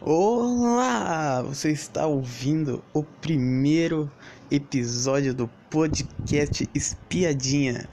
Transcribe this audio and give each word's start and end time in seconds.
Olá! 0.00 1.42
Você 1.42 1.72
está 1.72 2.06
ouvindo 2.06 2.84
o 2.94 3.02
primeiro 3.02 4.08
episódio 4.48 5.34
do 5.34 5.50
podcast 5.68 6.70
Espiadinha, 6.72 7.88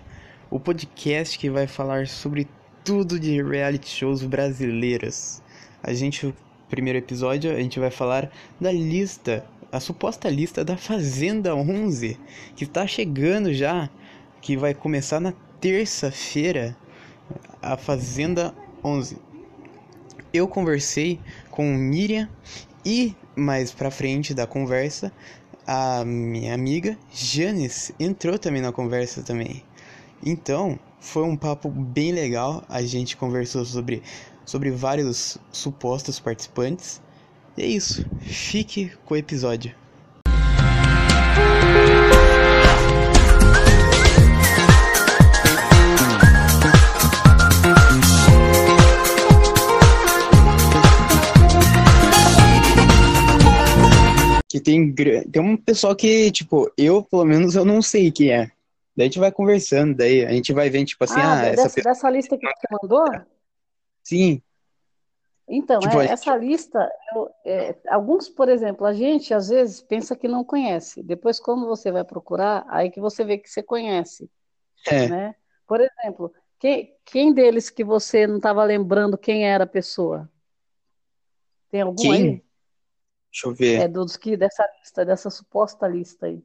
o 0.51 0.59
podcast 0.59 1.39
que 1.39 1.49
vai 1.49 1.65
falar 1.65 2.05
sobre 2.05 2.47
tudo 2.83 3.19
de 3.19 3.41
reality 3.41 3.89
shows 3.89 4.21
brasileiros. 4.21 5.41
A 5.81 5.95
gente, 5.95 6.27
no 6.27 6.35
primeiro 6.69 6.99
episódio, 6.99 7.51
a 7.51 7.59
gente 7.59 7.79
vai 7.79 7.89
falar 7.89 8.31
da 8.61 8.71
lista, 8.71 9.43
a 9.71 9.79
suposta 9.79 10.29
lista 10.29 10.63
da 10.63 10.77
Fazenda 10.77 11.55
11, 11.55 12.19
que 12.55 12.65
está 12.65 12.85
chegando 12.85 13.51
já, 13.51 13.89
que 14.41 14.55
vai 14.55 14.75
começar 14.75 15.19
na 15.19 15.33
terça-feira, 15.59 16.77
a 17.63 17.75
Fazenda 17.75 18.53
11 18.83 19.25
eu 20.37 20.47
conversei 20.47 21.19
com 21.55 21.65
Miriam 21.73 22.29
e 22.85 23.15
mais 23.35 23.71
pra 23.71 23.89
frente 23.89 24.33
da 24.33 24.45
conversa 24.45 25.11
a 25.65 26.05
minha 26.05 26.53
amiga 26.53 26.95
Janice 27.11 27.95
entrou 27.99 28.37
também 28.37 28.61
na 28.61 28.71
conversa 28.71 29.23
também. 29.23 29.63
Então, 30.23 30.77
foi 30.99 31.23
um 31.23 31.35
papo 31.35 31.69
bem 31.69 32.11
legal. 32.11 32.63
A 32.69 32.83
gente 32.83 33.17
conversou 33.17 33.65
sobre 33.65 34.03
sobre 34.45 34.69
vários 34.69 35.39
supostos 35.51 36.19
participantes. 36.19 37.01
E 37.57 37.63
é 37.63 37.65
isso. 37.65 38.05
Fique 38.21 38.91
com 39.05 39.15
o 39.15 39.17
episódio. 39.17 39.73
Tem, 54.65 54.93
tem 54.93 55.41
um 55.41 55.55
pessoal 55.55 55.95
que, 55.95 56.31
tipo, 56.31 56.71
eu, 56.77 57.03
pelo 57.03 57.23
menos, 57.23 57.55
eu 57.55 57.63
não 57.63 57.81
sei 57.81 58.11
quem 58.11 58.31
é. 58.31 58.51
Daí 58.95 59.05
a 59.05 59.09
gente 59.09 59.19
vai 59.19 59.31
conversando, 59.31 59.95
daí 59.95 60.25
a 60.25 60.31
gente 60.31 60.51
vai 60.53 60.69
ver, 60.69 60.83
tipo 60.85 61.03
assim, 61.03 61.19
ah, 61.19 61.41
ah 61.41 61.45
essa 61.45 61.63
dessa, 61.63 61.81
dessa 61.81 62.09
lista 62.09 62.37
que 62.37 62.47
você 62.47 62.67
mandou? 62.81 63.05
Sim. 64.03 64.41
Então, 65.47 65.79
tipo, 65.79 66.01
é, 66.01 66.07
essa 66.07 66.35
lista, 66.35 66.89
eu, 67.13 67.29
é, 67.45 67.75
alguns, 67.89 68.27
por 68.27 68.49
exemplo, 68.49 68.85
a 68.85 68.93
gente 68.93 69.33
às 69.33 69.49
vezes 69.49 69.81
pensa 69.81 70.15
que 70.15 70.27
não 70.27 70.43
conhece. 70.43 71.03
Depois, 71.03 71.39
quando 71.39 71.67
você 71.67 71.91
vai 71.91 72.03
procurar, 72.03 72.65
aí 72.67 72.89
que 72.89 72.99
você 72.99 73.23
vê 73.23 73.37
que 73.37 73.49
você 73.49 73.61
conhece. 73.61 74.29
É. 74.87 75.07
Né? 75.07 75.35
Por 75.67 75.81
exemplo, 75.81 76.33
quem, 76.57 76.95
quem 77.05 77.33
deles 77.33 77.69
que 77.69 77.83
você 77.83 78.25
não 78.25 78.37
estava 78.37 78.63
lembrando 78.63 79.17
quem 79.17 79.47
era 79.47 79.65
a 79.65 79.67
pessoa? 79.67 80.27
Tem 81.69 81.81
algum 81.81 81.95
quem? 81.95 82.11
aí? 82.11 82.43
Deixa 83.35 83.47
eu 83.47 83.53
ver. 83.53 83.81
É 83.81 83.87
dos 83.89 84.15
que 84.15 84.37
dessa 84.37 84.65
lista, 84.79 85.05
dessa 85.05 85.29
suposta 85.29 85.85
lista 85.89 86.27
aí. 86.27 86.41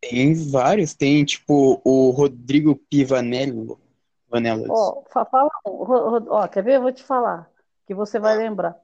Tem 0.00 0.34
vários, 0.50 0.94
tem 0.94 1.24
tipo 1.24 1.80
o 1.84 2.10
Rodrigo 2.10 2.74
Pivanello. 2.74 3.80
Vanelas. 4.28 4.68
Ó, 4.68 5.04
fala, 5.12 5.48
ó, 5.64 6.48
quer 6.48 6.64
ver? 6.64 6.76
Eu 6.76 6.82
vou 6.82 6.92
te 6.92 7.04
falar, 7.04 7.48
que 7.86 7.94
você 7.94 8.18
vai 8.18 8.36
lembrar. 8.36 8.76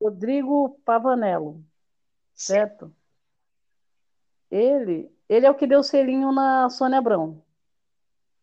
Rodrigo 0.00 0.80
Pavanello, 0.82 1.62
certo? 2.34 2.90
Ele, 4.50 5.10
ele 5.28 5.44
é 5.44 5.50
o 5.50 5.54
que 5.54 5.66
deu 5.66 5.82
selinho 5.82 6.32
na 6.32 6.70
Sônia 6.70 6.98
Abrão. 6.98 7.42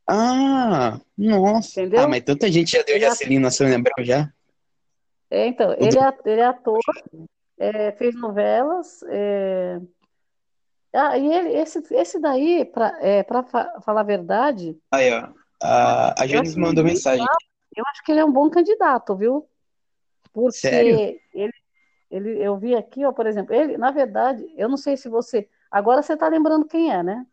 Ah, 0.05 0.99
nossa. 1.17 1.81
Entendeu? 1.81 2.01
Ah, 2.01 2.07
mas 2.07 2.23
tanta 2.23 2.51
gente 2.51 2.71
já 2.71 2.83
deu 2.83 2.95
Ele 2.95 3.05
é 3.05 3.09
já 3.09 3.15
selinho 3.15 3.41
na 3.41 3.49
Sônia 3.49 3.75
Abrão 3.75 4.05
já. 4.05 4.31
É, 5.31 5.47
então, 5.47 5.73
ele 5.73 5.97
é, 5.97 6.17
ele 6.25 6.41
é 6.41 6.45
ator, 6.45 6.79
é, 7.59 7.91
fez 7.91 8.15
novelas. 8.15 9.03
É... 9.09 9.79
Ah, 10.93 11.17
e 11.17 11.31
ele, 11.31 11.49
esse, 11.49 11.83
esse 11.93 12.19
daí, 12.19 12.65
para 12.65 12.97
é, 12.99 13.21
pra 13.21 13.43
fa 13.43 13.79
falar 13.81 14.01
a 14.01 14.05
verdade. 14.05 14.75
Aí, 14.89 15.11
ó. 15.13 15.27
A, 15.61 16.23
a 16.23 16.25
Janice 16.25 16.57
mandou 16.57 16.83
mensagem. 16.83 17.25
Eu 17.75 17.83
acho 17.87 18.03
que 18.03 18.11
ele 18.11 18.21
é 18.21 18.25
um 18.25 18.31
bom 18.31 18.49
candidato, 18.49 19.15
viu? 19.15 19.47
Porque 20.33 20.57
Sério? 20.57 21.19
ele, 21.33 21.53
ele, 22.09 22.43
eu 22.43 22.57
vi 22.57 22.75
aqui, 22.75 23.05
ó, 23.05 23.11
por 23.11 23.27
exemplo, 23.27 23.53
ele, 23.53 23.77
na 23.77 23.91
verdade, 23.91 24.43
eu 24.57 24.69
não 24.69 24.77
sei 24.77 24.97
se 24.97 25.09
você. 25.09 25.47
Agora 25.69 26.01
você 26.01 26.13
está 26.13 26.27
lembrando 26.27 26.65
quem 26.65 26.91
é, 26.91 27.03
né? 27.03 27.27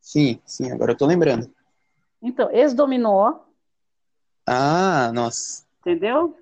Sim, 0.00 0.40
sim, 0.44 0.72
agora 0.72 0.92
eu 0.92 0.96
tô 0.96 1.06
lembrando. 1.06 1.52
Então, 2.20 2.50
ex-dominó. 2.50 3.40
Ah, 4.46 5.12
nossa. 5.12 5.64
Entendeu? 5.80 6.36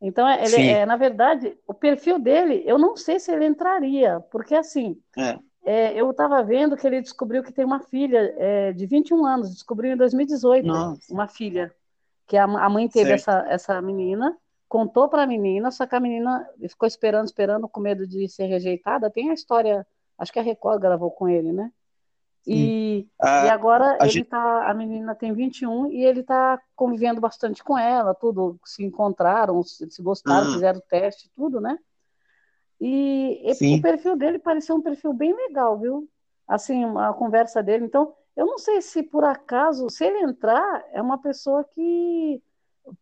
Então, 0.00 0.26
é, 0.26 0.44
ele, 0.44 0.68
é, 0.68 0.86
na 0.86 0.96
verdade, 0.96 1.56
o 1.66 1.74
perfil 1.74 2.18
dele, 2.18 2.62
eu 2.64 2.78
não 2.78 2.96
sei 2.96 3.20
se 3.20 3.30
ele 3.30 3.44
entraria, 3.44 4.20
porque 4.30 4.54
assim, 4.54 4.98
é. 5.16 5.38
É, 5.62 5.92
eu 5.94 6.10
estava 6.10 6.42
vendo 6.42 6.76
que 6.76 6.86
ele 6.86 7.02
descobriu 7.02 7.42
que 7.42 7.52
tem 7.52 7.64
uma 7.64 7.80
filha 7.80 8.34
é, 8.38 8.72
de 8.72 8.86
21 8.86 9.26
anos, 9.26 9.52
descobriu 9.52 9.92
em 9.92 9.96
2018 9.96 10.66
Nossa. 10.66 11.12
uma 11.12 11.28
filha, 11.28 11.72
que 12.26 12.36
a, 12.36 12.44
a 12.44 12.68
mãe 12.68 12.88
teve 12.88 13.12
essa, 13.12 13.44
essa 13.46 13.82
menina, 13.82 14.36
contou 14.68 15.08
para 15.08 15.24
a 15.24 15.26
menina, 15.26 15.70
só 15.70 15.86
que 15.86 15.94
a 15.94 16.00
menina 16.00 16.48
ficou 16.68 16.86
esperando, 16.86 17.26
esperando, 17.26 17.68
com 17.68 17.80
medo 17.80 18.06
de 18.06 18.28
ser 18.28 18.46
rejeitada. 18.46 19.10
Tem 19.10 19.30
a 19.30 19.34
história, 19.34 19.86
acho 20.16 20.32
que 20.32 20.38
a 20.38 20.42
Record 20.42 20.80
gravou 20.80 21.10
com 21.10 21.28
ele, 21.28 21.52
né? 21.52 21.70
E, 22.46 23.06
a, 23.20 23.46
e 23.46 23.50
agora 23.50 23.96
a, 24.00 24.04
ele 24.04 24.10
gente... 24.10 24.28
tá, 24.28 24.68
a 24.68 24.74
menina 24.74 25.14
tem 25.14 25.32
21 25.32 25.92
e 25.92 26.02
ele 26.04 26.20
está 26.20 26.60
convivendo 26.74 27.20
bastante 27.20 27.62
com 27.62 27.76
ela, 27.78 28.14
tudo, 28.14 28.58
se 28.64 28.82
encontraram, 28.82 29.62
se, 29.62 29.86
gostaram, 30.02 30.48
Ah. 30.48 30.52
fizeram 30.54 30.80
teste, 30.88 31.30
tudo, 31.36 31.60
né? 31.60 31.78
E, 32.80 33.42
e 33.62 33.74
o 33.78 33.82
perfil 33.82 34.16
dele 34.16 34.38
pareceu 34.38 34.74
um 34.74 34.80
perfil 34.80 35.12
bem 35.12 35.34
legal, 35.34 35.78
viu? 35.78 36.08
Assim, 36.48 36.82
a 36.96 37.12
conversa 37.12 37.62
dele. 37.62 37.84
Então, 37.84 38.14
eu 38.34 38.46
não 38.46 38.58
sei 38.58 38.80
se 38.80 39.02
por 39.02 39.22
acaso, 39.22 39.90
se 39.90 40.04
ele 40.04 40.18
entrar, 40.20 40.82
é 40.92 41.02
uma 41.02 41.18
pessoa 41.18 41.62
que 41.62 42.42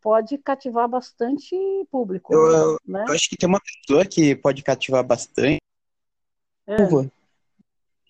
pode 0.03 0.37
cativar 0.39 0.89
bastante 0.89 1.57
público, 1.91 2.35
Eu, 2.35 2.51
eu- 2.51 2.79
né? 2.85 3.05
eu 3.09 3.15
acho 3.15 3.29
que 3.31 3.37
tem 3.37 3.49
uma 3.49 3.61
pessoa 3.61 4.05
que 4.05 4.35
pode 4.35 4.63
cativar 4.65 5.05
bastante. 5.05 5.59
É. 6.67 6.77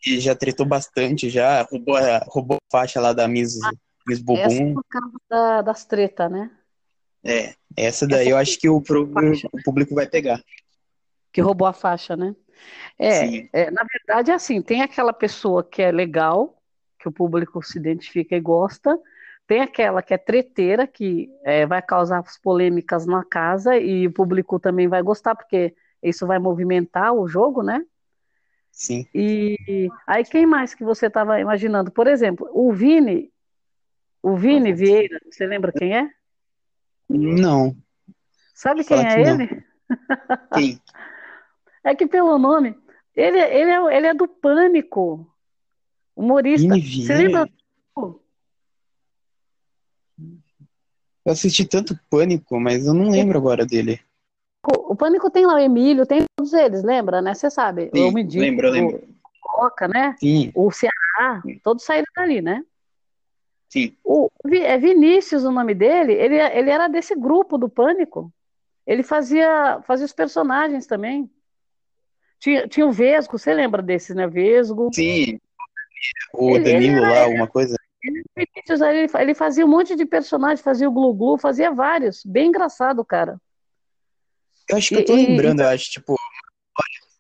Que 0.03 0.20
já 0.20 0.34
tretou 0.34 0.64
bastante, 0.64 1.28
já 1.28 1.62
roubou 1.62 1.97
a, 1.97 2.19
roubou 2.26 2.56
a 2.56 2.70
faixa 2.70 3.00
lá 3.00 3.12
da 3.12 3.26
Miss, 3.26 3.59
Miss 4.06 4.19
Essa 4.19 4.25
Bumbum. 4.25 4.75
por 4.75 4.84
causa 4.88 5.16
da- 5.28 5.62
das 5.62 5.84
tretas, 5.84 6.31
né? 6.31 6.50
É, 7.25 7.54
essa 7.76 8.06
daí 8.06 8.22
Essa 8.26 8.31
eu 8.31 8.37
acho 8.37 8.58
que 8.58 8.69
o, 8.69 8.76
o 8.76 9.62
público 9.64 9.94
vai 9.94 10.08
pegar. 10.08 10.41
Que 11.32 11.41
roubou 11.41 11.66
a 11.66 11.72
faixa, 11.72 12.16
né? 12.16 12.34
É, 12.98 13.48
é, 13.53 13.70
na 13.70 13.84
verdade, 13.84 14.31
é 14.31 14.34
assim, 14.34 14.60
tem 14.62 14.82
aquela 14.82 15.12
pessoa 15.12 15.62
que 15.62 15.82
é 15.82 15.91
legal, 15.92 16.60
que 16.98 17.08
o 17.08 17.12
público 17.12 17.62
se 17.62 17.78
identifica 17.78 18.34
e 18.37 18.41
gosta, 18.41 18.98
tem 19.47 19.60
aquela 19.60 20.03
que 20.03 20.12
é 20.12 20.19
treteira, 20.19 20.87
que 20.87 21.31
é, 21.44 21.64
vai 21.66 21.81
causar 21.81 22.19
as 22.19 22.38
polêmicas 22.38 23.06
na 23.06 23.25
casa 23.25 23.76
e 23.76 24.06
o 24.06 24.12
público 24.12 24.58
também 24.58 24.88
vai 24.88 25.03
gostar, 25.03 25.34
porque 25.34 25.75
isso 26.03 26.26
vai 26.26 26.38
movimentar 26.38 27.12
o 27.14 27.26
jogo, 27.26 27.62
né? 27.62 27.84
Sim. 28.78 29.06
E 29.12 29.88
aí, 30.06 30.24
quem 30.24 30.46
mais 30.46 30.72
que 30.72 30.84
você 30.84 31.08
estava 31.08 31.40
imaginando? 31.40 31.90
Por 31.90 32.06
exemplo, 32.06 32.48
o 32.52 32.72
Vini, 32.72 33.32
o 34.22 34.36
Vini 34.36 34.72
Vieira, 34.72 35.20
você 35.28 35.48
lembra 35.48 35.72
quem 35.72 35.96
é? 35.96 36.08
Não. 37.08 37.76
Sabe 38.54 38.84
quem 38.84 39.04
é 39.04 39.14
que 39.14 39.20
ele? 39.20 39.64
Quem? 40.54 40.80
É 41.82 41.94
que 41.94 42.06
pelo 42.06 42.38
nome, 42.38 42.76
ele, 43.16 43.38
ele, 43.38 43.70
é, 43.70 43.96
ele 43.96 44.06
é 44.06 44.14
do 44.14 44.28
Pânico, 44.28 45.26
humorista. 46.14 46.74
Vini 46.74 47.06
Você 47.06 47.14
lembra? 47.14 47.50
Eu 47.96 48.22
assisti 51.32 51.66
tanto 51.66 51.98
Pânico, 52.08 52.60
mas 52.60 52.86
eu 52.86 52.94
não 52.94 53.10
lembro 53.10 53.38
agora 53.38 53.66
dele. 53.66 54.00
O 54.62 54.94
Pânico 54.94 55.30
tem 55.30 55.46
lá 55.46 55.54
o 55.54 55.58
Emílio, 55.58 56.06
tem 56.06 56.27
todos 56.38 56.52
eles, 56.52 56.82
lembra, 56.85 57.20
né? 57.20 57.35
Você 57.35 57.50
sabe. 57.50 57.90
Sim, 57.93 58.05
o 58.05 58.12
Mendigo, 58.12 58.44
lembro, 58.44 58.67
eu 58.69 58.73
lembro. 58.73 58.96
o 58.96 59.29
Coca, 59.40 59.88
né? 59.88 60.14
Sim, 60.20 60.52
O 60.55 60.70
Ceará, 60.70 61.43
todos 61.64 61.85
saíram 61.85 62.06
dali, 62.17 62.40
né? 62.40 62.64
sim. 63.69 63.94
O 64.05 64.31
é 64.50 64.79
Vinícius 64.79 65.44
o 65.44 65.50
nome 65.50 65.75
dele, 65.75 66.12
ele, 66.14 66.37
ele 66.37 66.70
era 66.70 66.88
desse 66.88 67.14
grupo 67.14 67.58
do 67.58 67.69
Pânico. 67.69 68.32
Ele 68.87 69.02
fazia, 69.02 69.82
fazia 69.82 70.06
os 70.06 70.12
personagens 70.14 70.87
também. 70.87 71.31
Tinha, 72.38 72.67
tinha 72.69 72.87
o 72.87 72.93
Vesgo, 72.93 73.37
você 73.37 73.52
lembra 73.52 73.82
desses, 73.82 74.14
né? 74.17 74.26
Vesgo. 74.26 74.88
Sim. 74.94 75.38
O 76.32 76.56
Ele- 76.56 76.58
ele 76.61 76.73
Danilo 76.73 76.99
era- 77.05 77.08
lá, 77.14 77.23
alguma 77.25 77.46
coisa. 77.49 77.76
Vinícius, 78.37 78.81
ele, 78.81 79.11
ele 79.19 79.34
fazia 79.34 79.67
um 79.67 79.69
monte 79.69 79.94
de 79.96 80.06
personagens, 80.06 80.61
fazia 80.62 80.88
o 80.88 80.93
Glu-Glu, 80.93 81.37
fazia 81.37 81.70
vários. 81.73 82.25
Bem 82.25 82.46
engraçado, 82.49 83.05
cara. 83.05 83.38
Eu 84.70 84.76
acho 84.76 84.88
que 84.88 84.96
eu 84.96 85.05
tô 85.05 85.17
E- 85.17 85.23
e- 85.23 85.26
lembrando, 85.26 85.61
eu 85.62 85.69
acho, 85.69 85.91
tipo, 85.91 86.14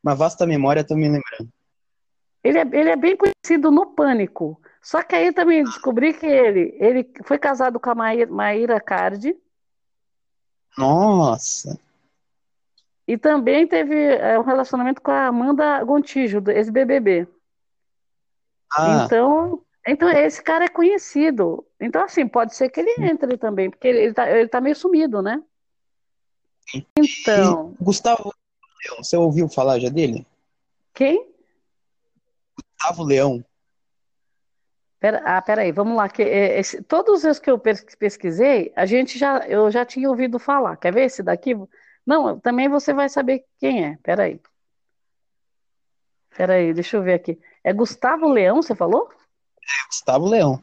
uma 0.08 0.14
vasta 0.14 0.46
memória, 0.46 0.80
eu 0.80 0.86
tô 0.86 0.94
me 0.94 1.02
lembrando. 1.02 1.52
Ele 2.42 2.58
é, 2.58 2.62
ele 2.62 2.90
é 2.90 2.96
bem 2.96 3.16
conhecido 3.16 3.70
no 3.70 3.86
Pânico. 3.86 4.60
Só 4.80 5.02
que 5.02 5.14
aí 5.14 5.32
também 5.32 5.62
descobri 5.64 6.14
que 6.14 6.26
ele, 6.26 6.74
ele 6.78 7.10
foi 7.24 7.38
casado 7.38 7.78
com 7.78 7.90
a 7.90 7.94
Maíra, 7.94 8.30
Maíra 8.30 8.80
Cardi. 8.80 9.36
Nossa. 10.76 11.78
E 13.06 13.18
também 13.18 13.66
teve 13.66 13.94
é, 13.94 14.38
um 14.38 14.42
relacionamento 14.42 15.02
com 15.02 15.10
a 15.10 15.26
Amanda 15.26 15.82
Gontijo, 15.84 16.40
do 16.40 16.50
ex-BBB. 16.50 17.26
Ah, 18.72 19.04
Então, 19.04 19.62
então 19.86 20.08
esse 20.08 20.42
cara 20.42 20.66
é 20.66 20.68
conhecido. 20.68 21.66
Então, 21.80 22.02
assim, 22.02 22.26
pode 22.26 22.54
ser 22.54 22.70
que 22.70 22.80
ele 22.80 23.10
entre 23.10 23.36
também, 23.36 23.70
porque 23.70 23.88
ele, 23.88 23.98
ele 23.98 24.14
tá, 24.14 24.30
ele 24.30 24.48
tá 24.48 24.60
meio 24.60 24.76
sumido, 24.76 25.20
né? 25.20 25.42
Então, 26.96 27.74
Gustavo 27.80 28.32
Leão, 28.84 29.02
você 29.02 29.16
ouviu 29.16 29.48
falar 29.48 29.78
já 29.78 29.88
dele? 29.88 30.26
quem? 30.94 31.32
Gustavo 32.56 33.02
Leão. 33.04 33.44
Pera, 35.00 35.22
ah, 35.24 35.40
peraí, 35.40 35.70
vamos 35.70 35.96
lá. 35.96 36.08
Que, 36.08 36.22
é, 36.22 36.58
esse- 36.58 36.82
todos 36.82 37.22
os 37.22 37.38
que 37.38 37.48
eu 37.50 37.58
pes- 37.58 37.84
pesquisei, 37.96 38.72
a 38.74 38.84
gente 38.84 39.16
já, 39.16 39.38
eu 39.46 39.70
já 39.70 39.84
tinha 39.84 40.08
ouvido 40.08 40.38
falar. 40.40 40.76
Quer 40.76 40.92
ver 40.92 41.04
esse 41.04 41.22
daqui? 41.22 41.54
Não, 42.04 42.38
também 42.40 42.68
você 42.68 42.92
vai 42.92 43.08
saber 43.08 43.44
quem 43.60 43.84
é. 43.86 43.96
Peraí, 44.02 44.40
peraí, 46.36 46.72
deixa 46.74 46.96
eu 46.96 47.02
ver 47.02 47.14
aqui. 47.14 47.38
É 47.62 47.72
Gustavo 47.72 48.28
Leão, 48.28 48.56
você 48.62 48.74
falou? 48.74 49.08
Gustavo 49.88 50.26
Leão. 50.26 50.60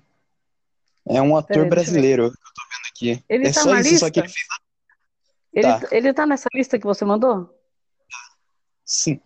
É 1.07 1.21
um 1.21 1.37
ator 1.37 1.47
Peraí, 1.47 1.63
deixa 1.63 1.65
eu 1.65 1.69
brasileiro, 1.69 2.23
eu 2.23 2.29
tô 2.31 2.35
vendo 2.69 2.89
aqui. 2.89 3.23
Ele 3.29 3.47
É 3.47 3.53
tá 3.53 3.61
só 3.61 3.69
na 3.71 3.79
isso, 3.81 3.99
só 3.99 4.09
que 4.11 4.19
lista? 4.19 4.19
ele 4.19 4.29
fez. 4.33 4.47
Ele, 5.53 5.79
Tá, 5.79 5.95
ele 5.95 6.13
tá 6.13 6.25
nessa 6.25 6.49
lista 6.53 6.77
que 6.77 6.85
você 6.85 7.05
mandou? 7.05 7.54
Sim. 8.85 9.19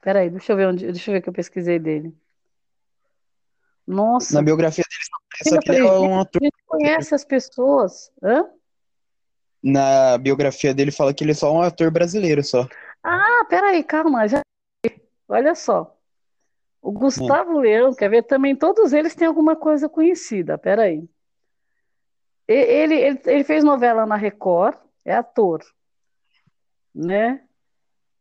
Peraí, 0.00 0.30
deixa 0.30 0.52
eu 0.52 0.56
ver 0.56 0.68
onde, 0.68 0.86
deixa 0.86 1.10
eu 1.10 1.12
ver 1.12 1.18
o 1.20 1.22
que 1.22 1.28
eu 1.28 1.32
pesquisei 1.32 1.78
dele. 1.78 2.16
Na 3.86 3.94
Nossa, 3.94 4.42
biografia 4.42 4.84
dele, 4.88 5.04
só 5.44 5.60
que 5.60 5.70
ele 5.70 5.78
é 5.78 5.84
um 5.84 6.20
ator 6.20 6.40
a 6.40 6.44
gente 6.44 6.64
conhece 6.66 7.14
as 7.14 7.24
pessoas. 7.24 8.12
Hã? 8.22 8.48
Na 9.62 10.18
biografia 10.18 10.74
dele 10.74 10.90
fala 10.90 11.14
que 11.14 11.22
ele 11.22 11.32
é 11.32 11.34
só 11.34 11.52
um 11.52 11.62
ator 11.62 11.90
brasileiro, 11.90 12.42
só. 12.42 12.66
Ah, 13.02 13.44
peraí, 13.48 13.84
calma, 13.84 14.26
já, 14.26 14.40
olha 15.28 15.54
só. 15.54 15.96
O 16.80 16.90
É. 16.90 16.94
Gustavo 16.94 17.58
Leão, 17.58 17.94
quer 17.94 18.10
ver? 18.10 18.24
Também 18.24 18.56
todos 18.56 18.92
eles 18.92 19.14
têm 19.14 19.28
alguma 19.28 19.54
coisa 19.54 19.88
conhecida. 19.88 20.58
Peraí. 20.58 21.08
Ele, 22.48 22.94
ele, 22.94 23.20
ele 23.24 23.44
fez 23.44 23.62
novela 23.62 24.04
na 24.04 24.16
Record, 24.16 24.76
é 25.04 25.14
ator, 25.14 25.64
né? 26.92 27.44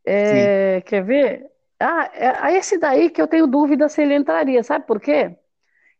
É, 0.06 0.81
quer 0.81 1.03
ver? 1.03 1.50
Ah, 1.80 2.09
é, 2.13 2.53
é 2.53 2.57
esse 2.57 2.77
daí 2.77 3.09
que 3.09 3.21
eu 3.21 3.27
tenho 3.27 3.48
dúvida 3.48 3.89
se 3.89 4.01
ele 4.01 4.15
entraria, 4.15 4.63
sabe 4.63 4.86
por 4.86 5.00
quê? 5.00 5.36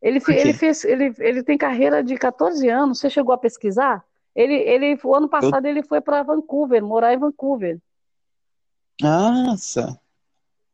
Ele, 0.02 0.20
Por 0.20 0.32
ele 0.32 0.54
quê? 0.54 0.54
fez, 0.54 0.84
ele, 0.84 1.14
ele 1.20 1.44
tem 1.44 1.58
carreira 1.58 2.04
de 2.04 2.18
14 2.18 2.68
anos. 2.68 3.00
Você 3.00 3.10
chegou 3.10 3.34
a 3.34 3.38
pesquisar? 3.38 4.04
Ele, 4.36 4.56
ele, 4.56 5.00
o 5.04 5.16
ano 5.16 5.28
Eu... 5.28 5.30
passado 5.30 5.66
ele 5.66 5.84
foi 5.84 6.02
para 6.02 6.24
Vancouver, 6.24 6.84
morar 6.84 7.14
em 7.14 7.20
Vancouver. 7.20 7.80
Nossa. 9.02 10.00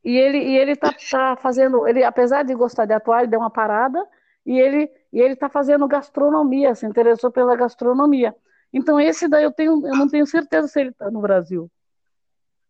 E 0.04 0.16
ele, 0.16 0.38
e 0.38 0.58
ele 0.58 0.76
tá, 0.76 0.94
tá 1.12 1.36
fazendo, 1.36 1.86
ele, 1.88 2.04
apesar 2.04 2.44
de 2.44 2.56
gostar 2.56 2.86
de 2.86 2.94
atuar, 2.94 3.22
ele 3.22 3.32
deu 3.32 3.40
uma 3.40 3.50
parada 3.50 4.06
e 4.46 4.58
ele, 4.58 4.90
e 5.12 5.20
ele 5.20 5.36
tá 5.36 5.50
fazendo 5.50 5.88
gastronomia, 5.88 6.74
se 6.76 6.86
interessou 6.86 7.30
pela 7.32 7.56
gastronomia. 7.56 8.34
Então 8.72 9.00
esse 9.00 9.28
daí 9.28 9.44
eu 9.44 9.52
tenho, 9.52 9.86
eu 9.86 9.96
não 9.96 10.08
tenho 10.08 10.26
certeza 10.26 10.68
se 10.68 10.80
ele 10.80 10.94
tá 10.94 11.12
no 11.12 11.20
Brasil, 11.20 11.70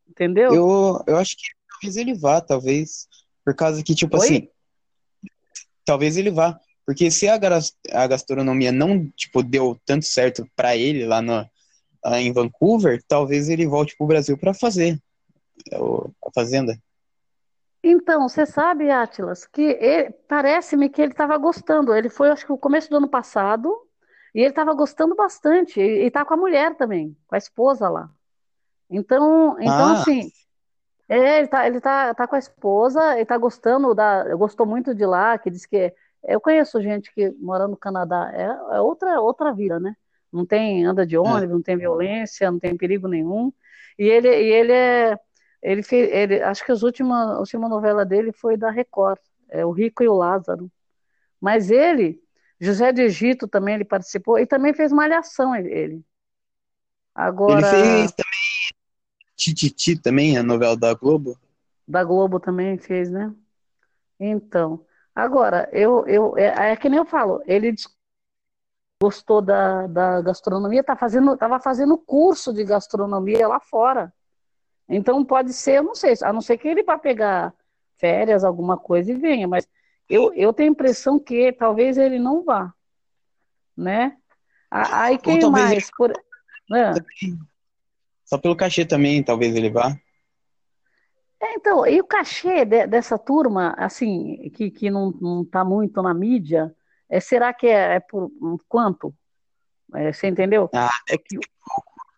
entendeu? 0.10 0.54
Eu, 0.54 1.04
eu 1.08 1.18
acho 1.18 1.36
que 1.36 1.44
talvez 1.72 1.98
ele 1.98 2.14
vá, 2.14 2.42
talvez. 2.42 3.08
Por 3.44 3.56
causa 3.56 3.84
que, 3.84 3.96
tipo 3.96 4.18
Oi? 4.18 4.24
assim, 4.24 4.50
talvez 5.86 6.18
ele 6.18 6.32
vá. 6.32 6.60
Porque 6.86 7.12
se 7.12 7.28
a, 7.28 7.36
a 7.92 8.08
gastronomia 8.08 8.72
não, 8.72 9.10
tipo, 9.12 9.44
deu 9.44 9.78
tanto 9.86 10.06
certo 10.06 10.46
pra 10.56 10.76
ele 10.76 11.06
lá, 11.06 11.22
no, 11.22 11.46
lá 12.04 12.20
em 12.20 12.32
Vancouver, 12.32 13.04
talvez 13.08 13.50
ele 13.50 13.68
volte 13.68 13.96
pro 13.98 14.08
Brasil 14.08 14.38
pra 14.38 14.54
fazer 14.54 14.98
o- 15.74 16.10
a 16.26 16.32
fazenda. 16.34 16.78
Então, 17.84 18.28
você 18.28 18.46
sabe, 18.46 18.90
Atlas, 18.90 19.46
que 19.46 19.78
parece-me 20.28 20.90
que 20.90 21.02
ele 21.02 21.12
estava 21.12 21.38
gostando. 21.38 21.94
Ele 21.94 22.10
foi, 22.10 22.30
acho 22.30 22.46
que 22.46 22.52
no 22.52 22.58
começo 22.58 22.90
do 22.90 22.98
ano 22.98 23.10
passado, 23.10 23.74
e 24.34 24.40
ele 24.40 24.50
estava 24.50 24.74
gostando 24.74 25.16
bastante. 25.16 25.80
E, 25.80 26.06
e 26.06 26.12
tá 26.12 26.26
com 26.26 26.34
a 26.34 26.38
mulher 26.38 26.76
também, 26.76 27.16
com 27.28 27.36
a 27.36 27.38
esposa 27.38 27.90
lá. 27.90 28.10
Então, 28.90 29.58
então 29.60 29.70
Ah, 29.70 29.94
assim, 30.02 30.32
É, 31.10 31.40
ele 31.40 31.48
tá, 31.48 31.68
ele 31.68 31.80
tá, 31.82 32.14
tá 32.14 32.28
com 32.28 32.36
a 32.36 32.40
esposa, 32.40 33.16
ele 33.16 33.26
tá 33.26 33.38
gostando 33.38 33.96
da, 33.96 34.36
gostou 34.36 34.66
muito 34.66 34.94
de 34.96 35.06
lá, 35.06 35.38
que 35.38 35.50
diz 35.50 35.66
que 35.66 35.94
eu 36.24 36.42
conheço 36.42 36.82
gente 36.82 37.14
que 37.14 37.32
mora 37.40 37.68
no 37.68 37.78
Canadá, 37.78 38.32
é, 38.34 38.46
é 38.78 38.82
outra 38.82 39.22
outra 39.22 39.54
vida, 39.54 39.80
né? 39.80 39.96
Não 40.32 40.46
tem 40.46 40.86
anda 40.86 41.06
de 41.06 41.16
é. 41.16 41.20
ônibus, 41.20 41.56
não 41.56 41.62
tem 41.62 41.78
violência, 41.78 42.52
não 42.52 42.60
tem 42.60 42.76
perigo 42.78 43.08
nenhum. 43.08 43.52
E 43.98 44.04
ele 44.06 44.28
e 44.30 44.52
ele 44.54 44.74
é 44.74 45.18
ele 45.62 45.82
fez, 45.84 46.12
ele 46.12 46.42
acho 46.44 46.66
que 46.66 46.72
as 46.72 46.84
últimas 46.84 47.30
a 47.30 47.40
última 47.40 47.70
novela 47.70 48.06
dele 48.06 48.32
foi 48.34 48.58
da 48.58 48.70
Record, 48.70 49.20
é 49.50 49.66
O 49.66 49.72
Rico 49.72 50.04
e 50.04 50.08
o 50.10 50.16
Lázaro. 50.16 50.70
Mas 51.40 51.72
ele, 51.72 52.22
José 52.60 52.92
de 52.92 53.02
Egito 53.04 53.48
também 53.48 53.76
ele 53.76 53.86
participou 53.86 54.40
e 54.40 54.46
também 54.48 54.74
fez 54.74 54.92
Malhação 54.92 55.56
ele. 55.56 55.70
ele. 55.72 55.94
Ele 55.94 56.06
Agora 57.16 57.62
fez 57.70 58.12
também 58.12 58.57
Tititi 59.38 59.96
também, 59.96 60.36
a 60.38 60.44
novela 60.44 60.76
da 60.76 60.94
Globo. 60.96 61.38
da 61.88 62.04
Globo 62.04 62.40
também 62.40 62.78
fez, 62.78 63.10
né? 63.10 63.34
Então, 64.20 64.84
agora, 65.14 65.70
eu, 65.72 66.06
eu, 66.08 66.36
é, 66.36 66.72
é 66.72 66.76
que 66.76 66.90
nem 66.90 66.98
eu 66.98 67.06
falo, 67.06 67.42
ele 67.46 67.76
gostou 69.00 69.42
da, 69.42 69.86
da 69.86 70.22
gastronomia, 70.22 70.84
tá 70.84 70.96
fazendo, 70.96 71.38
tava 71.38 71.60
fazendo 71.60 71.98
curso 71.98 72.52
de 72.52 72.64
gastronomia 72.64 73.48
lá 73.48 73.60
fora. 73.60 74.12
Então 74.90 75.24
pode 75.24 75.54
ser, 75.54 75.78
eu 75.78 75.84
não 75.84 75.94
sei, 75.94 76.16
a 76.24 76.34
não 76.34 76.42
ser 76.42 76.58
que 76.58 76.68
ele 76.68 76.82
vá 76.82 76.98
pegar 76.98 77.54
férias, 77.98 78.44
alguma 78.44 78.76
coisa 78.76 79.12
e 79.12 79.16
venha, 79.16 79.48
mas 79.48 79.68
eu, 80.10 80.34
eu 80.34 80.52
tenho 80.52 80.70
a 80.70 80.72
impressão 80.72 81.20
que 81.20 81.52
talvez 81.52 81.98
ele 81.98 82.18
não 82.18 82.44
vá, 82.44 82.74
né? 83.76 84.18
Aí 84.72 85.18
quem 85.20 85.40
talvez 85.40 85.66
ele 85.66 85.76
mais? 85.76 85.92
Por... 85.92 86.14
Só 88.30 88.38
pelo 88.38 88.56
cachê 88.56 88.86
também, 88.86 89.24
talvez 89.24 89.56
ele 89.56 89.72
vá. 89.72 89.98
é, 91.42 91.54
então, 91.54 91.86
e 91.86 92.02
o 92.02 92.06
cachê 92.08 92.66
de- 92.66 92.88
dessa 92.88 93.18
turma, 93.18 93.74
assim, 93.78 94.50
que, 94.56 94.72
que 94.72 94.90
não, 94.90 95.12
não 95.22 95.46
tá 95.46 95.64
muito 95.64 96.02
na 96.02 96.14
mídia, 96.14 96.76
é, 97.10 97.20
será 97.20 97.54
que 97.54 97.68
é, 97.68 97.96
é 97.96 98.00
por 98.00 98.26
um 98.42 98.58
quanto? 98.68 99.14
É, 99.96 100.12
você 100.14 100.28
entendeu? 100.28 100.70
Ah, 100.74 100.90
O 101.14 101.20
que, 101.20 101.38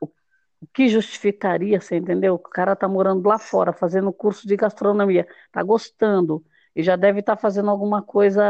o, 0.02 0.06
o 0.62 0.68
que 0.74 0.88
justificaria, 0.90 1.80
você 1.82 1.98
entendeu? 1.98 2.36
O 2.36 2.40
cara 2.40 2.76
tá 2.76 2.88
morando 2.88 3.28
lá 3.28 3.40
fora, 3.40 3.74
fazendo 3.74 4.12
curso 4.14 4.48
de 4.48 4.56
gastronomia, 4.56 5.28
tá 5.52 5.64
gostando, 5.64 6.44
e 6.76 6.84
já 6.84 6.96
deve 6.96 7.20
estar 7.22 7.38
fazendo 7.38 7.70
alguma 7.70 8.02
coisa 8.02 8.42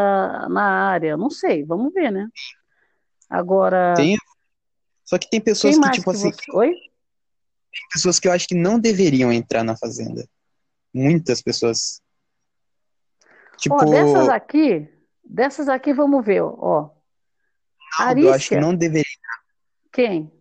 na 0.49 0.63
área. 0.89 1.17
Não 1.17 1.29
sei, 1.29 1.63
vamos 1.65 1.93
ver, 1.93 2.11
né? 2.11 2.29
Agora, 3.29 3.95
tem. 3.95 4.17
Só 5.05 5.17
que 5.17 5.29
tem 5.29 5.41
pessoas 5.41 5.77
que, 5.79 5.89
tipo 5.89 6.09
que 6.09 6.17
assim, 6.17 6.31
você. 6.31 6.51
Oi? 6.53 6.75
Pessoas 7.91 8.19
que 8.19 8.27
eu 8.27 8.31
acho 8.31 8.47
que 8.47 8.55
não 8.55 8.79
deveriam 8.79 9.31
entrar 9.31 9.63
na 9.63 9.77
Fazenda. 9.77 10.27
Muitas 10.93 11.41
pessoas. 11.41 12.01
Ó, 13.69 13.85
dessas 13.85 14.21
Tipo, 14.21 14.31
aqui, 14.31 14.89
dessas 15.23 15.69
aqui, 15.69 15.93
vamos 15.93 16.25
ver, 16.25 16.41
ó. 16.41 16.89
Naldo, 17.99 18.21
eu 18.21 18.33
acho 18.33 18.49
que 18.49 18.59
não 18.59 18.75
deveria, 18.75 19.03
quem? 19.91 20.31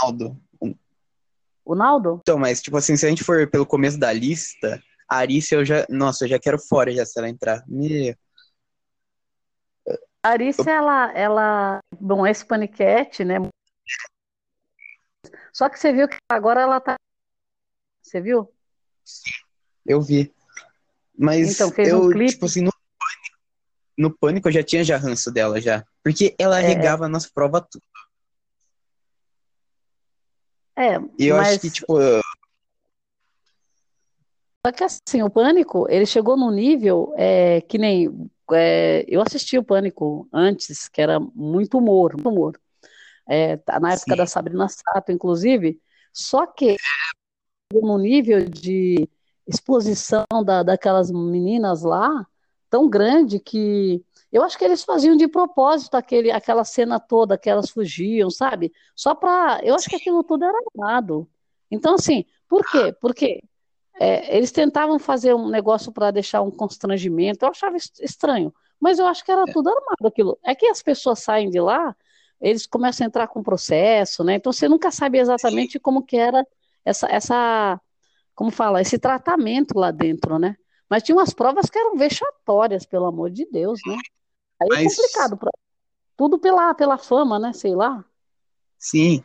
Naldo. 0.00 0.40
O 1.64 1.74
Naldo? 1.74 2.18
Então, 2.20 2.38
mas, 2.38 2.60
tipo 2.60 2.76
assim, 2.76 2.96
se 2.96 3.06
a 3.06 3.08
gente 3.08 3.24
for 3.24 3.48
pelo 3.50 3.66
começo 3.66 3.98
da 3.98 4.12
lista, 4.12 4.82
a 5.08 5.16
Arícia 5.16 5.56
eu 5.56 5.64
já. 5.64 5.86
Nossa, 5.88 6.24
eu 6.24 6.28
já 6.28 6.38
quero 6.38 6.58
fora 6.58 6.92
já 6.92 7.06
se 7.06 7.18
ela 7.18 7.28
entrar. 7.28 7.64
Meu. 7.66 8.14
A 10.22 10.28
Arícia, 10.30 10.70
ela, 10.70 11.12
ela, 11.12 11.78
bom, 11.98 12.26
esse 12.26 12.44
paniquete, 12.44 13.24
né? 13.24 13.36
Só 15.54 15.68
que 15.68 15.78
você 15.78 15.92
viu 15.92 16.08
que 16.08 16.16
agora 16.28 16.62
ela 16.62 16.80
tá, 16.80 16.96
você 18.02 18.20
viu? 18.20 18.52
Eu 19.86 20.02
vi. 20.02 20.34
Mas 21.16 21.54
Então, 21.54 21.70
fez 21.70 21.92
um 21.94 22.00
eu, 22.00 22.10
clipe. 22.10 22.32
tipo 22.32 22.46
assim, 22.46 22.62
no, 22.62 22.72
no 23.96 24.10
pânico 24.18 24.48
eu 24.48 24.52
já 24.52 24.64
tinha 24.64 24.82
já 24.82 24.96
ranço 24.96 25.30
dela 25.30 25.60
já. 25.60 25.84
Porque 26.02 26.34
ela 26.40 26.58
É, 26.58 26.66
regava 26.66 27.08
nas 27.08 27.30
provas 27.30 27.62
tudo. 27.70 27.84
é, 30.76 30.98
E 31.16 31.26
eu 31.26 31.38
acho 31.38 31.60
que, 31.60 31.68
mas 31.68 31.72
tipo, 31.72 31.96
só 34.66 34.72
que 34.72 34.82
assim, 34.82 35.22
o 35.22 35.30
Pânico, 35.30 35.86
ele 35.88 36.04
chegou 36.04 36.36
num 36.36 36.50
nível 36.50 37.14
é, 37.16 37.60
que 37.60 37.78
nem 37.78 38.08
é, 38.52 39.04
eu 39.06 39.20
assisti 39.22 39.56
o 39.56 39.62
Pânico 39.62 40.28
antes, 40.32 40.88
que 40.88 41.00
era 41.00 41.20
muito 41.20 41.78
humor, 41.78 42.14
muito 42.14 42.28
humor. 42.28 42.60
É, 43.26 43.56
tá 43.56 43.80
na 43.80 43.92
época 43.92 44.12
sim. 44.12 44.16
da 44.16 44.26
Sabrina 44.26 44.68
Sato, 44.68 45.10
inclusive, 45.10 45.80
só 46.12 46.46
que 46.46 46.76
num 47.72 47.98
nível 47.98 48.44
de 48.48 49.08
exposição 49.46 50.24
da, 50.44 50.62
daquelas 50.62 51.10
meninas 51.10 51.82
lá 51.82 52.26
tão 52.70 52.88
grande 52.88 53.38
que 53.38 54.04
eu 54.32 54.42
acho 54.42 54.58
que 54.58 54.64
eles 54.64 54.82
faziam 54.82 55.16
de 55.16 55.28
propósito 55.28 55.94
aquele, 55.94 56.30
aquela 56.30 56.64
cena 56.64 56.98
toda 56.98 57.38
que 57.38 57.48
elas 57.48 57.70
fugiam, 57.70 58.28
sabe? 58.30 58.72
Só 58.96 59.14
pra. 59.14 59.60
Eu 59.62 59.76
acho 59.76 59.88
que 59.88 59.94
aquilo 59.94 60.24
tudo 60.24 60.44
era 60.44 60.58
armado. 60.74 61.28
Então, 61.70 61.94
assim, 61.94 62.24
por 62.48 62.68
quê? 62.68 62.92
Porque 63.00 63.40
é, 64.00 64.36
eles 64.36 64.50
tentavam 64.50 64.98
fazer 64.98 65.34
um 65.34 65.48
negócio 65.48 65.92
para 65.92 66.10
deixar 66.10 66.42
um 66.42 66.50
constrangimento, 66.50 67.44
eu 67.44 67.50
achava 67.50 67.76
estranho, 67.76 68.52
mas 68.80 68.98
eu 68.98 69.06
acho 69.06 69.24
que 69.24 69.30
era 69.30 69.44
tudo 69.44 69.68
armado 69.68 70.06
aquilo. 70.06 70.36
É 70.42 70.52
que 70.52 70.66
as 70.66 70.82
pessoas 70.82 71.20
saem 71.20 71.48
de 71.48 71.60
lá, 71.60 71.94
eles 72.40 72.66
começam 72.66 73.04
a 73.04 73.08
entrar 73.08 73.28
com 73.28 73.42
processo, 73.42 74.22
né? 74.24 74.34
Então 74.34 74.52
você 74.52 74.68
nunca 74.68 74.90
sabe 74.90 75.18
exatamente 75.18 75.78
como 75.78 76.02
que 76.02 76.16
era 76.16 76.46
essa, 76.84 77.06
essa, 77.08 77.80
como 78.34 78.50
fala, 78.50 78.80
esse 78.80 78.98
tratamento 78.98 79.78
lá 79.78 79.90
dentro, 79.90 80.38
né? 80.38 80.56
Mas 80.88 81.02
tinha 81.02 81.16
umas 81.16 81.32
provas 81.32 81.70
que 81.70 81.78
eram 81.78 81.96
vexatórias, 81.96 82.84
pelo 82.84 83.06
amor 83.06 83.30
de 83.30 83.46
Deus, 83.46 83.80
né? 83.86 83.96
Aí 84.60 84.68
é 84.70 84.84
Mas... 84.84 84.92
é 84.92 84.96
complicado, 84.96 85.36
pra... 85.36 85.50
tudo 86.16 86.38
pela, 86.38 86.74
pela 86.74 86.98
fama, 86.98 87.38
né? 87.38 87.52
Sei 87.52 87.74
lá. 87.74 88.04
Sim, 88.78 89.22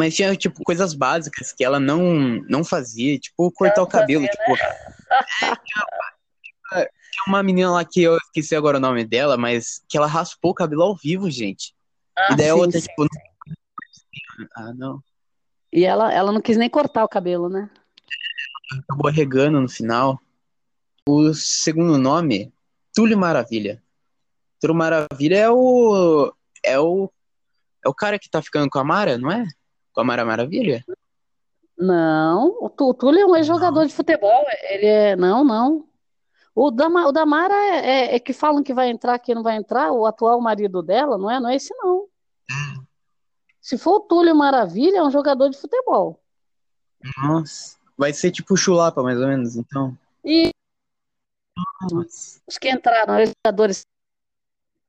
mas 0.00 0.14
tinha, 0.14 0.34
tipo, 0.34 0.64
coisas 0.64 0.94
básicas 0.94 1.52
que 1.52 1.62
ela 1.62 1.78
não, 1.78 2.02
não 2.48 2.64
fazia, 2.64 3.18
tipo, 3.18 3.52
cortar 3.52 3.82
o 3.82 3.86
cabelo, 3.86 4.24
fazia, 4.26 4.56
tipo. 4.56 4.80
Né? 6.72 6.86
Tinha, 7.24 7.34
uma 7.34 7.42
menina 7.42 7.70
lá 7.70 7.84
que 7.84 8.02
eu 8.02 8.16
esqueci 8.16 8.54
agora 8.54 8.78
o 8.78 8.80
nome 8.80 9.04
dela, 9.04 9.36
mas 9.36 9.82
que 9.88 9.96
ela 9.96 10.06
raspou 10.06 10.50
o 10.50 10.54
cabelo 10.54 10.82
ao 10.82 10.96
vivo, 10.96 11.30
gente. 11.30 11.74
Ah, 12.16 12.32
e 12.32 12.36
daí 12.36 12.46
sim, 12.46 12.52
outra, 12.52 12.80
sim, 12.80 12.86
tipo. 12.86 13.02
Sim. 13.02 14.46
Ah, 14.56 14.72
não. 14.74 15.02
E 15.72 15.84
ela, 15.84 16.12
ela 16.12 16.32
não 16.32 16.40
quis 16.40 16.56
nem 16.56 16.68
cortar 16.68 17.04
o 17.04 17.08
cabelo, 17.08 17.48
né? 17.48 17.70
Acabou 18.84 19.08
arregando 19.08 19.60
no 19.60 19.68
final. 19.68 20.20
O 21.08 21.32
segundo 21.34 21.98
nome, 21.98 22.52
Túlio 22.94 23.18
Maravilha. 23.18 23.82
Túlio 24.60 24.76
Maravilha 24.76 25.36
é 25.36 25.50
o. 25.50 26.32
É 26.64 26.78
o. 26.78 27.10
É 27.84 27.88
o 27.88 27.94
cara 27.94 28.18
que 28.18 28.28
tá 28.28 28.42
ficando 28.42 28.68
com 28.68 28.78
a 28.78 28.84
Mara, 28.84 29.16
não 29.16 29.30
é? 29.30 29.46
com 29.92 30.00
a 30.00 30.04
Mara 30.04 30.24
Maravilha? 30.24 30.84
Não, 31.78 32.58
o 32.60 32.94
Túlio 32.94 33.20
é 33.20 33.26
um 33.26 33.36
ex-jogador 33.36 33.86
de 33.86 33.94
futebol. 33.94 34.44
Ele 34.70 34.86
é. 34.86 35.16
Não, 35.16 35.44
não. 35.44 35.86
O 36.62 36.70
da, 36.70 36.88
o 36.88 37.10
da 37.10 37.24
Mara 37.24 37.54
é, 37.54 37.78
é, 37.78 38.14
é, 38.16 38.20
que 38.20 38.34
falam 38.34 38.62
que 38.62 38.74
vai 38.74 38.90
entrar, 38.90 39.18
que 39.18 39.34
não 39.34 39.42
vai 39.42 39.56
entrar, 39.56 39.92
o 39.92 40.04
atual 40.04 40.38
marido 40.42 40.82
dela, 40.82 41.16
não 41.16 41.30
é? 41.30 41.40
Não 41.40 41.48
é 41.48 41.56
esse, 41.56 41.74
não. 41.74 42.06
Se 43.62 43.78
for 43.78 43.96
o 43.96 44.00
Túlio 44.00 44.36
Maravilha, 44.36 44.98
é 44.98 45.02
um 45.02 45.10
jogador 45.10 45.48
de 45.48 45.56
futebol. 45.56 46.20
Nossa. 47.22 47.78
Vai 47.96 48.12
ser 48.12 48.30
tipo 48.30 48.58
chulapa, 48.58 49.02
mais 49.02 49.18
ou 49.18 49.26
menos, 49.26 49.56
então. 49.56 49.96
E 50.22 50.50
Nossa. 51.90 52.42
os 52.46 52.58
que 52.58 52.68
entraram, 52.70 53.22
os 53.22 53.32
jogadores 53.42 53.80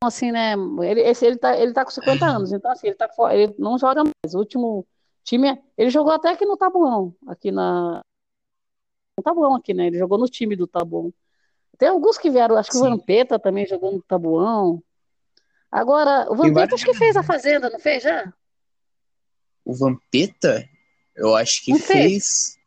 assim, 0.04 0.30
né? 0.30 0.56
Ele, 0.84 1.00
esse, 1.00 1.26
ele, 1.26 1.38
tá, 1.38 1.58
ele 1.58 1.72
tá 1.72 1.86
com 1.86 1.92
50 1.92 2.26
anos, 2.26 2.52
então 2.52 2.70
assim, 2.70 2.88
ele, 2.88 2.98
tá, 2.98 3.10
ele 3.34 3.56
não 3.58 3.78
joga 3.78 4.04
mais. 4.04 4.36
O 4.36 4.40
último 4.40 4.86
time, 5.24 5.58
ele 5.78 5.90
jogou 5.90 6.12
até 6.12 6.32
aqui 6.32 6.46
no 6.46 6.58
Tabuão, 6.58 7.16
aqui 7.26 7.50
na. 7.50 8.02
No 9.18 9.24
Tabuão 9.24 9.56
aqui, 9.56 9.74
né? 9.74 9.88
Ele 9.88 9.98
jogou 9.98 10.18
no 10.18 10.28
time 10.28 10.54
do 10.58 10.68
Tabuão. 10.68 11.14
Tem 11.78 11.90
alguns 11.90 12.18
que 12.18 12.30
vieram, 12.30 12.58
acho 12.58 12.70
que 12.70 12.78
Sim. 12.78 12.86
o 12.86 12.90
Vampeta 12.90 13.40
também 13.40 13.66
jogou 13.66 13.92
no 13.92 14.02
Tabuão. 14.02 14.84
Agora, 15.72 16.32
o 16.32 16.36
Vampeta 16.36 16.76
acho 16.76 16.86
que 16.86 16.94
fez 16.94 17.16
a 17.16 17.24
Fazenda, 17.24 17.70
não 17.70 17.80
fez 17.80 18.04
já? 18.04 18.32
O 19.64 19.74
Vampeta? 19.74 20.68
Eu 21.16 21.36
acho 21.36 21.64
que 21.64 21.78
fez. 21.80 21.88
fez. 21.88 22.60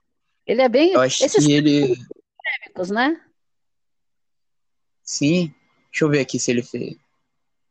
Ele 0.47 0.63
é 0.63 0.69
bem. 0.69 0.93
Eu 0.93 1.01
acho 1.01 1.25
Esses 1.25 1.45
que 1.45 1.53
ele. 1.53 1.81
Polêmicos, 1.81 2.91
né? 2.91 3.21
Sim. 5.03 5.55
Deixa 5.91 6.05
eu 6.05 6.11
ver 6.11 6.21
aqui 6.21 6.39
se 6.39 6.51
ele 6.51 6.63
fez. 6.63 6.97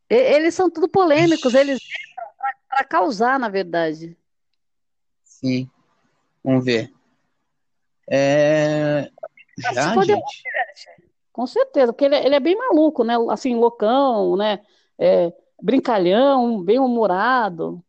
Eles 0.09 0.53
são 0.53 0.69
tudo 0.69 0.87
polêmicos, 0.87 1.53
eles 1.53 1.79
para 2.73 2.83
causar, 2.83 3.39
na 3.39 3.49
verdade. 3.49 4.17
Sim. 5.23 5.69
Vamos 6.43 6.65
ver. 6.65 6.91
É... 8.09 9.09
Já, 9.57 9.93
gente? 10.03 10.43
Com 11.33 11.47
certeza, 11.47 11.91
porque 11.91 12.05
ele, 12.05 12.15
é, 12.15 12.25
ele, 12.27 12.35
é 12.35 12.39
bem 12.39 12.55
maluco, 12.55 13.03
né? 13.03 13.15
Assim, 13.31 13.55
loucão, 13.55 14.37
né? 14.37 14.59
É, 14.99 15.33
brincalhão, 15.59 16.61
bem 16.61 16.79
humorado. 16.79 17.83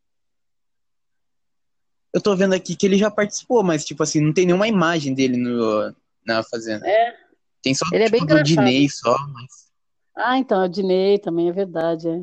Eu 2.11 2.23
tô 2.23 2.35
vendo 2.35 2.55
aqui 2.55 2.75
que 2.75 2.87
ele 2.87 2.97
já 2.97 3.11
participou, 3.11 3.63
mas, 3.63 3.85
tipo 3.85 4.03
assim, 4.03 4.21
não 4.21 4.33
tem 4.33 4.47
nenhuma 4.47 4.67
imagem 4.67 5.13
dele 5.13 5.37
no, 5.37 5.95
na 6.27 6.43
Fazenda. 6.43 6.89
É. 6.89 7.15
Tem 7.61 7.75
só 7.75 7.85
ele 7.93 8.05
tipo, 8.05 8.17
é 8.17 8.19
bem 8.21 8.27
do 8.27 8.43
Dinei 8.43 8.89
só, 8.89 9.15
mas... 9.29 9.69
Ah, 10.17 10.39
então, 10.39 10.63
é 10.63 10.65
o 10.67 10.69
Dinei 10.69 11.19
também, 11.19 11.49
é 11.49 11.53
verdade. 11.53 12.09
É. 12.09 12.23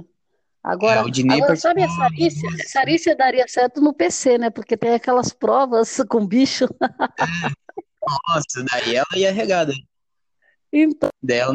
Agora, 0.64 1.02
é, 1.02 1.34
agora 1.34 1.56
sabe 1.56 1.84
a 1.84 1.90
Sarícia? 1.90 2.50
A 2.50 2.70
Sarícia 2.70 3.16
daria 3.16 3.48
certo 3.48 3.82
no 3.82 3.94
PC, 3.94 4.38
né? 4.38 4.50
Porque 4.50 4.78
tem 4.78 4.94
aquelas 4.94 5.34
provas 5.34 5.98
com 6.10 6.26
bicho. 6.26 6.66
Nossa, 8.28 8.66
daí 8.72 8.96
ela 8.96 9.08
ia 9.16 9.32
regada. 9.32 9.74
Então, 10.72 11.10
dela. 11.22 11.54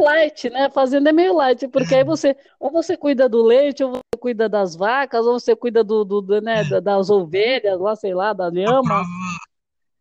Light, 0.00 0.48
né? 0.48 0.70
Fazenda 0.70 1.10
é 1.10 1.12
meio 1.12 1.34
light, 1.34 1.68
porque 1.68 1.94
aí 1.94 2.04
você, 2.04 2.36
ou 2.58 2.70
você 2.70 2.96
cuida 2.96 3.28
do 3.28 3.42
leite, 3.42 3.84
ou 3.84 3.92
você 3.92 4.18
cuida 4.18 4.48
das 4.48 4.74
vacas, 4.74 5.26
ou 5.26 5.38
você 5.38 5.54
cuida 5.54 5.84
do, 5.84 6.04
do, 6.04 6.22
do 6.22 6.40
né, 6.40 6.64
das 6.80 7.10
ovelhas, 7.10 7.78
lá, 7.78 7.94
sei 7.94 8.14
lá, 8.14 8.32
da 8.32 8.48
lhama. 8.48 9.04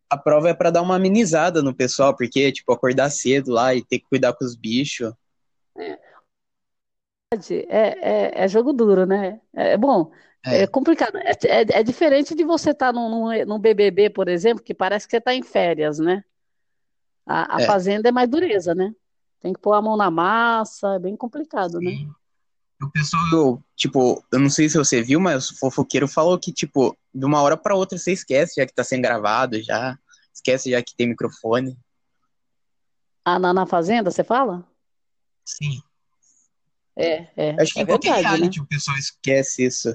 A 0.10 0.18
prova 0.18 0.50
é 0.50 0.54
para 0.54 0.72
dar 0.72 0.82
uma 0.82 0.96
amenizada 0.96 1.62
no 1.62 1.76
pessoal, 1.76 2.16
porque, 2.16 2.52
tipo, 2.52 2.72
acordar 2.72 3.10
cedo 3.10 3.52
lá 3.52 3.76
e 3.76 3.84
ter 3.84 4.00
que 4.00 4.08
cuidar 4.08 4.34
com 4.34 4.46
os 4.46 4.56
bichos. 4.56 5.12
É. 5.78 5.98
É, 7.68 8.44
é, 8.44 8.48
jogo 8.48 8.72
duro, 8.72 9.06
né? 9.06 9.42
É, 9.54 9.74
é 9.74 9.78
bom, 9.78 10.10
é, 10.46 10.64
é 10.64 10.68
complicado. 10.68 11.18
É, 11.18 11.32
é, 11.32 11.80
é, 11.80 11.84
diferente 11.84 12.34
de 12.34 12.44
você 12.46 12.72
estar 12.72 12.88
tá 12.88 12.94
num, 12.94 13.46
num, 13.46 13.60
BBB, 13.60 14.10
por 14.10 14.30
exemplo, 14.30 14.64
que 14.64 14.74
parece 14.74 15.06
que 15.06 15.12
você 15.12 15.18
está 15.18 15.34
em 15.34 15.44
férias, 15.44 16.00
né? 16.00 16.24
A, 17.28 17.58
a 17.58 17.62
é. 17.62 17.66
Fazenda 17.66 18.10
é 18.10 18.12
mais 18.12 18.30
dureza, 18.30 18.74
né? 18.74 18.94
Tem 19.40 19.54
que 19.54 19.60
pôr 19.60 19.74
a 19.74 19.82
mão 19.82 19.98
na 19.98 20.10
massa, 20.10 20.96
é 20.96 21.00
bem 21.00 21.16
complicado, 21.16 21.80
né? 21.80 21.92
Sim. 21.92 22.08
né? 22.08 22.14
O 22.82 22.92
pessoal, 22.92 23.64
tipo, 23.76 24.24
eu 24.32 24.40
não 24.40 24.50
sei 24.50 24.70
se 24.70 24.78
você 24.78 25.02
viu, 25.02 25.20
mas 25.20 25.50
o 25.50 25.58
fofoqueiro 25.58 26.08
falou 26.08 26.38
que, 26.38 26.54
tipo, 26.54 26.96
de 27.14 27.26
uma 27.26 27.42
hora 27.42 27.58
para 27.58 27.76
outra 27.76 27.98
você 27.98 28.12
esquece 28.12 28.56
já 28.58 28.68
que 28.68 28.74
tá 28.74 28.84
sendo 28.84 29.02
gravado, 29.02 29.62
já 29.64 29.98
esquece 30.32 30.70
já 30.70 30.82
que 30.82 30.96
tem 30.96 31.08
microfone. 31.08 31.78
Ah, 33.26 33.40
na, 33.40 33.52
na 33.52 33.66
Fazenda, 33.66 34.12
você 34.12 34.24
fala? 34.24 34.64
Sim. 35.44 35.82
É, 36.96 37.28
é. 37.36 37.62
Acho 37.62 37.74
que 37.74 37.80
é 37.80 37.84
em 37.84 37.86
qualquer 37.86 38.14
verdade, 38.14 38.36
reality 38.36 38.60
né? 38.60 38.64
o 38.64 38.68
pessoal 38.68 38.98
esquece 38.98 39.66
isso. 39.66 39.90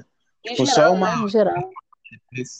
Em 0.45 0.51
tipo, 0.51 0.65
geral, 0.65 0.91
só 0.91 0.93
uma. 0.93 1.15
Né? 1.15 1.27
Geral. 1.29 1.71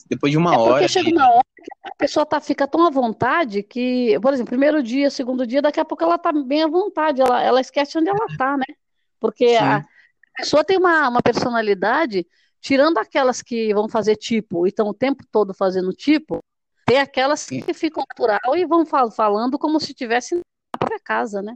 Depois 0.10 0.32
de 0.32 0.38
uma 0.38 0.54
é 0.54 0.58
hora. 0.58 0.74
Porque 0.74 0.88
chega 0.88 1.10
uma 1.10 1.30
hora 1.30 1.46
que 1.56 1.90
a 1.90 1.96
pessoa 1.96 2.26
tá, 2.26 2.40
fica 2.40 2.68
tão 2.68 2.86
à 2.86 2.90
vontade 2.90 3.64
que, 3.64 4.20
por 4.22 4.34
exemplo, 4.34 4.50
primeiro 4.50 4.82
dia, 4.84 5.10
segundo 5.10 5.46
dia, 5.46 5.62
daqui 5.62 5.80
a 5.80 5.86
pouco 5.86 6.04
ela 6.04 6.18
tá 6.18 6.32
bem 6.32 6.64
à 6.64 6.68
vontade, 6.68 7.22
ela, 7.22 7.42
ela 7.42 7.62
esquece 7.62 7.98
onde 7.98 8.10
ela 8.10 8.28
tá, 8.38 8.58
né? 8.58 8.76
Porque 9.20 9.58
a, 9.60 9.78
a, 9.78 9.84
pessoa 10.38 10.64
tem 10.64 10.78
uma, 10.78 11.10
uma 11.10 11.22
personalidade, 11.22 12.28
tirando 12.60 12.98
aquelas 12.98 13.42
que 13.42 13.74
vão 13.74 13.88
fazer 13.88 14.16
tipo 14.16 14.66
e 14.66 14.70
estão 14.70 14.88
o 14.88 14.94
tempo 14.94 15.24
todo 15.32 15.54
fazendo 15.54 15.94
tipo, 15.94 16.40
tem 16.86 17.00
aquelas 17.00 17.42
Sim. 17.42 17.62
que 17.62 17.74
ficam 17.74 18.04
natural 18.10 18.56
e 18.56 18.66
vão 18.66 18.86
fal 18.86 19.10
falando 19.10 19.58
como 19.58 19.80
se 19.80 19.92
estivesse 19.92 20.36
na 20.36 20.42
própria 20.78 21.00
casa, 21.00 21.42
né? 21.42 21.56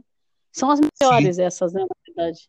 São 0.50 0.70
as 0.70 0.80
melhores 0.80 1.36
Sim. 1.36 1.42
essas, 1.42 1.72
né, 1.72 1.80
na 1.80 1.96
verdade. 2.06 2.48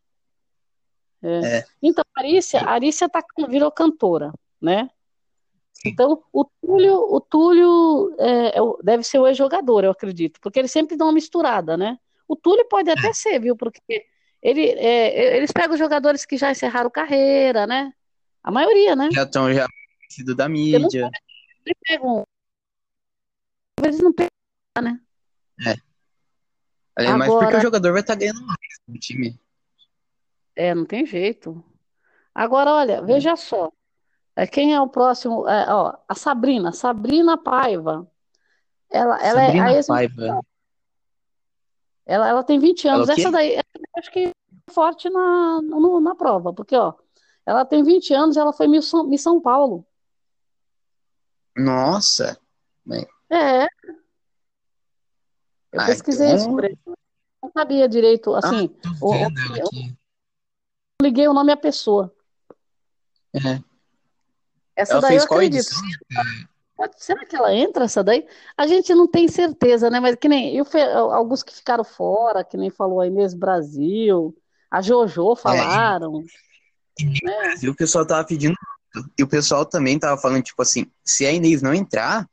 É. 1.22 1.58
É. 1.58 1.66
Então, 1.82 2.04
a 2.16 2.20
Arícia, 2.22 2.62
a 2.62 2.72
Arícia 2.72 3.10
tá, 3.10 3.24
virou 3.48 3.72
cantora, 3.72 4.32
né? 4.62 4.90
Então, 5.86 6.22
o 6.34 6.44
Túlio, 6.44 6.96
o 6.96 7.22
Túlio 7.22 8.16
é, 8.20 8.58
é 8.58 8.62
deve 8.84 9.04
ser 9.04 9.20
o 9.20 9.28
ex-jogador, 9.28 9.84
eu 9.84 9.92
acredito, 9.92 10.40
porque 10.42 10.60
ele 10.60 10.68
sempre 10.68 10.98
dá 10.98 11.06
uma 11.06 11.14
misturada, 11.14 11.78
né? 11.78 11.98
O 12.28 12.36
Túlio 12.36 12.68
pode 12.68 12.90
até 12.90 13.08
é. 13.08 13.14
ser, 13.14 13.40
viu? 13.40 13.56
Porque 13.56 13.82
ele, 14.42 14.70
é, 14.72 15.38
eles 15.38 15.52
pegam 15.52 15.78
jogadores 15.78 16.26
que 16.26 16.38
já 16.38 16.52
encerraram 16.52 16.90
carreira, 16.90 17.66
né? 17.66 17.94
A 18.44 18.52
maioria, 18.52 18.96
né? 18.96 19.10
Já 19.12 19.24
estão 19.24 19.54
já 19.54 19.66
sido 20.10 20.36
da 20.36 20.50
mídia. 20.50 21.10
Eles 21.66 21.80
pegam. 21.88 22.24
Eles 23.84 24.00
não 24.00 24.14
pegam, 24.14 24.30
né? 24.82 25.00
É. 25.66 25.76
Agora... 26.96 27.18
Mas 27.18 27.30
porque 27.30 27.56
o 27.56 27.62
jogador 27.62 27.92
vai 27.94 28.02
estar 28.02 28.14
tá 28.14 28.20
ganhando 28.20 28.46
mais 28.46 28.58
no 28.88 29.00
time. 29.00 29.40
É, 30.56 30.76
não 30.76 30.86
tem 30.86 31.06
jeito. 31.06 31.64
Agora, 32.36 32.72
olha, 32.74 32.94
é. 32.94 33.02
veja 33.02 33.36
só. 33.36 33.72
É, 34.40 34.48
quem 34.48 34.74
é 34.74 34.80
o 34.80 34.88
próximo? 34.88 35.46
É, 35.50 35.74
ó, 35.74 35.98
a 36.08 36.16
Sabrina, 36.16 36.72
Sabrina 36.72 37.38
Paiva. 37.38 38.10
Ela, 38.90 39.22
ela 39.22 39.46
Sabrina 39.46 39.72
é 39.72 39.80
a 39.80 39.84
Paiva. 39.84 40.46
Ela, 42.06 42.30
ela 42.30 42.44
tem 42.44 42.58
20 42.58 42.88
anos. 42.88 43.10
Essa 43.10 43.30
daí, 43.32 43.58
eu 43.58 43.64
acho 43.98 44.10
que 44.12 44.28
é 44.28 44.32
forte 44.72 45.10
na, 45.10 45.62
no, 45.62 46.00
na 46.00 46.16
prova, 46.16 46.54
porque, 46.54 46.74
ó, 46.74 46.94
ela 47.46 47.66
tem 47.66 47.84
20 47.84 48.14
anos 48.14 48.38
ela 48.38 48.54
foi 48.54 48.70
Miss 48.70 48.86
São, 48.86 49.06
Miss 49.06 49.22
São 49.22 49.42
Paulo. 49.42 49.86
Nossa! 51.58 52.40
É. 53.30 53.64
Eu 55.74 55.82
ah, 55.82 55.86
pesquisei 55.86 56.30
então... 56.30 56.46
sobre 56.46 56.72
isso. 56.72 56.98
Não 57.44 57.52
sabia 57.52 57.90
direito, 57.90 58.34
assim. 58.34 58.74
Ah, 58.86 58.90
o, 59.02 59.12
o, 59.12 61.04
liguei 61.04 61.28
o 61.28 61.34
nome 61.34 61.52
à 61.52 61.58
pessoa. 61.58 62.14
É. 63.34 63.69
Essa 64.80 64.94
Ela 64.94 65.02
daí 65.02 65.18
eu 65.18 65.24
acredito. 65.24 65.70
será 66.98 67.26
que 67.26 67.36
ela 67.36 67.54
entra 67.54 67.84
essa 67.84 68.02
daí? 68.02 68.26
A 68.56 68.66
gente 68.66 68.96
não 68.96 69.08
tem 69.08 69.28
certeza, 69.28 69.90
né? 69.90 70.00
Mas 70.00 70.16
que 70.16 70.30
nem 70.30 70.56
eu, 70.56 70.66
alguns 71.12 71.44
que 71.44 71.54
ficaram 71.54 71.84
fora, 71.84 72.44
que 72.44 72.56
nem 72.56 72.70
falou 72.70 73.02
a 73.02 73.08
Inês 73.08 73.34
Brasil, 73.34 74.34
a 74.72 74.82
Jojo 74.82 75.36
falaram. 75.36 76.24
É, 76.98 77.06
né? 77.06 77.56
E 77.62 77.68
o 77.68 77.76
pessoal 77.76 78.06
tava 78.06 78.24
pedindo. 78.26 78.56
E 79.18 79.22
o 79.22 79.28
pessoal 79.28 79.66
também 79.66 80.00
tava 80.00 80.20
falando, 80.20 80.44
tipo 80.44 80.62
assim, 80.62 80.86
se 81.04 81.26
a 81.26 81.32
Inês 81.32 81.62
não 81.62 81.74
entrar, 81.74 82.26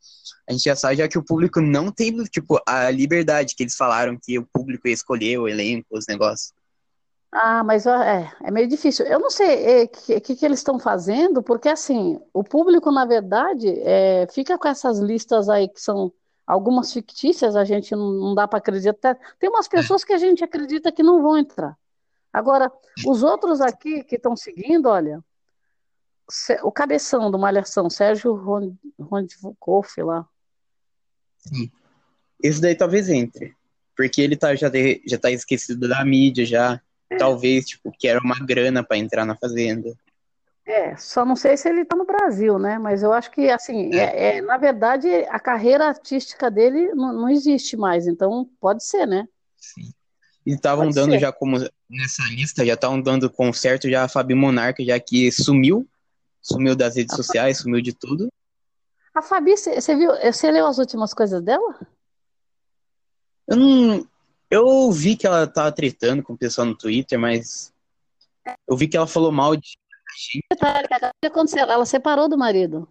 a 0.49 0.53
gente 0.53 0.65
já 0.65 0.77
sabe 0.77 0.97
já 0.97 1.09
que 1.09 1.19
o 1.19 1.25
público 1.25 1.61
não 1.61 1.91
tem, 1.91 2.15
tipo, 2.25 2.61
a 2.65 2.89
liberdade 2.91 3.57
que 3.57 3.65
eles 3.65 3.75
falaram 3.75 4.17
que 4.21 4.39
o 4.39 4.47
público 4.47 4.87
ia 4.87 4.95
escolher 4.95 5.39
o 5.39 5.49
elenco, 5.49 5.89
os 5.91 6.07
negócios. 6.07 6.53
Ah, 7.33 7.63
mas 7.65 7.87
é, 7.87 8.33
é 8.43 8.51
meio 8.51 8.69
difícil. 8.69 9.05
Eu 9.07 9.19
não 9.19 9.31
sei 9.31 9.47
o 9.47 9.69
é, 9.69 9.87
que, 9.87 10.21
que, 10.21 10.37
que, 10.37 10.45
eles 10.47 10.61
estão 10.61 10.79
fazendo, 10.79 11.43
porque 11.43 11.69
assim, 11.69 12.21
o 12.33 12.43
público, 12.43 12.91
na 12.91 13.05
verdade, 13.05 13.69
é, 13.81 14.27
fica 14.31 14.57
com 14.57 14.69
essas 14.69 14.99
listas 14.99 15.49
aí 15.49 15.69
que 15.69 15.81
são 15.81 16.13
algumas 16.47 16.93
fictícias, 16.93 17.57
a 17.57 17.65
gente 17.65 17.95
não, 17.95 18.13
não 18.13 18.35
dá 18.35 18.47
para 18.47 18.59
acreditar. 18.59 19.19
Tem 19.39 19.51
umas 19.51 19.69
pessoas 19.69 20.05
que 20.05 20.13
a 20.13 20.19
gente 20.19 20.45
acredita 20.45 20.93
que 20.93 21.03
não 21.03 21.21
vão 21.21 21.37
entrar. 21.37 21.77
Agora, 22.33 22.71
os 23.07 23.23
outros 23.23 23.61
aqui 23.61 24.05
que 24.05 24.17
estão 24.17 24.37
seguindo, 24.37 24.89
olha, 24.89 25.23
o 26.63 26.71
cabeção 26.71 27.31
do 27.31 27.39
Malhação, 27.39 27.89
Sérgio 27.91 28.35
Rondikoff 28.99 30.03
lá. 30.03 30.27
Sim. 31.39 31.71
Esse 32.43 32.61
daí 32.61 32.75
talvez 32.75 33.09
entre. 33.09 33.55
Porque 33.97 34.21
ele 34.21 34.37
tá, 34.37 34.55
já, 34.55 34.69
de, 34.69 35.03
já 35.07 35.19
tá 35.19 35.31
esquecido 35.31 35.89
da 35.89 36.05
mídia, 36.05 36.45
já. 36.45 36.81
É. 37.11 37.17
Talvez, 37.17 37.67
tipo, 37.67 37.93
quer 37.99 38.19
uma 38.19 38.39
grana 38.39 38.83
para 38.83 38.97
entrar 38.97 39.25
na 39.25 39.37
fazenda. 39.37 39.97
É, 40.67 40.97
só 40.97 41.25
não 41.25 41.37
sei 41.37 41.57
se 41.57 41.69
ele 41.69 41.85
tá 41.85 41.95
no 41.95 42.05
Brasil, 42.05 42.59
né? 42.59 42.77
Mas 42.77 43.05
eu 43.05 43.13
acho 43.13 43.31
que, 43.31 43.49
assim, 43.49 43.95
é, 43.95 44.39
é 44.39 44.41
na 44.43 44.59
verdade, 44.59 45.09
a 45.29 45.39
carreira 45.39 45.87
artística 45.87 46.51
dele 46.51 46.93
não, 46.93 47.13
não, 47.13 47.29
existe 47.29 47.77
mais, 47.77 48.09
então 48.09 48.51
pode 48.61 48.85
ser, 48.85 49.07
né? 49.07 49.29
Sim. 49.57 49.93
E 50.45 50.53
estavam 50.55 50.91
dando 50.91 51.13
ser. 51.13 51.21
já 51.21 51.33
como 51.33 51.59
nessa 51.89 52.23
lista, 52.31 52.67
já 52.67 52.75
estavam 52.75 53.01
dando 53.01 53.31
concerto 53.31 53.89
já 53.89 54.05
a 54.05 54.09
Fabi 54.09 54.35
Monarca, 54.35 54.85
já 54.85 54.99
que 54.99 55.31
sumiu, 55.31 55.89
sumiu 56.43 56.75
das 56.75 56.97
redes 56.97 57.15
a 57.15 57.17
sociais, 57.17 57.59
Fabi... 57.59 57.63
sumiu 57.63 57.81
de 57.81 57.93
tudo. 57.93 58.29
A 59.15 59.23
Fabi, 59.23 59.57
você 59.57 59.95
viu, 59.95 60.11
você 60.21 60.51
leu 60.51 60.67
as 60.67 60.79
últimas 60.79 61.15
coisas 61.15 61.41
dela? 61.41 61.79
Eu 63.47 63.57
não, 63.57 64.09
eu 64.57 64.91
vi 64.91 65.17
que 65.17 65.27
ela 65.27 65.47
tava 65.47 65.71
tretando 65.73 66.23
com 66.23 66.33
o 66.33 66.39
pessoal 66.39 66.67
no 66.67 66.77
Twitter, 66.77 67.19
mas 67.19 67.73
eu 68.67 68.77
vi 68.77 68.89
que 68.89 68.97
ela 68.97 69.07
falou 69.07 69.31
mal 69.33 69.57
de 69.57 69.79
o 70.51 71.21
que 71.21 71.27
aconteceu? 71.27 71.67
Ela 71.67 71.85
separou 71.85 72.29
do 72.29 72.39
marido. 72.39 72.89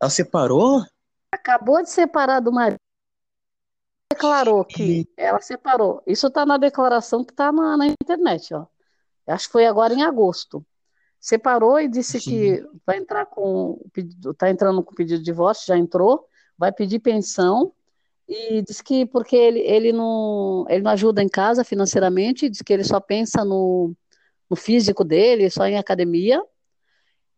Ela 0.00 0.10
separou? 0.10 0.84
Acabou 1.32 1.82
de 1.82 1.90
separar 1.90 2.40
do 2.40 2.50
marido. 2.50 2.80
Declarou 4.12 4.64
que 4.64 5.08
ela 5.16 5.40
separou. 5.40 6.02
Isso 6.06 6.26
está 6.26 6.44
na 6.44 6.56
declaração 6.56 7.24
que 7.24 7.32
está 7.32 7.52
na, 7.52 7.76
na, 7.76 7.86
internet, 7.86 8.52
ó. 8.52 8.66
Acho 9.26 9.46
que 9.46 9.52
foi 9.52 9.66
agora 9.66 9.94
em 9.94 10.02
agosto. 10.02 10.66
Separou 11.20 11.78
e 11.78 11.86
disse 11.86 12.18
Sim. 12.18 12.30
que 12.30 12.66
vai 12.84 12.98
entrar 12.98 13.26
com 13.26 13.80
pedido, 13.92 14.34
tá 14.34 14.50
entrando 14.50 14.82
com 14.82 14.94
pedido 14.94 15.18
de 15.18 15.24
divórcio, 15.24 15.66
já 15.66 15.78
entrou, 15.78 16.26
vai 16.58 16.72
pedir 16.72 16.98
pensão 16.98 17.72
e 18.30 18.62
diz 18.62 18.80
que 18.80 19.04
porque 19.06 19.34
ele, 19.34 19.58
ele, 19.58 19.92
não, 19.92 20.64
ele 20.68 20.84
não 20.84 20.92
ajuda 20.92 21.20
em 21.20 21.28
casa 21.28 21.64
financeiramente, 21.64 22.48
diz 22.48 22.62
que 22.62 22.72
ele 22.72 22.84
só 22.84 23.00
pensa 23.00 23.44
no, 23.44 23.92
no 24.48 24.54
físico 24.56 25.02
dele, 25.02 25.50
só 25.50 25.66
em 25.66 25.76
academia, 25.76 26.40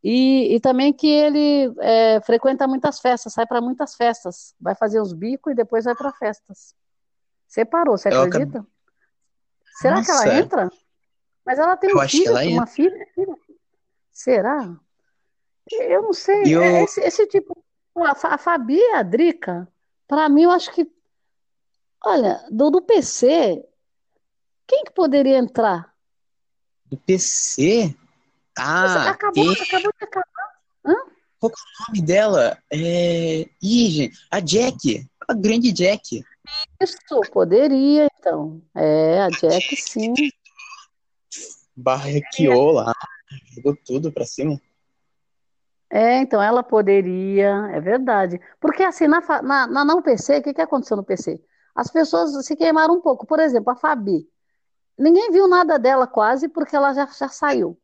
e, 0.05 0.55
e 0.55 0.61
também 0.61 0.93
que 0.93 1.09
ele 1.09 1.73
é, 1.81 2.21
frequenta 2.21 2.69
muitas 2.69 3.01
festas, 3.01 3.33
sai 3.33 3.47
para 3.47 3.63
muitas 3.63 3.95
festas, 3.95 4.55
vai 4.61 4.75
fazer 4.75 5.01
os 5.01 5.15
bicos 5.15 5.53
e 5.53 5.57
depois 5.57 5.87
vai 5.87 5.95
para 5.95 6.13
festas. 6.13 6.75
Separou, 7.49 7.97
você 7.97 8.09
acredita? 8.09 8.59
Acab... 8.59 8.67
Será 9.81 9.97
Nossa. 9.97 10.13
que 10.13 10.29
ela 10.29 10.39
entra? 10.39 10.71
Mas 11.47 11.59
ela 11.59 11.77
tem 11.77 11.97
um 11.97 12.09
filho, 12.09 12.33
uma 12.53 12.67
filha, 12.67 13.07
filha. 13.15 13.35
Será? 14.13 14.77
Eu 15.71 16.03
não 16.03 16.13
sei. 16.13 16.43
Eu... 16.55 16.63
É 16.63 16.85
esse, 16.85 17.01
esse, 17.01 17.27
tipo. 17.27 17.65
A, 17.97 18.39
Fabi 18.39 18.79
e 18.79 18.95
a 18.95 19.03
Drica, 19.03 19.69
para 20.07 20.29
mim, 20.29 20.43
eu 20.43 20.51
acho 20.51 20.73
que. 20.73 20.91
Olha, 22.05 22.45
do, 22.51 22.71
do 22.71 22.83
PC, 22.83 23.65
quem 24.67 24.85
que 24.85 24.93
poderia 24.93 25.39
entrar? 25.39 25.95
Do 26.87 26.97
PC? 26.97 27.95
Ah, 28.59 29.11
acabou, 29.11 29.55
tem... 29.55 29.63
acabou 29.63 29.93
de 29.99 30.05
acabar. 30.05 30.53
Hã? 30.85 30.95
Qual 31.39 31.53
é 31.53 31.55
o 31.55 31.87
nome 31.87 32.07
dela? 32.07 32.59
É... 32.71 33.49
Ih, 33.63 33.91
gente, 33.91 34.19
a 34.31 34.41
Jack. 34.41 35.07
A 35.29 35.35
grande 35.35 35.73
Jack. 35.73 36.25
Isso, 36.81 36.97
poderia, 37.33 38.09
então. 38.19 38.61
É, 38.75 39.23
a 39.23 39.29
Jack, 39.29 39.77
sim. 39.77 40.13
Barrequeou 41.77 42.73
lá. 42.73 42.93
Jogou 43.55 43.77
tudo 43.85 44.13
pra 44.13 44.27
cima. 44.27 44.61
É, 45.95 46.21
então 46.21 46.43
ela 46.43 46.63
poderia, 46.63 47.69
é 47.71 47.79
verdade. 47.79 48.41
Porque 48.59 48.83
assim, 48.83 49.07
na, 49.07 49.21
na, 49.43 49.67
na 49.67 49.85
não 49.85 50.01
PC, 50.01 50.39
o 50.39 50.43
que, 50.43 50.55
que 50.55 50.63
aconteceu 50.63 50.97
no 50.97 51.05
PC? 51.05 51.39
As 51.75 51.91
pessoas 51.91 52.47
se 52.47 52.57
queimaram 52.57 52.95
um 52.95 53.01
pouco. 53.03 53.27
Por 53.27 53.39
exemplo, 53.39 53.71
a 53.71 53.77
Fabi. 53.77 54.27
Ninguém 54.99 55.31
viu 55.31 55.47
nada 55.47 55.79
dela 55.79 56.07
quase 56.07 56.49
porque 56.49 56.75
ela 56.75 56.95
já, 56.95 57.05
já 57.05 57.29
saiu. 57.29 57.79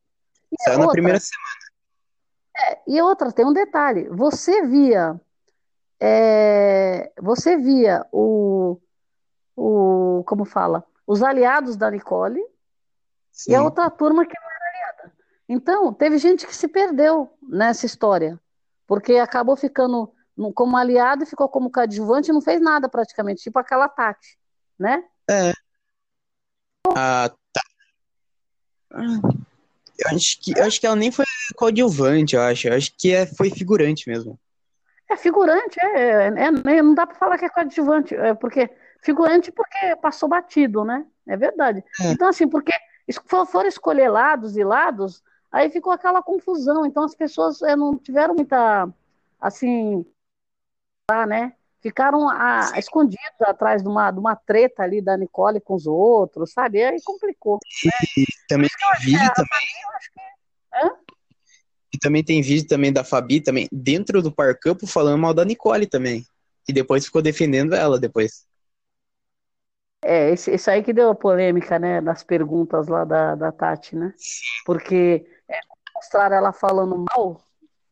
E 0.51 0.57
Saiu 0.63 0.79
outra, 0.79 0.87
na 0.87 0.93
primeira 0.93 1.21
semana. 1.21 1.49
É, 2.67 2.81
e 2.87 3.03
outra, 3.03 3.31
tem 3.31 3.45
um 3.45 3.53
detalhe. 3.53 4.09
Você 4.09 4.67
via. 4.67 5.21
É, 6.01 7.13
você 7.21 7.59
via 7.59 8.07
o, 8.11 8.81
o. 9.55 10.25
Como 10.27 10.47
fala? 10.47 10.83
Os 11.07 11.23
aliados 11.23 11.77
da 11.77 11.91
Nicole 11.91 12.43
Sim. 13.31 13.53
e 13.53 13.55
a 13.55 13.63
outra 13.63 13.91
turma 13.91 14.25
que 14.25 14.35
então, 15.49 15.93
teve 15.95 16.19
gente 16.19 16.47
que 16.47 16.55
se 16.55 16.69
perdeu 16.69 17.33
nessa 17.43 17.87
história, 17.87 18.39
porque 18.87 19.15
acabou 19.15 19.57
ficando 19.57 20.13
como 20.55 20.77
aliado 20.77 21.25
e 21.25 21.27
ficou 21.27 21.49
como 21.49 21.71
coadjuvante 21.73 22.31
e 22.31 22.35
não 22.35 22.41
fez 22.41 22.61
nada 22.61 22.89
praticamente, 22.89 23.43
tipo 23.43 23.59
aquela 23.59 23.89
Tati, 23.89 24.39
né? 24.79 25.03
É. 25.29 25.53
Ah, 26.95 27.31
tá. 27.53 27.63
Eu 29.99 30.17
acho 30.17 30.41
que, 30.41 30.57
eu 30.57 30.65
acho 30.65 30.79
que 30.79 30.87
ela 30.87 30.95
nem 30.95 31.11
foi 31.11 31.25
coadjuvante, 31.57 32.37
eu 32.37 32.43
acho. 32.43 32.69
Eu 32.69 32.75
acho 32.75 32.93
que 32.97 33.13
é, 33.13 33.27
foi 33.27 33.51
figurante 33.51 34.09
mesmo. 34.09 34.39
É 35.11 35.17
figurante, 35.17 35.79
é, 35.83 36.29
é, 36.29 36.29
é 36.29 36.83
não 36.83 36.95
dá 36.95 37.07
para 37.07 37.17
falar 37.17 37.39
que 37.39 37.47
é 37.47 37.49
coadjuvante, 37.49 38.15
é 38.15 38.35
porque 38.35 38.71
figurante 39.01 39.51
porque 39.51 39.97
passou 39.97 40.29
batido, 40.29 40.85
né? 40.85 41.07
É 41.27 41.37
verdade. 41.37 41.83
É. 42.01 42.13
Então 42.13 42.29
assim, 42.29 42.47
porque 42.47 42.73
foram 43.27 43.69
escolher 43.69 44.11
lados 44.11 44.57
e 44.57 44.63
lados, 44.63 45.23
Aí 45.51 45.71
ficou 45.71 45.93
aquela 45.93 46.23
confusão. 46.23 46.85
Então 46.85 47.05
as 47.05 47.15
pessoas 47.15 47.63
é, 47.63 47.75
não 47.75 47.97
tiveram 47.97 48.35
muita, 48.35 48.89
assim, 49.41 50.05
lá, 51.11 51.27
né? 51.27 51.55
Ficaram 51.81 52.29
a, 52.29 52.71
ah, 52.75 52.79
escondidos 52.79 53.41
atrás 53.41 53.83
de 53.83 53.89
uma, 53.89 54.11
de 54.11 54.19
uma 54.19 54.35
treta 54.35 54.83
ali 54.83 55.01
da 55.01 55.17
Nicole 55.17 55.61
com 55.61 55.75
os 55.75 55.87
outros, 55.87 56.53
sabe? 56.53 56.83
Aí 56.83 57.01
complicou. 57.05 57.61
Né? 57.85 57.93
E 58.17 58.25
também 58.49 58.69
tem 58.69 59.07
vídeo 59.07 59.31
também. 59.35 60.93
E 61.95 61.99
também 61.99 62.25
tem 62.25 62.43
vídeo 62.43 62.67
também 62.67 62.93
da 62.93 63.05
Fabi 63.05 63.41
também, 63.41 63.69
dentro 63.73 64.21
do 64.21 64.33
Parcampo, 64.33 64.87
falando 64.87 65.19
mal 65.19 65.33
da 65.33 65.45
Nicole 65.45 65.87
também. 65.87 66.25
E 66.69 66.73
depois 66.73 67.07
ficou 67.07 67.23
defendendo 67.23 67.75
ela 67.75 67.99
depois. 67.99 68.48
É, 70.09 70.31
esse, 70.31 70.51
esse 70.51 70.71
aí 70.71 70.83
que 70.83 70.95
deu 70.95 71.11
a 71.11 71.15
polêmica, 71.15 71.79
né, 71.79 72.01
nas 72.01 72.25
perguntas 72.25 72.89
lá 72.89 73.05
da, 73.05 73.35
da 73.35 73.53
Tati, 73.53 73.95
né? 73.95 74.15
Porque 74.65 75.27
mostraram 75.95 76.35
ela 76.35 76.51
falando 76.51 77.05
mal, 77.11 77.43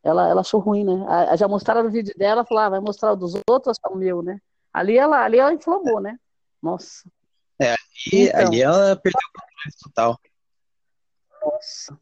ela, 0.03 0.27
ela 0.27 0.41
achou 0.41 0.59
ruim, 0.59 0.83
né? 0.83 1.05
Já 1.37 1.47
mostraram 1.47 1.85
o 1.85 1.91
vídeo 1.91 2.15
dela, 2.17 2.43
falou, 2.43 2.63
ah, 2.63 2.69
vai 2.69 2.79
mostrar 2.79 3.11
o 3.11 3.15
dos 3.15 3.35
outros, 3.47 3.77
é 3.85 3.87
o 3.87 3.95
meu, 3.95 4.23
né? 4.23 4.41
Ali 4.73 4.97
ela, 4.97 5.23
ali 5.23 5.37
ela 5.37 5.53
inflamou, 5.53 5.99
né? 5.99 6.17
Nossa. 6.59 7.07
É, 7.61 7.73
ali, 7.73 8.29
então, 8.29 8.47
ali 8.47 8.61
ela 8.63 8.95
perdeu 8.95 9.19
o 9.19 9.39
controle 9.39 9.75
total. 9.83 10.19
Nossa. 11.39 11.99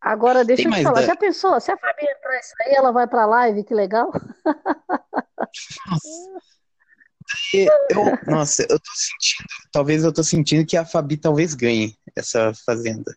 Agora, 0.00 0.44
deixa 0.44 0.64
Tem 0.64 0.72
eu 0.72 0.78
te 0.78 0.82
falar, 0.82 1.00
da... 1.00 1.06
já 1.06 1.14
pensou? 1.14 1.60
Se 1.60 1.70
a 1.70 1.76
Fabi 1.76 2.02
entrar 2.02 2.40
isso 2.40 2.54
aí, 2.60 2.74
ela 2.74 2.90
vai 2.90 3.06
pra 3.06 3.24
live, 3.24 3.62
que 3.62 3.72
legal. 3.72 4.10
Nossa. 5.86 6.54
Eu, 7.90 8.18
nossa, 8.26 8.62
eu 8.62 8.78
tô 8.78 8.90
sentindo, 8.94 9.46
talvez 9.72 10.04
eu 10.04 10.12
tô 10.12 10.22
sentindo 10.22 10.66
que 10.66 10.76
a 10.76 10.84
Fabi 10.84 11.16
talvez 11.16 11.54
ganhe 11.54 11.96
essa 12.16 12.52
fazenda. 12.66 13.16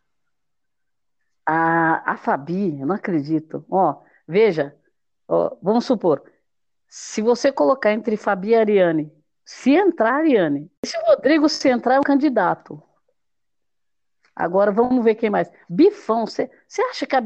A, 1.46 2.14
a 2.14 2.18
Fabi, 2.18 2.80
eu 2.80 2.86
não 2.86 2.96
acredito. 2.96 3.66
Ó, 3.70 4.02
veja, 4.28 4.76
ó, 5.28 5.56
vamos 5.62 5.86
supor, 5.86 6.24
se 6.88 7.22
você 7.22 7.52
colocar 7.52 7.92
entre 7.92 8.18
Fabi 8.18 8.50
e 8.50 8.56
Ariane, 8.56 9.12
se 9.46 9.72
entrar 9.72 10.16
Ariane, 10.16 10.72
se 10.86 10.98
o 10.98 11.06
Rodrigo 11.06 11.48
se 11.48 11.70
entrar 11.70 11.96
é 11.96 12.00
um 12.00 12.04
candidato. 12.04 12.82
Agora 14.36 14.72
vamos 14.72 15.04
ver 15.04 15.16
quem 15.16 15.30
mais. 15.30 15.50
Bifão, 15.68 16.28
você 16.28 16.50
acha 16.92 17.08
que 17.08 17.16
a 17.16 17.24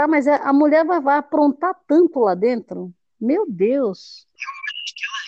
Ah, 0.00 0.08
mas 0.08 0.26
é, 0.26 0.36
a 0.36 0.52
mulher 0.52 0.84
vai, 0.84 1.00
vai 1.00 1.18
aprontar 1.18 1.74
tanto 1.86 2.20
lá 2.20 2.34
dentro. 2.34 2.94
Meu 3.20 3.46
Deus. 3.48 4.26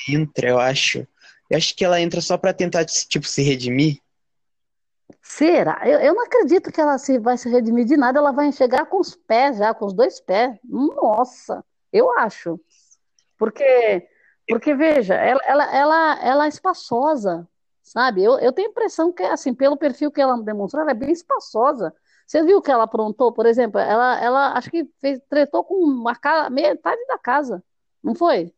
Entra, 0.08 0.48
eu 0.48 0.58
acho. 0.58 1.06
Eu 1.50 1.56
acho 1.56 1.74
que 1.74 1.84
ela 1.84 2.00
entra 2.00 2.20
só 2.20 2.36
pra 2.36 2.52
tentar, 2.52 2.84
tipo, 2.84 3.26
se 3.26 3.42
redimir. 3.42 3.98
Será? 5.22 5.80
Eu, 5.84 5.98
eu 6.00 6.14
não 6.14 6.24
acredito 6.24 6.70
que 6.70 6.80
ela 6.80 6.98
se, 6.98 7.18
vai 7.18 7.36
se 7.36 7.48
redimir 7.48 7.84
de 7.84 7.96
nada. 7.96 8.18
Ela 8.18 8.32
vai 8.32 8.52
chegar 8.52 8.86
com 8.86 9.00
os 9.00 9.14
pés 9.14 9.56
já, 9.56 9.72
com 9.74 9.86
os 9.86 9.92
dois 9.92 10.20
pés. 10.20 10.58
Nossa, 10.64 11.64
eu 11.92 12.10
acho. 12.18 12.60
Porque, 13.38 14.08
porque 14.48 14.74
veja, 14.74 15.14
ela, 15.14 15.40
ela, 15.46 15.76
ela, 15.76 16.18
ela 16.22 16.44
é 16.46 16.48
espaçosa, 16.48 17.48
sabe? 17.82 18.22
Eu, 18.22 18.38
eu 18.38 18.52
tenho 18.52 18.68
a 18.68 18.70
impressão 18.70 19.12
que, 19.12 19.22
assim, 19.22 19.54
pelo 19.54 19.76
perfil 19.76 20.10
que 20.10 20.20
ela 20.20 20.36
demonstrou, 20.42 20.82
ela 20.82 20.90
é 20.90 20.94
bem 20.94 21.12
espaçosa. 21.12 21.94
Você 22.26 22.42
viu 22.42 22.58
o 22.58 22.62
que 22.62 22.70
ela 22.70 22.84
aprontou, 22.84 23.32
por 23.32 23.46
exemplo? 23.46 23.80
Ela, 23.80 24.22
ela 24.22 24.52
acho 24.52 24.70
que 24.70 24.86
fez, 25.00 25.18
tretou 25.30 25.64
com 25.64 25.76
uma 25.76 26.14
casa, 26.14 26.50
metade 26.50 27.02
da 27.06 27.16
casa, 27.16 27.64
não 28.02 28.14
foi? 28.14 28.52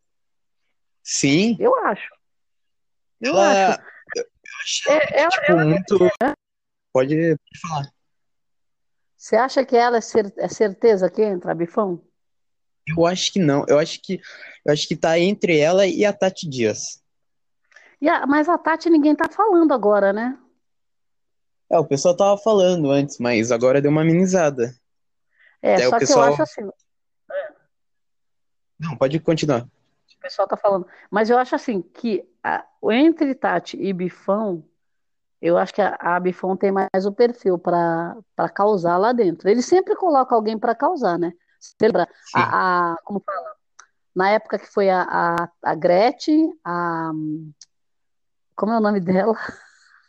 Sim. 1.03 1.57
Eu 1.59 1.75
acho. 1.85 2.09
Eu 3.19 3.37
acho. 3.37 3.81
Eu, 4.15 4.23
eu 4.23 4.93
é, 4.93 5.21
ela, 5.21 5.29
tipo, 5.29 5.51
ela, 5.51 5.65
muito. 5.65 5.97
Pode, 6.93 7.15
pode 7.15 7.59
falar. 7.61 7.91
Você 9.17 9.35
acha 9.35 9.63
que 9.65 9.75
ela 9.75 9.97
é, 9.97 10.01
cer 10.01 10.33
é 10.37 10.47
certeza 10.47 11.09
que 11.09 11.21
entra, 11.21 11.53
Bifão? 11.53 12.03
Eu 12.87 13.05
acho 13.05 13.31
que 13.31 13.39
não. 13.39 13.63
Eu 13.67 13.77
acho 13.77 14.01
que 14.01 14.19
eu 14.65 14.73
acho 14.73 14.87
que 14.87 14.95
tá 14.95 15.19
entre 15.19 15.57
ela 15.59 15.85
e 15.85 16.03
a 16.05 16.13
Tati 16.13 16.49
Dias. 16.49 17.01
E 18.01 18.09
a, 18.09 18.25
mas 18.25 18.49
a 18.49 18.57
Tati 18.57 18.89
ninguém 18.89 19.15
tá 19.15 19.29
falando 19.29 19.73
agora, 19.73 20.11
né? 20.11 20.37
É, 21.69 21.77
o 21.77 21.85
pessoal 21.85 22.15
tava 22.15 22.37
falando 22.37 22.91
antes, 22.91 23.17
mas 23.19 23.51
agora 23.51 23.81
deu 23.81 23.91
uma 23.91 24.01
amenizada. 24.01 24.75
É, 25.61 25.75
Até 25.75 25.83
só 25.83 25.89
o 25.89 25.93
que 25.93 25.99
pessoal... 25.99 26.27
eu 26.27 26.33
acho 26.33 26.41
assim. 26.41 26.69
Não, 28.79 28.97
pode 28.97 29.19
continuar. 29.19 29.67
O 30.21 30.29
pessoal 30.29 30.47
tá 30.47 30.55
falando. 30.55 30.85
Mas 31.09 31.31
eu 31.31 31.37
acho 31.39 31.55
assim 31.55 31.81
que 31.81 32.23
a, 32.43 32.63
entre 32.91 33.33
Tati 33.33 33.75
e 33.75 33.91
Bifão, 33.91 34.63
eu 35.41 35.57
acho 35.57 35.73
que 35.73 35.81
a, 35.81 35.97
a 35.99 36.19
Bifão 36.19 36.55
tem 36.55 36.71
mais 36.71 37.07
o 37.07 37.11
perfil 37.11 37.57
para 37.57 38.15
causar 38.53 38.97
lá 38.97 39.13
dentro. 39.13 39.49
Ele 39.49 39.63
sempre 39.63 39.95
coloca 39.95 40.35
alguém 40.35 40.59
para 40.59 40.75
causar, 40.75 41.17
né? 41.17 41.33
Você 41.59 41.73
lembra? 41.81 42.07
A, 42.35 42.91
a, 42.91 42.97
como 43.03 43.19
fala? 43.19 43.55
Na 44.15 44.29
época 44.29 44.59
que 44.59 44.67
foi 44.67 44.91
a, 44.91 45.01
a, 45.01 45.49
a 45.63 45.73
Gretchen, 45.73 46.53
a. 46.63 47.11
Como 48.55 48.73
é 48.73 48.77
o 48.77 48.81
nome 48.81 48.99
dela? 48.99 49.35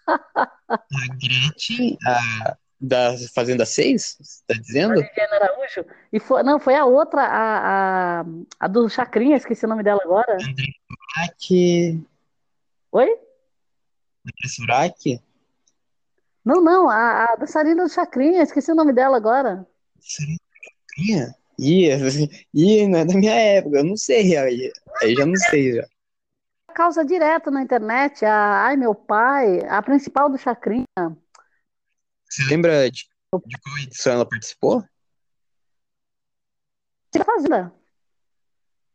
A 0.68 1.06
Gretchen, 1.14 1.96
a 2.04 2.56
da 2.82 3.14
Fazenda 3.32 3.64
6, 3.64 4.16
você 4.20 4.42
tá 4.44 4.54
dizendo? 4.54 5.00
Araújo. 5.32 5.86
E 6.12 6.18
foi, 6.18 6.42
não, 6.42 6.58
foi 6.58 6.74
a 6.74 6.84
outra, 6.84 7.22
a, 7.22 8.20
a, 8.20 8.24
a 8.58 8.66
do 8.66 8.88
Chacrinha, 8.88 9.36
esqueci 9.36 9.64
o 9.64 9.68
nome 9.68 9.84
dela 9.84 10.00
agora. 10.02 10.34
André 10.34 10.66
Surak. 10.88 12.04
Oi? 12.90 13.08
André 14.26 14.48
Surak? 14.48 15.22
Não, 16.44 16.60
não, 16.60 16.90
a, 16.90 17.26
a 17.26 17.36
dançarina 17.36 17.84
do 17.84 17.88
Chacrinha, 17.88 18.42
esqueci 18.42 18.72
o 18.72 18.74
nome 18.74 18.92
dela 18.92 19.16
agora. 19.16 19.64
Chacrinha? 20.00 21.36
Ih, 21.56 21.90
ih, 22.52 22.88
não 22.88 22.98
é 22.98 23.04
da 23.04 23.14
minha 23.14 23.34
época, 23.34 23.78
eu 23.78 23.84
não 23.84 23.96
sei, 23.96 24.36
aí, 24.36 24.72
aí 25.00 25.14
já 25.14 25.24
não 25.24 25.36
sei 25.36 25.76
já. 25.76 25.86
Causa 26.74 27.04
direta 27.04 27.48
na 27.50 27.62
internet, 27.62 28.24
a 28.24 28.64
Ai 28.64 28.76
Meu 28.76 28.94
Pai, 28.94 29.60
a 29.68 29.80
principal 29.82 30.28
do 30.28 30.38
Chacrinha. 30.38 30.86
Você 32.32 32.44
lembra 32.44 32.90
de, 32.90 33.06
de 33.44 33.60
qual 33.60 33.76
edição 33.76 34.14
ela 34.14 34.26
participou? 34.26 34.82
De 37.12 37.22
Fazenda. 37.22 37.70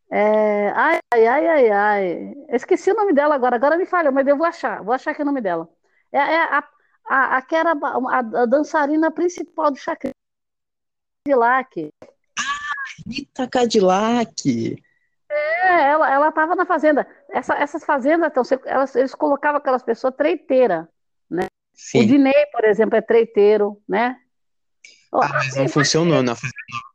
É, 0.09 0.69
ai, 0.69 0.99
ai, 1.13 1.27
ai, 1.27 1.47
ai, 1.47 1.69
ai. 1.69 2.33
Esqueci 2.49 2.89
o 2.89 2.95
nome 2.95 3.13
dela 3.13 3.35
agora, 3.35 3.55
agora 3.55 3.77
me 3.77 3.85
falha, 3.85 4.09
mas 4.09 4.25
eu 4.25 4.35
vou 4.35 4.47
achar, 4.47 4.81
vou 4.81 4.91
achar 4.91 5.13
que 5.13 5.21
é 5.21 5.23
o 5.23 5.25
nome 5.27 5.39
dela. 5.39 5.69
É, 6.11 6.17
é 6.17 6.43
a, 6.45 6.67
a, 7.05 7.37
a 7.37 7.41
que 7.43 7.53
era 7.53 7.73
a, 7.73 8.17
a 8.17 8.45
dançarina 8.47 9.11
principal 9.11 9.69
do 9.69 9.77
Chacrinha. 9.77 10.15
Cadillac. 11.23 11.93
Ah, 12.39 13.07
Rita 13.07 13.47
Cadillac. 13.47 14.83
É, 15.29 15.89
ela, 15.91 16.11
ela 16.11 16.31
tava 16.31 16.55
na 16.55 16.65
fazenda. 16.65 17.05
Essa, 17.29 17.53
essas 17.53 17.85
fazendas, 17.85 18.31
então, 18.31 18.43
elas, 18.65 18.95
eles 18.95 19.13
colocavam 19.13 19.59
aquelas 19.59 19.83
pessoas 19.83 20.15
treiteiras, 20.15 20.81
né? 20.81 20.87
Sim. 21.77 21.99
O 22.01 22.07
Dinei, 22.07 22.45
por 22.51 22.65
exemplo, 22.65 22.97
é 22.97 23.01
treiteiro, 23.01 23.79
né? 23.87 24.17
Ah, 25.13 25.29
mas 25.29 25.55
não 25.55 25.69
funcionou 25.69 26.23
na 26.23 26.35
Fazenda 26.35 26.55
Nova. 26.71 26.87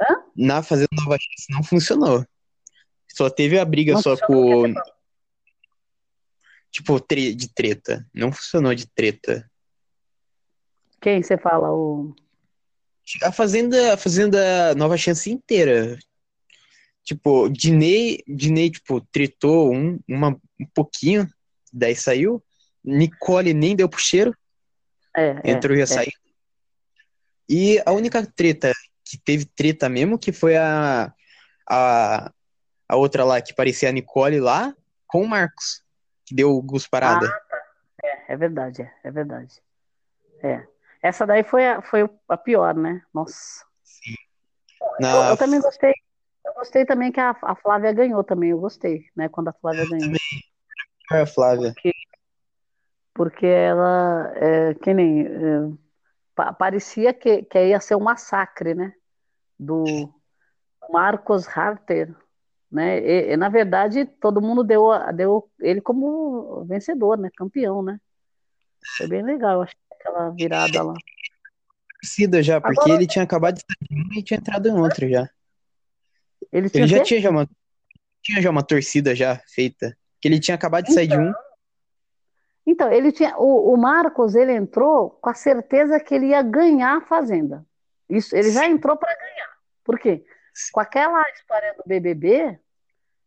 Hã? 0.00 0.30
Na 0.36 0.62
Fazenda 0.62 0.88
Nova 0.92 1.16
Chance 1.18 1.46
não 1.50 1.64
funcionou. 1.64 2.26
Só 3.10 3.30
teve 3.30 3.58
a 3.58 3.64
briga 3.64 3.94
não 3.94 4.02
só 4.02 4.16
com. 4.16 4.74
Tipo, 6.70 7.00
tre... 7.00 7.34
de 7.34 7.48
treta. 7.48 8.06
Não 8.12 8.30
funcionou 8.30 8.74
de 8.74 8.86
treta. 8.86 9.50
Quem 11.00 11.22
você 11.22 11.38
fala? 11.38 11.72
O... 11.72 12.14
A 13.22 13.32
Fazenda, 13.32 13.94
a 13.94 13.96
Fazenda 13.96 14.74
Nova 14.74 14.98
Chance 14.98 15.30
inteira. 15.30 15.98
Tipo, 17.02 17.48
Dinei, 17.48 18.22
Dinei 18.26 18.70
tipo, 18.70 19.00
tretou 19.00 19.72
um, 19.72 19.98
uma, 20.08 20.30
um 20.60 20.66
pouquinho, 20.74 21.28
daí 21.72 21.94
saiu. 21.94 22.42
Nicole 22.84 23.54
nem 23.54 23.74
deu 23.74 23.88
pro 23.88 24.00
cheiro. 24.00 24.36
É, 25.16 25.40
entrou 25.44 25.74
é, 25.74 25.78
e 25.78 25.80
ia 25.80 25.86
sair. 25.86 26.08
É. 26.08 26.24
E 27.48 27.82
a 27.84 27.92
única 27.92 28.26
treta 28.26 28.72
que 29.04 29.18
teve 29.18 29.44
treta 29.44 29.88
mesmo, 29.88 30.18
que 30.18 30.32
foi 30.32 30.56
a, 30.56 31.12
a, 31.68 32.32
a 32.88 32.96
outra 32.96 33.24
lá, 33.24 33.40
que 33.40 33.54
parecia 33.54 33.88
a 33.88 33.92
Nicole 33.92 34.40
lá, 34.40 34.74
com 35.06 35.22
o 35.22 35.28
Marcos, 35.28 35.82
que 36.24 36.34
deu 36.34 36.50
o 36.50 36.62
Gus 36.62 36.86
Parada. 36.86 37.26
Ah, 37.26 37.40
tá. 37.48 37.62
É, 38.02 38.32
é 38.32 38.36
verdade, 38.36 38.82
é, 38.82 38.92
é 39.04 39.10
verdade. 39.10 39.62
É. 40.42 40.66
Essa 41.02 41.26
daí 41.26 41.44
foi 41.44 41.66
a, 41.66 41.82
foi 41.82 42.08
a 42.28 42.36
pior, 42.36 42.74
né? 42.74 43.02
Nossa. 43.12 43.64
Sim. 43.82 44.14
Na... 44.98 45.12
Eu, 45.12 45.22
eu, 45.30 45.36
também 45.36 45.60
gostei. 45.60 45.92
Eu 46.44 46.54
gostei 46.54 46.84
também 46.84 47.12
que 47.12 47.20
a, 47.20 47.36
a 47.42 47.54
Flávia 47.54 47.92
ganhou 47.92 48.24
também. 48.24 48.50
Eu 48.50 48.58
gostei, 48.58 49.06
né? 49.14 49.28
Quando 49.28 49.48
a 49.48 49.52
Flávia 49.52 49.82
eu 49.82 49.88
ganhou. 49.88 50.06
Também. 50.06 51.22
a 51.22 51.26
Flávia. 51.26 51.72
Porque, 51.74 51.92
porque 53.14 53.46
ela, 53.46 54.32
é, 54.34 54.74
que 54.74 54.92
nem, 54.92 55.26
é, 55.26 56.52
parecia 56.58 57.14
que, 57.14 57.44
que 57.44 57.66
ia 57.68 57.80
ser 57.80 57.94
um 57.94 58.02
massacre, 58.02 58.74
né? 58.74 58.92
Do 59.58 60.12
Marcos 60.90 61.46
Harter, 61.46 62.12
né? 62.70 62.98
E, 62.98 63.32
e, 63.32 63.36
na 63.36 63.48
verdade, 63.48 64.04
todo 64.04 64.42
mundo 64.42 64.64
deu, 64.64 64.88
deu 65.14 65.48
ele 65.60 65.80
como 65.80 66.64
vencedor, 66.64 67.16
né? 67.16 67.30
Campeão, 67.36 67.82
né? 67.82 68.00
Foi 68.98 69.06
bem 69.06 69.22
legal, 69.22 69.62
acho 69.62 69.74
aquela 69.92 70.30
virada 70.30 70.82
lá. 70.82 70.94
Torcida 72.02 72.42
já, 72.42 72.60
porque 72.60 72.80
Agora... 72.80 72.94
ele 72.94 73.06
tinha 73.06 73.22
acabado 73.22 73.54
de 73.54 73.60
sair 73.62 74.18
e 74.18 74.22
tinha 74.22 74.38
entrado 74.38 74.68
em 74.68 74.72
outro 74.72 75.08
já. 75.08 75.30
Ele, 76.52 76.68
ele 76.74 76.86
já 76.86 77.02
tinha 77.02 77.20
já 77.20 77.30
uma, 77.30 77.48
tinha 78.22 78.42
já 78.42 78.50
uma 78.50 78.62
torcida 78.62 79.14
já 79.14 79.40
feita. 79.46 79.96
Que 80.20 80.28
ele 80.28 80.40
tinha 80.40 80.54
acabado 80.54 80.84
de 80.84 80.92
sair 80.92 81.06
então, 81.06 81.22
de 81.22 81.28
um. 81.28 81.43
Então, 82.66 82.90
ele 82.90 83.12
tinha. 83.12 83.36
O, 83.38 83.72
o, 83.72 83.76
Marcos 83.76 84.34
ele 84.34 84.52
entrou 84.52 85.10
com 85.10 85.28
a 85.28 85.34
certeza 85.34 86.00
que 86.00 86.14
ele 86.14 86.28
ia 86.28 86.42
ganhar 86.42 86.96
a 86.96 87.00
fazenda. 87.00 87.64
Isso, 88.08 88.34
ele 88.34 88.50
já 88.50 88.66
entrou 88.66 88.96
para 88.96 89.14
ganhar. 89.14 89.50
Por 89.84 89.98
quê? 89.98 90.24
Com 90.72 90.80
aquela 90.80 91.22
história 91.30 91.74
do 91.74 91.82
BBB, 91.86 92.58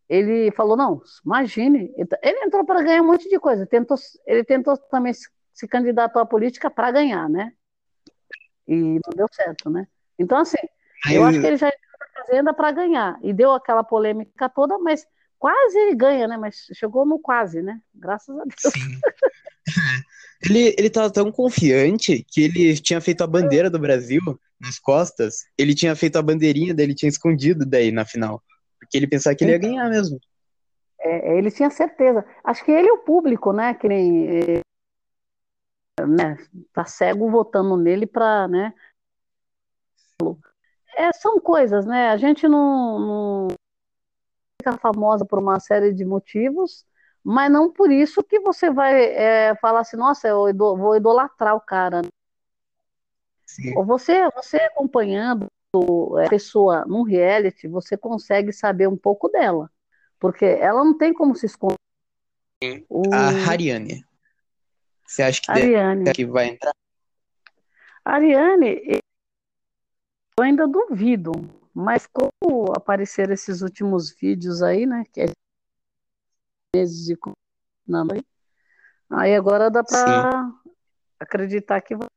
ele 0.09 0.51
falou: 0.51 0.75
não, 0.75 1.01
imagine. 1.25 1.93
Ele 1.95 2.45
entrou 2.45 2.65
para 2.65 2.81
ganhar 2.81 3.01
um 3.01 3.07
monte 3.07 3.29
de 3.29 3.39
coisa. 3.39 3.65
Tentou, 3.65 3.97
ele 4.25 4.43
tentou 4.43 4.75
também 4.77 5.13
se, 5.13 5.29
se 5.53 5.67
candidatou 5.67 6.21
à 6.21 6.25
política 6.25 6.69
para 6.69 6.91
ganhar, 6.91 7.29
né? 7.29 7.53
E 8.67 8.75
não 8.75 9.13
deu 9.15 9.27
certo, 9.31 9.69
né? 9.69 9.87
Então, 10.17 10.39
assim, 10.39 10.57
eu 11.11 11.23
acho 11.23 11.39
que 11.39 11.45
ele 11.45 11.57
já 11.57 11.67
entrou 11.67 11.99
na 11.99 12.21
fazenda 12.21 12.53
para 12.53 12.71
ganhar. 12.71 13.19
E 13.21 13.31
deu 13.31 13.51
aquela 13.51 13.83
polêmica 13.83 14.49
toda, 14.49 14.79
mas 14.79 15.07
quase 15.37 15.77
ele 15.77 15.95
ganha, 15.95 16.27
né? 16.27 16.37
Mas 16.37 16.67
chegou 16.73 17.05
no 17.05 17.19
quase, 17.19 17.61
né? 17.61 17.79
Graças 17.93 18.37
a 18.37 18.43
Deus. 18.43 18.73
Sim. 18.73 18.99
ele, 20.43 20.75
ele 20.77 20.89
tava 20.89 21.11
tão 21.11 21.31
confiante 21.31 22.25
que 22.29 22.41
ele 22.41 22.75
tinha 22.75 23.01
feito 23.01 23.23
a 23.23 23.27
bandeira 23.27 23.69
do 23.69 23.79
Brasil 23.79 24.21
nas 24.59 24.79
costas. 24.79 25.45
Ele 25.57 25.75
tinha 25.75 25.95
feito 25.95 26.17
a 26.17 26.21
bandeirinha 26.21 26.73
dele, 26.73 26.95
tinha 26.95 27.09
escondido 27.09 27.65
daí 27.65 27.91
na 27.91 28.05
final. 28.05 28.43
Porque 28.79 28.97
ele 28.97 29.07
pensava 29.07 29.35
que 29.35 29.43
ele 29.43 29.51
ia 29.51 29.57
ganhar 29.57 29.89
mesmo. 29.89 30.19
É, 30.99 31.37
ele 31.37 31.51
tinha 31.51 31.69
certeza. 31.69 32.25
Acho 32.43 32.63
que 32.65 32.71
ele 32.71 32.87
e 32.87 32.91
o 32.91 32.99
público, 32.99 33.53
né? 33.53 33.73
Que 33.73 33.87
nem. 33.87 34.61
Né, 35.99 36.37
tá 36.73 36.85
cego 36.85 37.29
votando 37.29 37.75
nele 37.75 38.05
para, 38.05 38.47
né? 38.47 38.71
É, 40.95 41.11
são 41.13 41.39
coisas, 41.39 41.85
né? 41.85 42.09
A 42.09 42.17
gente 42.17 42.47
não, 42.47 42.99
não 42.99 43.47
fica 44.67 44.77
famosa 44.77 45.25
por 45.25 45.39
uma 45.39 45.59
série 45.59 45.93
de 45.93 46.03
motivos, 46.03 46.85
mas 47.23 47.51
não 47.51 47.71
por 47.71 47.91
isso 47.91 48.23
que 48.23 48.39
você 48.39 48.69
vai 48.69 49.05
é, 49.05 49.55
falar 49.55 49.81
assim, 49.81 49.97
nossa, 49.97 50.27
eu 50.27 50.53
vou 50.55 50.95
idolatrar 50.95 51.55
o 51.55 51.61
cara. 51.61 52.01
Sim. 53.45 53.77
Ou 53.77 53.85
você, 53.85 54.29
você 54.31 54.57
acompanhando 54.57 55.47
a 56.25 56.29
pessoa 56.29 56.85
num 56.85 57.03
reality, 57.03 57.67
você 57.67 57.95
consegue 57.95 58.51
saber 58.51 58.87
um 58.87 58.97
pouco 58.97 59.29
dela. 59.29 59.69
Porque 60.19 60.45
ela 60.45 60.83
não 60.83 60.97
tem 60.97 61.13
como 61.13 61.35
se 61.35 61.45
esconder. 61.45 61.77
O... 62.89 63.03
A 63.13 63.29
Hariane. 63.49 64.03
Você 65.05 65.23
acha 65.23 65.41
que, 65.41 65.51
Ariane. 65.51 66.03
Deve, 66.03 66.15
que 66.15 66.25
vai 66.25 66.47
entrar? 66.47 66.73
Ariane, 68.03 68.81
eu 70.39 70.43
ainda 70.43 70.67
duvido, 70.67 71.31
mas 71.77 72.07
como 72.07 72.73
apareceram 72.75 73.35
esses 73.35 73.61
últimos 73.61 74.09
vídeos 74.09 74.63
aí, 74.63 74.87
né? 74.87 75.03
Que 75.13 75.21
é 75.21 75.25
meses 76.75 77.05
de 77.05 77.15
não, 77.87 78.07
aí 79.11 79.35
agora 79.35 79.69
dá 79.69 79.83
para 79.83 80.51
acreditar 81.19 81.79
que 81.81 81.95
vai. 81.95 82.07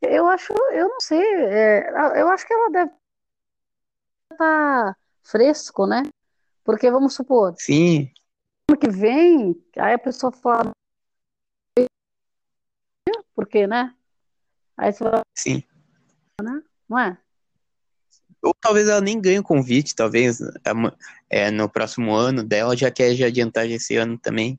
Eu 0.00 0.26
acho, 0.26 0.54
eu 0.72 0.88
não 0.88 0.98
sei, 1.00 1.22
é, 1.22 1.90
eu 2.18 2.28
acho 2.30 2.46
que 2.46 2.54
ela 2.54 2.70
deve 2.70 2.90
estar 4.32 4.38
tá 4.38 4.96
fresco, 5.22 5.86
né? 5.86 6.02
Porque 6.64 6.90
vamos 6.90 7.14
supor, 7.14 7.54
sim, 7.58 8.10
ano 8.70 8.78
que 8.78 8.88
vem, 8.88 9.62
aí 9.76 9.92
a 9.92 9.98
pessoa 9.98 10.32
fala, 10.32 10.70
porque, 13.34 13.66
né? 13.66 13.94
Aí 14.78 14.90
você 14.94 15.04
vai, 15.04 15.20
sim, 15.36 15.62
né? 16.42 16.62
Não 16.88 16.98
é? 16.98 17.18
Ou 18.42 18.54
talvez 18.54 18.88
ela 18.88 19.00
nem 19.00 19.20
ganhe 19.20 19.38
o 19.38 19.44
convite, 19.44 19.94
talvez 19.94 20.38
é, 21.28 21.50
no 21.50 21.68
próximo 21.68 22.14
ano 22.14 22.42
dela, 22.42 22.76
já 22.76 22.90
quer 22.90 23.14
já 23.14 23.26
adiantar 23.26 23.66
esse 23.66 23.96
ano 23.96 24.18
também. 24.18 24.58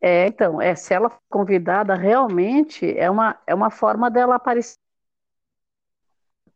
É, 0.00 0.26
então, 0.26 0.60
é, 0.60 0.74
se 0.74 0.94
ela 0.94 1.10
for 1.10 1.20
convidada, 1.28 1.94
realmente 1.94 2.96
é 2.96 3.10
uma, 3.10 3.40
é 3.46 3.54
uma 3.54 3.70
forma 3.70 4.10
dela 4.10 4.36
aparecer. 4.36 4.78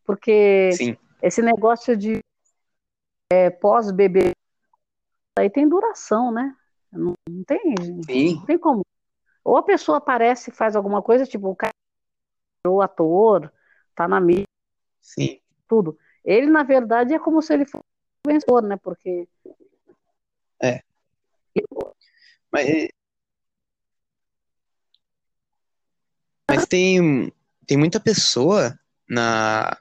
Porque 0.04 0.72
Sim. 0.72 0.96
esse 1.20 1.42
negócio 1.42 1.96
de 1.96 2.20
é, 3.32 3.50
pós-bebê 3.50 4.32
aí 5.38 5.48
tem 5.48 5.68
duração, 5.68 6.30
né? 6.32 6.54
Não, 6.92 7.14
não 7.28 7.44
tem, 7.44 7.74
Sim. 8.06 8.36
não 8.36 8.46
tem 8.46 8.58
como. 8.58 8.84
Ou 9.44 9.56
a 9.56 9.62
pessoa 9.62 9.98
aparece 9.98 10.50
e 10.50 10.54
faz 10.54 10.76
alguma 10.76 11.02
coisa, 11.02 11.24
tipo, 11.24 11.48
o 11.48 11.56
cara 11.56 11.72
o 12.66 12.80
ator, 12.80 13.52
tá 13.94 14.06
na 14.06 14.20
mídia, 14.20 14.46
Sim. 15.00 15.40
tudo. 15.66 15.98
Ele, 16.24 16.46
na 16.46 16.62
verdade, 16.62 17.14
é 17.14 17.18
como 17.18 17.42
se 17.42 17.52
ele 17.52 17.64
fosse 17.64 17.84
o 18.26 18.30
vencedor, 18.30 18.62
né? 18.62 18.76
Porque. 18.76 19.28
É. 20.62 20.82
Mas, 22.50 22.88
mas 26.48 26.66
tem, 26.66 27.32
tem 27.66 27.76
muita 27.76 27.98
pessoa 27.98 28.78
na 29.08 29.76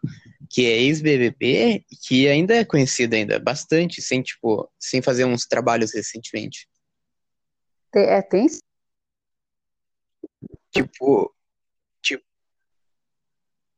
que 0.50 0.66
é 0.66 0.82
ex-BBB 0.82 1.86
que 2.02 2.28
ainda 2.28 2.54
é 2.56 2.66
conhecida 2.66 3.16
ainda 3.16 3.40
bastante, 3.40 4.02
sem 4.02 4.22
tipo, 4.22 4.70
sem 4.78 5.02
fazer 5.02 5.24
uns 5.24 5.46
trabalhos 5.46 5.94
recentemente. 5.94 6.68
É, 7.96 8.22
tem. 8.22 8.48
Tipo, 10.72 11.34
tipo, 12.02 12.24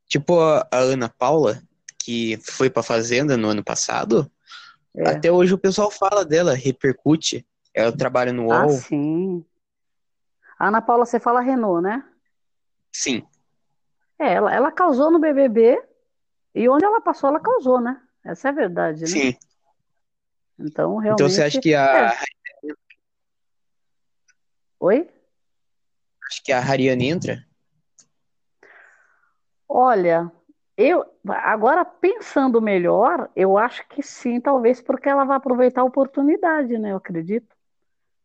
tipo 0.08 0.40
a 0.40 0.68
Ana 0.72 1.10
Paula, 1.10 1.62
que 2.04 2.38
foi 2.44 2.70
pra 2.70 2.84
Fazenda 2.84 3.38
no 3.38 3.48
ano 3.48 3.64
passado, 3.64 4.30
é. 4.94 5.10
até 5.10 5.32
hoje 5.32 5.54
o 5.54 5.58
pessoal 5.58 5.90
fala 5.90 6.26
dela, 6.26 6.54
repercute. 6.54 7.48
Ela 7.74 7.96
trabalha 7.96 8.34
no 8.34 8.52
ah, 8.52 8.66
UOL. 8.66 8.76
Ah, 8.76 8.80
sim. 8.80 9.46
Ana 10.60 10.82
Paula, 10.82 11.06
você 11.06 11.20
fala 11.20 11.40
Renault, 11.40 11.82
né? 11.82 12.04
Sim. 12.92 13.26
É, 14.20 14.34
ela, 14.34 14.54
ela 14.54 14.72
causou 14.72 15.10
no 15.10 15.20
BBB 15.20 15.82
e 16.54 16.68
onde 16.68 16.86
ela 16.86 17.02
passou, 17.02 17.30
ela 17.30 17.40
causou, 17.40 17.80
né? 17.80 18.00
Essa 18.24 18.50
é 18.50 18.52
a 18.52 18.54
verdade, 18.54 19.02
né? 19.02 19.08
Sim. 19.08 19.38
Então, 20.60 20.98
realmente... 20.98 21.22
Então, 21.22 21.30
você 21.30 21.42
acha 21.42 21.60
que 21.60 21.74
a... 21.74 22.12
É. 22.12 22.18
Oi? 24.80 25.10
Acho 26.28 26.44
que 26.44 26.52
a 26.52 26.60
Hariane 26.60 27.08
entra? 27.08 27.46
Olha, 29.68 30.32
eu 30.78 31.06
agora 31.28 31.86
pensando 31.86 32.62
melhor, 32.62 33.30
eu 33.36 33.58
acho 33.58 33.88
que 33.88 34.02
sim, 34.02 34.40
talvez 34.40 34.82
porque 34.82 35.08
ela 35.08 35.24
vai 35.24 35.38
aproveitar 35.38 35.82
a 35.82 35.86
oportunidade, 35.86 36.78
né? 36.78 36.92
Eu 36.92 36.98
acredito. 36.98 37.56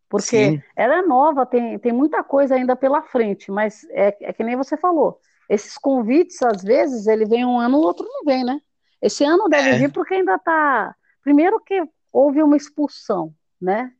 Porque 0.09 0.53
sim. 0.53 0.63
ela 0.75 0.97
é 0.97 1.03
nova, 1.03 1.45
tem, 1.45 1.79
tem 1.79 1.93
muita 1.93 2.25
coisa 2.25 2.55
ainda 2.55 2.75
pela 2.75 3.03
frente, 3.03 3.51
mas 3.51 3.85
é, 3.91 4.17
é 4.23 4.33
que 4.33 4.43
nem 4.43 4.57
você 4.57 4.77
falou. 4.77 5.21
Esses 5.49 5.77
convites, 5.77 6.43
às 6.43 6.63
vezes, 6.63 7.07
ele 7.07 7.27
vem 7.27 7.45
um 7.45 7.59
ano, 7.59 7.79
o 7.79 7.83
outro 7.83 8.07
não 8.07 8.25
vem, 8.25 8.43
né? 8.45 8.61
Esse 9.01 9.25
ano 9.25 9.49
deve 9.49 9.71
é. 9.71 9.79
vir 9.79 9.93
porque 9.93 10.15
ainda 10.15 10.39
tá. 10.39 10.95
Primeiro 11.23 11.61
que 11.61 11.83
houve 12.11 12.43
uma 12.43 12.57
expulsão, 12.57 13.35
né? 13.61 13.93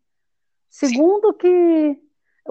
Segundo 0.71 1.33
sim. 1.33 1.39
que 1.39 2.03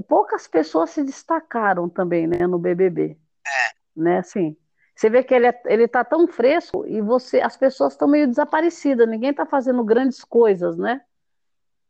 poucas 0.07 0.47
pessoas 0.47 0.91
se 0.91 1.03
destacaram 1.03 1.89
também, 1.89 2.27
né, 2.27 2.45
no 2.45 2.59
BBB. 2.59 3.17
É. 3.45 3.99
Né, 3.99 4.19
assim. 4.19 4.55
Você 4.97 5.11
vê 5.11 5.23
que 5.23 5.31
ele, 5.31 5.45
é, 5.45 5.61
ele 5.65 5.87
tá 5.87 6.03
tão 6.03 6.27
fresco 6.27 6.83
e 6.87 6.99
você, 7.01 7.39
as 7.39 7.55
pessoas 7.55 7.93
estão 7.93 8.07
meio 8.07 8.27
desaparecidas, 8.27 9.07
ninguém 9.07 9.31
tá 9.31 9.45
fazendo 9.45 9.83
grandes 9.83 10.23
coisas, 10.23 10.75
né? 10.75 11.01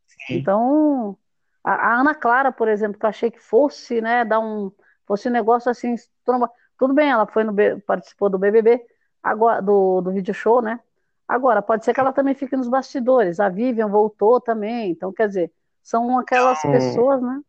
Sim. 0.06 0.34
Então, 0.34 1.16
a, 1.64 1.72
a, 1.72 2.00
Ana 2.00 2.14
Clara, 2.14 2.52
por 2.52 2.68
exemplo, 2.68 3.00
que 3.00 3.06
eu 3.06 3.08
achei 3.08 3.30
que 3.30 3.40
fosse, 3.40 4.02
né, 4.02 4.26
dar 4.26 4.40
um, 4.40 4.70
fosse 5.06 5.26
um 5.26 5.32
negócio 5.32 5.70
assim, 5.70 5.94
tromba. 6.22 6.50
tudo 6.78 6.92
bem, 6.92 7.08
ela 7.08 7.26
foi 7.26 7.44
no, 7.44 7.54
participou 7.86 8.28
do 8.28 8.38
BBB, 8.38 8.84
agora, 9.22 9.62
do, 9.62 10.02
do 10.02 10.12
video 10.12 10.34
show, 10.34 10.60
né? 10.60 10.78
Agora, 11.26 11.62
pode 11.62 11.86
ser 11.86 11.94
que 11.94 12.00
ela 12.00 12.12
também 12.12 12.34
fique 12.34 12.56
nos 12.58 12.68
bastidores, 12.68 13.40
a 13.40 13.48
Vivian 13.48 13.88
voltou 13.88 14.38
também, 14.38 14.90
então, 14.90 15.14
quer 15.14 15.28
dizer, 15.28 15.50
são 15.82 16.18
aquelas 16.18 16.60
pessoas, 16.60 17.22
né? 17.22 17.40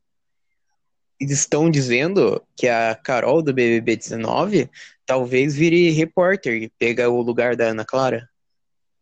Estão 1.20 1.70
dizendo 1.70 2.42
que 2.56 2.68
a 2.68 2.96
Carol 2.96 3.42
do 3.42 3.54
BBB 3.54 3.96
19 3.98 4.70
talvez 5.06 5.56
vire 5.56 5.90
repórter 5.92 6.62
e 6.62 6.70
pega 6.70 7.10
o 7.10 7.22
lugar 7.22 7.56
da 7.56 7.66
Ana 7.66 7.84
Clara. 7.84 8.30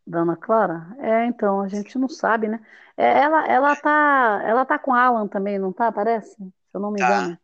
Da 0.06 0.20
Ana 0.20 0.36
Clara? 0.36 0.88
É, 1.00 1.26
então, 1.26 1.62
a 1.62 1.68
gente 1.68 1.98
não 1.98 2.08
sabe, 2.08 2.48
né? 2.48 2.60
É, 2.96 3.20
ela, 3.20 3.48
ela, 3.48 3.76
tá, 3.76 4.42
ela 4.46 4.66
tá 4.66 4.80
com 4.80 4.94
Alan 4.94 5.28
também, 5.28 5.60
não 5.60 5.72
tá? 5.72 5.92
Parece? 5.92 6.36
Se 6.36 6.52
eu 6.74 6.80
não 6.80 6.92
me 6.92 7.00
tá. 7.00 7.06
engano. 7.06 7.40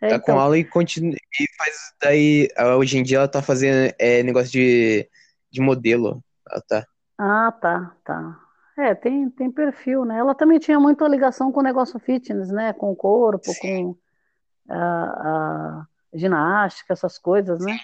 É, 0.00 0.08
tá 0.08 0.16
então... 0.16 0.34
com 0.34 0.40
Alan 0.40 0.58
e, 0.58 0.64
continua, 0.64 1.14
e 1.14 1.46
faz 1.56 1.94
daí. 2.00 2.48
Hoje 2.78 2.98
em 2.98 3.02
dia 3.02 3.18
ela 3.18 3.28
tá 3.28 3.40
fazendo 3.40 3.94
é, 3.98 4.22
negócio 4.22 4.50
de, 4.50 5.08
de 5.50 5.60
modelo. 5.60 6.22
Ela 6.50 6.62
tá. 6.66 6.86
Ah, 7.18 7.52
tá, 7.52 7.94
tá. 8.04 8.43
É, 8.76 8.94
tem, 8.94 9.30
tem 9.30 9.50
perfil, 9.50 10.04
né? 10.04 10.18
Ela 10.18 10.34
também 10.34 10.58
tinha 10.58 10.80
muita 10.80 11.06
ligação 11.06 11.52
com 11.52 11.60
o 11.60 11.62
negócio 11.62 11.98
fitness, 12.00 12.50
né? 12.50 12.72
Com 12.72 12.90
o 12.90 12.96
corpo, 12.96 13.52
Sim. 13.52 13.94
com 13.94 14.72
a, 14.72 14.76
a, 14.76 15.86
ginástica, 16.12 16.92
essas 16.92 17.16
coisas, 17.18 17.64
né? 17.64 17.78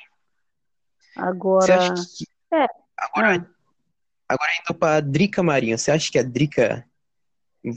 Agora. 1.16 1.66
Você 1.66 1.72
acha 1.72 1.94
que... 1.94 2.24
É. 2.52 2.66
Agora, 2.98 3.36
é. 3.36 3.46
agora 4.28 4.50
indo 4.60 4.78
pra 4.78 5.00
Drica 5.00 5.42
Marinho, 5.42 5.78
você 5.78 5.92
acha 5.92 6.10
que 6.10 6.18
a 6.18 6.24
Drica 6.24 6.84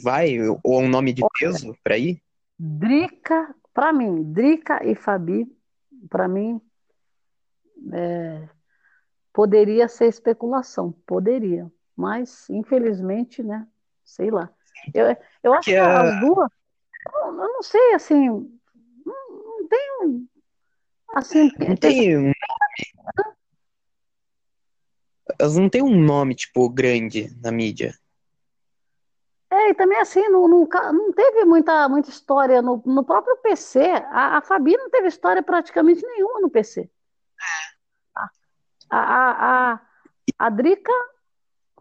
vai, 0.02 0.40
ou 0.40 0.60
é 0.66 0.84
um 0.84 0.90
nome 0.90 1.14
de 1.14 1.22
peso 1.40 1.76
para 1.84 1.98
ir? 1.98 2.22
Drica, 2.58 3.54
para 3.74 3.94
mim, 3.94 4.24
Drica 4.32 4.84
e 4.86 4.96
Fabi, 4.96 5.46
para 6.10 6.28
mim, 6.28 6.60
é, 7.92 8.50
poderia 9.32 9.88
ser 9.88 10.08
especulação, 10.08 10.92
poderia. 11.06 11.72
Mas, 11.96 12.50
infelizmente, 12.50 13.44
né? 13.44 13.68
Sei 14.04 14.32
lá. 14.32 14.50
Eu, 14.94 15.16
eu 15.44 15.54
acho 15.54 15.66
que, 15.66 15.72
que 15.72 15.78
as 15.78 16.20
duas. 16.20 16.50
Eu 17.16 17.32
não 17.34 17.64
sei, 17.64 17.94
assim. 17.94 18.30
Não, 19.06 19.30
não 19.30 19.68
tem. 19.68 20.30
Assim. 21.16 21.52
Não 21.60 21.76
tem 21.76 22.18
um 22.18 22.32
Elas 25.40 25.58
não 25.58 25.70
têm 25.70 25.82
um 25.82 26.02
nome, 26.02 26.36
tipo, 26.36 26.70
grande 26.70 27.30
na 27.42 27.52
mídia. 27.52 27.94
É, 29.54 29.70
e 29.70 29.74
também 29.76 30.00
assim, 30.00 30.28
não, 30.30 30.48
não, 30.48 30.68
não 30.68 31.14
teve 31.14 31.46
muita, 31.46 31.88
muita 31.88 32.10
história 32.10 32.60
no, 32.60 32.82
no 32.86 33.04
próprio 33.04 33.38
PC. 33.38 33.82
A, 34.10 34.38
a 34.38 34.42
Fabi 34.42 34.76
não 34.76 34.90
teve 34.90 35.08
história 35.08 35.44
praticamente 35.44 36.04
nenhuma 36.04 36.42
no 36.42 36.50
PC. 36.50 36.90
A, 38.16 38.30
a, 38.90 39.74
a, 39.74 39.82
a 40.40 40.50
Drica 40.50 40.92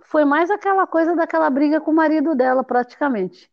foi 0.05 0.25
mais 0.25 0.51
aquela 0.51 0.87
coisa 0.87 1.15
daquela 1.15 1.49
briga 1.51 1.81
com 1.81 1.91
o 1.91 1.95
marido 1.95 2.35
dela, 2.35 2.63
praticamente. 2.63 3.51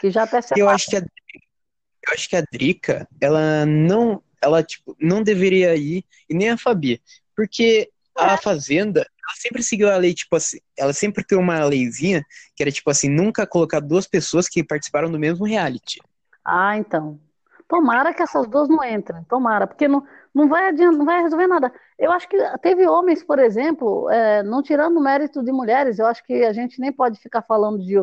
Que 0.00 0.10
já 0.10 0.24
até 0.24 0.40
se 0.40 0.54
eu 0.56 0.68
acho 0.68 0.86
que 0.86 0.96
a, 0.96 1.00
eu 1.00 2.12
acho 2.12 2.28
que 2.28 2.36
a 2.36 2.44
Drica, 2.52 3.08
ela 3.20 3.64
não, 3.66 4.22
ela 4.40 4.62
tipo, 4.62 4.96
não 5.00 5.22
deveria 5.22 5.74
ir 5.76 6.04
e 6.28 6.34
nem 6.34 6.50
a 6.50 6.58
Fabi, 6.58 7.00
porque 7.34 7.90
é. 8.18 8.24
a 8.24 8.36
Fazenda, 8.36 9.00
ela 9.00 9.36
sempre 9.36 9.62
seguiu 9.62 9.90
a 9.90 9.96
lei, 9.96 10.14
tipo 10.14 10.34
assim, 10.36 10.58
ela 10.76 10.92
sempre 10.92 11.24
criou 11.24 11.42
uma 11.42 11.64
leizinha 11.64 12.24
que 12.54 12.62
era 12.62 12.70
tipo 12.70 12.90
assim, 12.90 13.08
nunca 13.08 13.46
colocar 13.46 13.80
duas 13.80 14.06
pessoas 14.06 14.48
que 14.48 14.64
participaram 14.64 15.10
do 15.10 15.18
mesmo 15.18 15.46
reality. 15.46 16.00
Ah, 16.44 16.76
então. 16.76 17.20
Tomara 17.72 18.12
que 18.12 18.22
essas 18.22 18.46
duas 18.46 18.68
não 18.68 18.84
entrem, 18.84 19.24
tomara, 19.24 19.66
porque 19.66 19.88
não, 19.88 20.06
não 20.34 20.46
vai 20.46 20.68
adianta, 20.68 20.98
não 20.98 21.06
vai 21.06 21.22
resolver 21.22 21.46
nada. 21.46 21.72
Eu 21.98 22.12
acho 22.12 22.28
que 22.28 22.36
teve 22.58 22.86
homens, 22.86 23.24
por 23.24 23.38
exemplo, 23.38 24.10
é, 24.10 24.42
não 24.42 24.62
tirando 24.62 24.98
o 24.98 25.02
mérito 25.02 25.42
de 25.42 25.50
mulheres, 25.50 25.98
eu 25.98 26.04
acho 26.04 26.22
que 26.22 26.44
a 26.44 26.52
gente 26.52 26.78
nem 26.78 26.92
pode 26.92 27.18
ficar 27.18 27.40
falando 27.40 27.78
de 27.78 27.94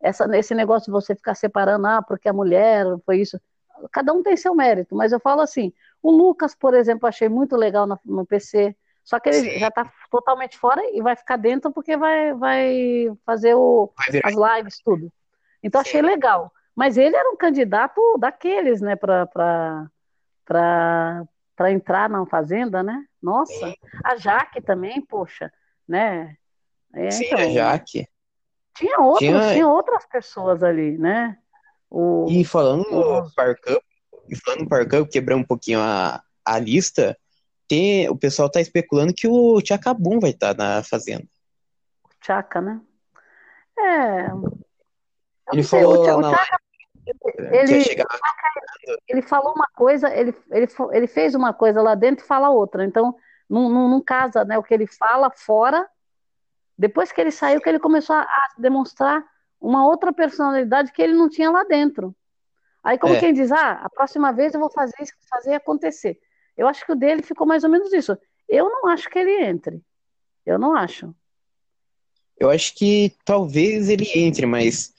essa, 0.00 0.26
esse 0.36 0.52
negócio 0.52 0.86
de 0.86 0.90
você 0.90 1.14
ficar 1.14 1.36
separando, 1.36 1.86
ah, 1.86 2.02
porque 2.02 2.28
a 2.28 2.32
mulher 2.32 2.84
foi 3.06 3.20
isso. 3.20 3.40
Cada 3.92 4.12
um 4.12 4.20
tem 4.20 4.36
seu 4.36 4.52
mérito, 4.52 4.96
mas 4.96 5.12
eu 5.12 5.20
falo 5.20 5.42
assim, 5.42 5.72
o 6.02 6.10
Lucas, 6.10 6.52
por 6.52 6.74
exemplo, 6.74 7.08
achei 7.08 7.28
muito 7.28 7.54
legal 7.54 7.86
no, 7.86 7.96
no 8.04 8.26
PC, 8.26 8.74
só 9.04 9.20
que 9.20 9.28
ele 9.28 9.48
Sim. 9.48 9.58
já 9.60 9.68
está 9.68 9.92
totalmente 10.10 10.58
fora 10.58 10.82
e 10.92 11.00
vai 11.00 11.14
ficar 11.14 11.36
dentro 11.36 11.70
porque 11.70 11.96
vai, 11.96 12.34
vai 12.34 13.16
fazer 13.24 13.54
o, 13.54 13.92
vai 13.96 14.20
as 14.24 14.56
lives, 14.58 14.80
tudo. 14.84 15.12
Então 15.62 15.80
Sim. 15.84 15.88
achei 15.88 16.02
legal. 16.02 16.52
Mas 16.74 16.96
ele 16.96 17.14
era 17.14 17.30
um 17.30 17.36
candidato 17.36 18.00
daqueles, 18.18 18.80
né, 18.80 18.96
para 18.96 19.88
entrar 21.70 22.08
na 22.08 22.24
fazenda, 22.26 22.82
né? 22.82 23.04
Nossa, 23.22 23.74
a 24.04 24.16
Jaque 24.16 24.60
também, 24.60 25.00
poxa, 25.00 25.52
né? 25.86 26.36
É, 26.94 27.10
Sim, 27.10 27.26
então, 27.26 27.38
a 27.38 27.48
Jaque. 27.50 28.08
Tinha, 28.74 28.98
outros, 28.98 29.28
tinha... 29.28 29.52
tinha 29.52 29.68
outras 29.68 30.06
pessoas 30.06 30.62
ali, 30.62 30.96
né? 30.96 31.38
O, 31.90 32.26
e 32.28 32.42
falando 32.44 32.86
o... 32.90 33.22
no 33.22 33.34
Parcup, 33.34 33.84
e 34.28 34.36
falando 34.36 34.60
no 34.62 34.68
Parcup, 34.68 35.10
quebrando 35.10 35.40
um 35.40 35.46
pouquinho 35.46 35.78
a, 35.78 36.22
a 36.44 36.58
lista, 36.58 37.16
tem, 37.68 38.08
o 38.08 38.16
pessoal 38.16 38.50
tá 38.50 38.60
especulando 38.60 39.14
que 39.14 39.28
o 39.28 39.60
Tchacabum 39.60 40.18
vai 40.18 40.30
estar 40.30 40.54
tá 40.54 40.64
na 40.64 40.82
fazenda. 40.82 41.28
Tchaca, 42.20 42.60
né? 42.60 42.80
É, 43.78 44.26
ele 45.50 45.62
falou 45.62 46.06
o, 46.06 46.20
o 46.20 46.34
ele, 47.52 47.84
ele 49.08 49.22
falou 49.22 49.52
uma 49.54 49.66
coisa, 49.74 50.14
ele, 50.14 50.34
ele, 50.50 50.68
ele 50.92 51.06
fez 51.06 51.34
uma 51.34 51.52
coisa 51.52 51.82
lá 51.82 51.94
dentro 51.94 52.24
e 52.24 52.28
fala 52.28 52.50
outra. 52.50 52.84
Então, 52.84 53.14
não, 53.48 53.68
não, 53.68 53.88
não, 53.88 54.00
casa, 54.00 54.44
né? 54.44 54.56
O 54.56 54.62
que 54.62 54.72
ele 54.72 54.86
fala 54.86 55.30
fora. 55.30 55.88
Depois 56.78 57.12
que 57.12 57.20
ele 57.20 57.30
saiu, 57.30 57.60
que 57.60 57.68
ele 57.68 57.78
começou 57.78 58.16
a, 58.16 58.22
a 58.22 58.54
demonstrar 58.58 59.22
uma 59.60 59.86
outra 59.86 60.12
personalidade 60.12 60.92
que 60.92 61.02
ele 61.02 61.14
não 61.14 61.28
tinha 61.28 61.50
lá 61.50 61.64
dentro. 61.64 62.14
Aí, 62.82 62.98
como 62.98 63.14
é. 63.14 63.20
quem 63.20 63.32
diz, 63.32 63.52
ah, 63.52 63.80
a 63.82 63.90
próxima 63.90 64.32
vez 64.32 64.54
eu 64.54 64.60
vou 64.60 64.70
fazer 64.70 64.94
isso, 65.00 65.12
fazer 65.28 65.54
acontecer. 65.54 66.18
Eu 66.56 66.66
acho 66.66 66.84
que 66.84 66.92
o 66.92 66.96
dele 66.96 67.22
ficou 67.22 67.46
mais 67.46 67.62
ou 67.62 67.70
menos 67.70 67.92
isso. 67.92 68.16
Eu 68.48 68.68
não 68.68 68.88
acho 68.88 69.08
que 69.08 69.18
ele 69.18 69.44
entre. 69.44 69.80
Eu 70.44 70.58
não 70.58 70.74
acho. 70.74 71.14
Eu 72.36 72.50
acho 72.50 72.74
que 72.74 73.14
talvez 73.24 73.88
ele 73.88 74.06
entre, 74.16 74.46
mas 74.46 74.92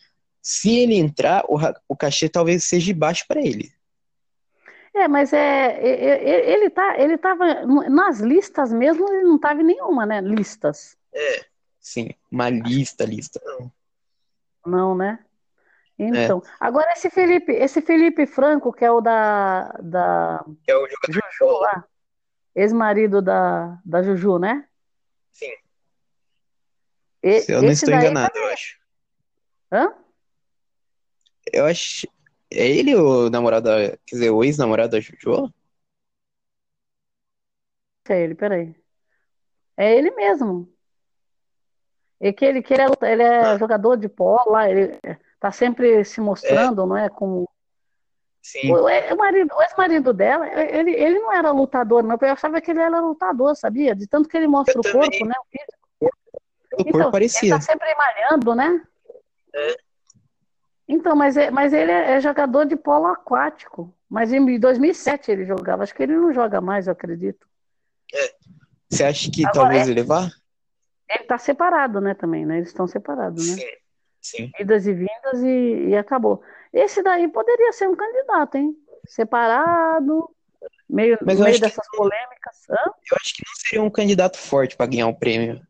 se 0.44 0.78
ele 0.78 0.96
entrar, 0.96 1.46
o, 1.48 1.58
o 1.88 1.96
cachê 1.96 2.28
talvez 2.28 2.66
seja 2.66 2.94
baixo 2.94 3.24
para 3.26 3.40
ele. 3.40 3.74
É, 4.94 5.08
mas 5.08 5.34
é, 5.34 5.82
ele 6.54 6.70
tá, 6.70 7.00
ele 7.00 7.18
tava 7.18 7.66
nas 7.66 8.20
listas 8.20 8.72
mesmo, 8.72 9.12
ele 9.12 9.24
não 9.24 9.40
tava 9.40 9.62
em 9.62 9.66
nenhuma, 9.66 10.06
né? 10.06 10.22
Listas. 10.22 10.96
É, 11.12 11.46
sim, 11.80 12.10
uma 12.30 12.50
lista, 12.50 13.06
lista 13.06 13.42
não. 13.44 13.72
Não, 14.66 14.96
né? 14.96 15.20
Então, 15.98 16.44
é. 16.46 16.50
agora 16.60 16.92
esse 16.92 17.10
Felipe, 17.10 17.54
esse 17.54 17.82
Felipe 17.82 18.26
Franco, 18.26 18.74
que 18.74 18.84
é 18.84 18.92
o 18.92 19.00
da 19.00 19.76
da 19.82 20.46
é 20.68 20.76
o 20.76 20.88
Juju 21.08 21.60
lá, 21.60 21.86
ex-marido 22.54 23.22
da, 23.22 23.80
da 23.86 24.04
Juju, 24.04 24.38
né? 24.38 24.68
Sim. 25.32 25.54
E, 27.22 27.42
Se 27.42 27.52
eu 27.52 27.62
não 27.62 27.70
estou 27.70 27.94
enganado, 27.94 28.38
eu 28.38 28.46
acho. 28.48 28.78
Hã? 29.72 30.03
Eu 31.54 31.66
acho. 31.66 32.08
É 32.52 32.68
ele 32.68 32.96
o 32.96 33.30
namorado, 33.30 33.70
quer 34.06 34.16
dizer, 34.16 34.30
o 34.32 34.44
ex-namorado 34.44 34.92
da 34.92 35.00
Juju? 35.00 35.52
É 38.10 38.22
ele, 38.22 38.36
peraí. 38.36 38.76
É 39.78 39.96
ele 39.96 40.12
mesmo. 40.12 40.72
E 42.20 42.32
que 42.32 42.46
ele, 42.46 42.62
que 42.62 42.74
ele, 42.74 42.84
é, 42.84 43.12
ele 43.12 43.24
é 43.24 43.58
jogador 43.58 43.96
de 43.98 44.08
polo 44.08 44.52
lá, 44.52 44.70
ele 44.70 45.00
tá 45.40 45.52
sempre 45.52 46.04
se 46.06 46.22
mostrando, 46.22 46.84
é. 46.84 46.86
não 46.86 46.98
é? 46.98 47.10
Com 47.10 47.46
Sim. 48.44 48.74
O, 48.74 48.76
o, 48.76 49.18
marido, 49.18 49.56
o 49.56 49.62
ex-marido 49.62 50.14
dela, 50.14 50.46
ele, 50.48 50.92
ele 50.92 51.18
não 51.20 51.32
era 51.32 51.50
lutador, 51.52 52.04
não. 52.04 52.18
Eu 52.22 52.34
achava 52.34 52.60
que 52.60 52.72
ele 52.72 52.82
era 52.82 53.00
lutador, 53.00 53.56
sabia? 53.56 53.96
De 53.96 54.06
tanto 54.06 54.28
que 54.28 54.36
ele 54.36 54.48
mostra 54.48 54.74
eu 54.76 54.80
o 54.82 54.84
também. 54.84 55.10
corpo, 55.10 55.26
né? 55.26 55.36
O, 56.02 56.06
o 56.06 56.10
então, 56.80 56.92
corpo 56.92 57.12
parecia. 57.12 57.50
Ele 57.50 57.56
tá 57.56 57.62
sempre 57.62 57.96
malhando, 57.96 58.54
né? 58.54 58.84
É. 59.56 59.78
Então, 60.88 61.16
mas, 61.16 61.38
é, 61.38 61.50
mas 61.50 61.74
ele 61.74 61.92
é, 61.92 62.12
é, 62.12 62.20
jogador 62.22 62.66
de 62.66 62.76
polo 62.76 63.08
aquático. 63.08 63.94
Mas 64.10 64.32
em 64.34 64.60
2007 64.60 65.32
ele 65.32 65.46
jogava. 65.46 65.84
Acho 65.84 65.96
que 65.96 66.04
ele 66.04 66.16
não 66.16 66.34
joga 66.34 66.62
mais, 66.62 66.88
eu 66.88 66.94
acredito. 66.94 67.48
É. 68.14 68.34
Você 68.90 69.04
acha 69.04 69.32
que 69.32 69.46
Agora, 69.46 69.54
talvez 69.54 69.88
é, 69.88 69.92
ele 69.92 70.04
vá? 70.04 70.30
Ele 71.10 71.24
está 71.24 71.38
separado, 71.38 72.00
né, 72.00 72.14
também, 72.14 72.46
né? 72.46 72.58
Eles 72.58 72.70
estão 72.70 72.88
separados, 72.88 73.48
né? 73.48 73.56
Sim, 73.56 73.68
sim. 74.22 74.52
Idas 74.60 74.86
e 74.86 74.94
vindas 74.94 75.42
e, 75.42 75.88
e 75.90 75.98
acabou. 75.98 76.44
Esse 76.72 77.02
daí 77.02 77.28
poderia 77.28 77.72
ser 77.72 77.88
um 77.88 77.96
candidato, 77.96 78.56
hein? 78.56 78.76
Separado, 79.06 80.30
meio, 80.90 81.18
no 81.22 81.28
meio 81.28 81.60
dessas 81.60 81.88
que, 81.88 81.98
polêmicas. 81.98 82.70
Hã? 82.70 82.76
Eu 82.76 83.18
acho 83.20 83.34
que 83.36 83.44
não 83.46 83.56
seria 83.56 83.84
um 83.84 83.90
candidato 83.90 84.38
forte 84.38 84.76
para 84.76 84.86
ganhar 84.86 85.08
o 85.08 85.12
um 85.12 85.16
prêmio, 85.16 85.62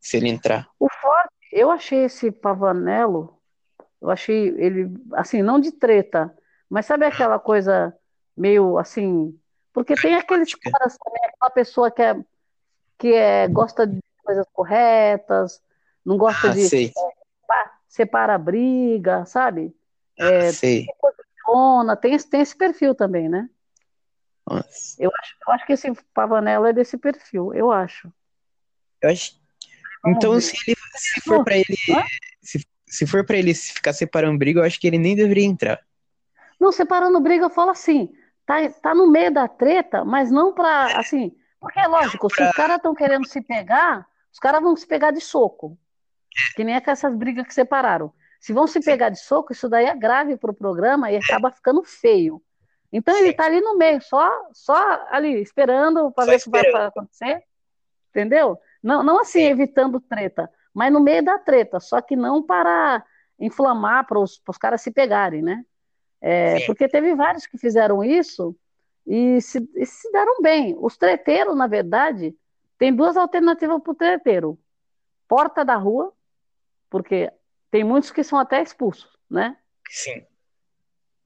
se 0.00 0.16
ele 0.16 0.28
entrar. 0.28 0.68
O 0.78 0.88
forte, 0.88 1.34
eu 1.52 1.70
achei 1.70 2.04
esse 2.04 2.30
Pavanello 2.30 3.39
eu 4.00 4.10
achei 4.10 4.48
ele, 4.56 4.90
assim, 5.12 5.42
não 5.42 5.60
de 5.60 5.72
treta, 5.72 6.34
mas 6.68 6.86
sabe 6.86 7.04
aquela 7.04 7.38
coisa 7.38 7.94
meio 8.36 8.78
assim. 8.78 9.38
Porque 9.72 9.94
tem 9.94 10.14
aqueles 10.14 10.54
caras 10.54 10.96
também, 10.96 11.20
aquela 11.24 11.50
pessoa 11.50 11.90
que 11.90 12.02
é, 12.02 12.24
que 12.98 13.14
é, 13.14 13.48
gosta 13.48 13.86
de 13.86 14.00
coisas 14.24 14.46
corretas, 14.52 15.62
não 16.04 16.16
gosta 16.16 16.50
ah, 16.50 16.52
de. 16.52 16.68
Sei. 16.68 16.92
separa 17.88 18.34
a 18.34 18.38
briga, 18.38 19.24
sabe? 19.26 19.74
Ah, 20.18 20.24
é, 20.24 20.52
sei. 20.52 20.86
Posiciona, 21.00 21.96
tem, 21.96 22.18
tem 22.18 22.40
esse 22.40 22.56
perfil 22.56 22.94
também, 22.94 23.28
né? 23.28 23.48
Nossa. 24.46 24.96
Eu 24.98 25.10
acho, 25.20 25.36
eu 25.46 25.52
acho 25.52 25.66
que 25.66 25.72
esse 25.74 25.92
Pavanello 26.14 26.66
é 26.66 26.72
desse 26.72 26.96
perfil, 26.96 27.54
eu 27.54 27.70
acho. 27.70 28.12
Eu 29.00 29.10
acho. 29.10 29.38
Então, 30.06 30.40
se, 30.40 30.56
ele, 30.66 30.76
se 30.96 31.20
for 31.20 31.44
para 31.44 31.56
ele. 31.56 31.76
Se, 32.42 32.66
se 32.90 33.06
for 33.06 33.24
para 33.24 33.36
ele 33.36 33.54
ficar 33.54 33.92
separando 33.92 34.36
briga, 34.36 34.60
eu 34.60 34.64
acho 34.64 34.80
que 34.80 34.86
ele 34.86 34.98
nem 34.98 35.14
deveria 35.14 35.44
entrar. 35.44 35.80
Não, 36.58 36.72
separando 36.72 37.20
briga, 37.20 37.44
eu 37.44 37.50
falo 37.50 37.70
assim, 37.70 38.12
tá, 38.44 38.56
tá 38.82 38.94
no 38.94 39.08
meio 39.10 39.32
da 39.32 39.46
treta, 39.46 40.04
mas 40.04 40.30
não 40.30 40.52
pra, 40.52 40.98
assim, 40.98 41.32
porque 41.60 41.78
é 41.78 41.86
lógico, 41.86 42.28
pra... 42.28 42.36
se 42.36 42.50
os 42.50 42.56
caras 42.56 42.76
estão 42.76 42.94
querendo 42.94 43.26
se 43.26 43.40
pegar, 43.40 44.06
os 44.32 44.38
caras 44.38 44.60
vão 44.60 44.74
se 44.76 44.86
pegar 44.86 45.12
de 45.12 45.20
soco. 45.20 45.78
Que 46.54 46.64
nem 46.64 46.74
essas 46.74 47.14
brigas 47.14 47.46
que 47.46 47.54
separaram. 47.54 48.12
Se 48.40 48.52
vão 48.52 48.66
se 48.66 48.80
pegar 48.80 49.08
de 49.08 49.18
soco, 49.18 49.52
isso 49.52 49.68
daí 49.68 49.86
é 49.86 49.94
grave 49.94 50.36
pro 50.36 50.54
programa 50.54 51.10
e 51.10 51.16
acaba 51.16 51.50
ficando 51.50 51.82
feio. 51.82 52.42
Então 52.92 53.16
ele 53.16 53.32
tá 53.32 53.44
ali 53.44 53.60
no 53.60 53.76
meio, 53.76 54.00
só, 54.02 54.30
só 54.52 55.06
ali, 55.10 55.40
esperando 55.40 56.10
para 56.12 56.32
ver 56.32 56.36
o 56.36 56.42
que 56.42 56.50
vai 56.50 56.86
acontecer. 56.86 57.42
Entendeu? 58.10 58.58
Não, 58.82 59.02
não 59.02 59.20
assim, 59.20 59.42
evitando 59.42 60.00
treta 60.00 60.50
mas 60.74 60.92
no 60.92 61.00
meio 61.00 61.24
da 61.24 61.38
treta, 61.38 61.80
só 61.80 62.00
que 62.00 62.16
não 62.16 62.42
para 62.42 63.04
inflamar 63.38 64.06
para 64.06 64.18
os 64.18 64.38
caras 64.60 64.82
se 64.82 64.90
pegarem, 64.90 65.42
né? 65.42 65.64
É, 66.20 66.66
porque 66.66 66.86
teve 66.86 67.14
vários 67.14 67.46
que 67.46 67.56
fizeram 67.56 68.04
isso 68.04 68.54
e 69.06 69.40
se, 69.40 69.66
e 69.74 69.86
se 69.86 70.12
deram 70.12 70.42
bem. 70.42 70.76
Os 70.78 70.96
treteiros, 70.96 71.56
na 71.56 71.66
verdade, 71.66 72.36
tem 72.78 72.94
duas 72.94 73.16
alternativas 73.16 73.82
para 73.82 73.92
o 73.92 73.94
treteiro: 73.94 74.58
porta 75.26 75.64
da 75.64 75.76
rua, 75.76 76.12
porque 76.90 77.32
tem 77.70 77.82
muitos 77.82 78.10
que 78.10 78.22
são 78.22 78.38
até 78.38 78.62
expulsos, 78.62 79.10
né? 79.28 79.56
Sim. 79.88 80.24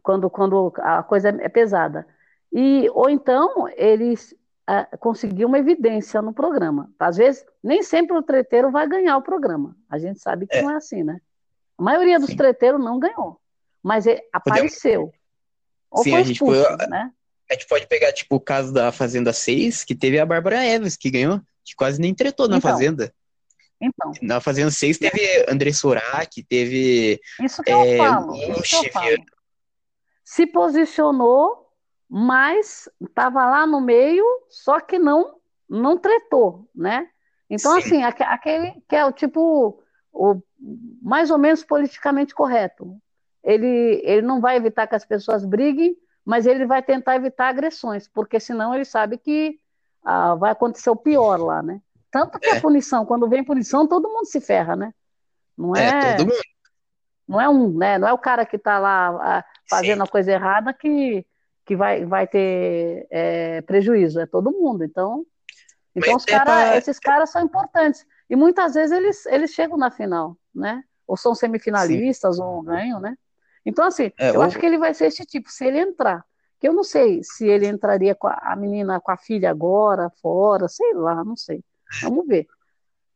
Quando, 0.02 0.30
quando 0.30 0.72
a 0.78 1.02
coisa 1.02 1.30
é 1.30 1.48
pesada. 1.48 2.06
E, 2.52 2.88
ou 2.94 3.10
então, 3.10 3.68
eles 3.70 4.34
conseguir 4.98 5.44
uma 5.44 5.58
evidência 5.58 6.22
no 6.22 6.32
programa. 6.32 6.90
Às 6.98 7.16
vezes, 7.16 7.44
nem 7.62 7.82
sempre 7.82 8.16
o 8.16 8.22
treteiro 8.22 8.70
vai 8.70 8.88
ganhar 8.88 9.16
o 9.16 9.22
programa. 9.22 9.76
A 9.90 9.98
gente 9.98 10.20
sabe 10.20 10.46
que 10.46 10.56
é. 10.56 10.62
não 10.62 10.70
é 10.70 10.76
assim, 10.76 11.02
né? 11.02 11.20
A 11.76 11.82
maioria 11.82 12.18
dos 12.18 12.30
Sim. 12.30 12.36
treteiros 12.36 12.80
não 12.80 12.98
ganhou, 12.98 13.40
mas 13.82 14.06
apareceu. 14.32 15.12
Ou 15.90 16.02
Sim, 16.02 16.10
foi 16.10 16.20
a 16.20 16.22
gente, 16.22 16.36
expulso, 16.36 16.64
pode, 16.64 16.86
né? 16.88 17.12
a 17.50 17.54
gente 17.54 17.66
pode 17.66 17.86
pegar 17.86 18.12
tipo 18.12 18.36
o 18.36 18.40
caso 18.40 18.72
da 18.72 18.90
Fazenda 18.90 19.32
6, 19.32 19.84
que 19.84 19.94
teve 19.94 20.18
a 20.18 20.26
Bárbara 20.26 20.64
Eves, 20.64 20.96
que 20.96 21.10
ganhou, 21.10 21.40
que 21.64 21.74
quase 21.74 22.00
nem 22.00 22.14
tretou 22.14 22.48
na 22.48 22.56
então, 22.56 22.70
Fazenda. 22.70 23.14
Então. 23.80 24.12
Na 24.22 24.40
Fazenda 24.40 24.70
6 24.70 24.98
teve 24.98 25.46
André 25.48 25.72
Sorak, 25.72 26.42
teve. 26.44 27.20
Isso 27.40 27.62
que 27.62 27.70
é, 27.70 27.94
eu 27.94 27.98
falo. 27.98 28.34
Isso 28.34 28.80
que 28.80 28.88
eu 28.88 28.92
falo. 28.92 29.24
Se 30.24 30.46
posicionou 30.46 31.63
mas 32.16 32.88
estava 33.00 33.44
lá 33.44 33.66
no 33.66 33.80
meio, 33.80 34.24
só 34.48 34.78
que 34.78 35.00
não 35.00 35.34
não 35.68 35.98
tretou, 35.98 36.68
né? 36.72 37.08
Então, 37.50 37.72
Sim. 37.72 38.04
assim, 38.04 38.22
aquele 38.22 38.80
que 38.88 38.94
é 38.94 39.04
o 39.04 39.10
tipo, 39.10 39.82
o, 40.12 40.40
mais 41.02 41.32
ou 41.32 41.38
menos 41.38 41.64
politicamente 41.64 42.32
correto. 42.32 42.96
Ele, 43.42 44.00
ele 44.04 44.22
não 44.22 44.40
vai 44.40 44.56
evitar 44.56 44.86
que 44.86 44.94
as 44.94 45.04
pessoas 45.04 45.44
briguem, 45.44 45.96
mas 46.24 46.46
ele 46.46 46.64
vai 46.64 46.84
tentar 46.84 47.16
evitar 47.16 47.48
agressões, 47.48 48.06
porque 48.06 48.38
senão 48.38 48.72
ele 48.72 48.84
sabe 48.84 49.18
que 49.18 49.58
ah, 50.04 50.36
vai 50.36 50.52
acontecer 50.52 50.90
o 50.90 50.96
pior 50.96 51.40
lá, 51.40 51.64
né? 51.64 51.80
Tanto 52.12 52.38
que 52.38 52.46
é. 52.46 52.58
a 52.58 52.60
punição, 52.60 53.04
quando 53.04 53.28
vem 53.28 53.42
punição, 53.42 53.88
todo 53.88 54.08
mundo 54.08 54.26
se 54.26 54.40
ferra, 54.40 54.76
né? 54.76 54.94
Não 55.58 55.74
é, 55.74 55.88
é 55.88 56.16
todo 56.16 56.28
mundo. 56.28 56.42
Não 57.26 57.40
é 57.40 57.48
um, 57.48 57.76
né? 57.76 57.98
Não 57.98 58.06
é 58.06 58.12
o 58.12 58.18
cara 58.18 58.46
que 58.46 58.54
está 58.54 58.78
lá 58.78 59.08
ah, 59.20 59.44
fazendo 59.68 59.96
Sim. 59.96 60.04
a 60.04 60.12
coisa 60.12 60.30
errada 60.30 60.72
que, 60.72 61.26
que 61.64 61.74
vai, 61.74 62.04
vai 62.04 62.26
ter 62.26 63.06
é, 63.10 63.60
prejuízo, 63.62 64.20
é 64.20 64.26
todo 64.26 64.52
mundo. 64.52 64.84
Então, 64.84 65.24
então 65.94 66.18
cara, 66.26 66.44
pra... 66.44 66.76
esses 66.76 66.98
caras 66.98 67.30
são 67.30 67.42
importantes. 67.42 68.06
E 68.28 68.36
muitas 68.36 68.74
vezes 68.74 68.92
eles, 68.92 69.26
eles 69.26 69.50
chegam 69.52 69.76
na 69.76 69.90
final, 69.90 70.36
né? 70.54 70.82
Ou 71.06 71.16
são 71.16 71.34
semifinalistas, 71.34 72.36
Sim. 72.36 72.42
ou 72.42 72.62
ganham, 72.62 73.00
né? 73.00 73.16
Então, 73.64 73.86
assim, 73.86 74.12
é, 74.18 74.30
eu 74.30 74.36
ou... 74.36 74.42
acho 74.42 74.58
que 74.58 74.66
ele 74.66 74.78
vai 74.78 74.92
ser 74.94 75.06
esse 75.06 75.24
tipo, 75.24 75.50
se 75.50 75.64
ele 75.64 75.78
entrar. 75.78 76.24
Que 76.60 76.68
eu 76.68 76.72
não 76.72 76.84
sei 76.84 77.20
se 77.22 77.46
ele 77.46 77.66
entraria 77.66 78.14
com 78.14 78.26
a, 78.26 78.38
a 78.42 78.56
menina, 78.56 79.00
com 79.00 79.10
a 79.10 79.16
filha 79.16 79.50
agora, 79.50 80.10
fora, 80.22 80.68
sei 80.68 80.92
lá, 80.94 81.24
não 81.24 81.36
sei. 81.36 81.62
Vamos 82.02 82.26
ver. 82.26 82.46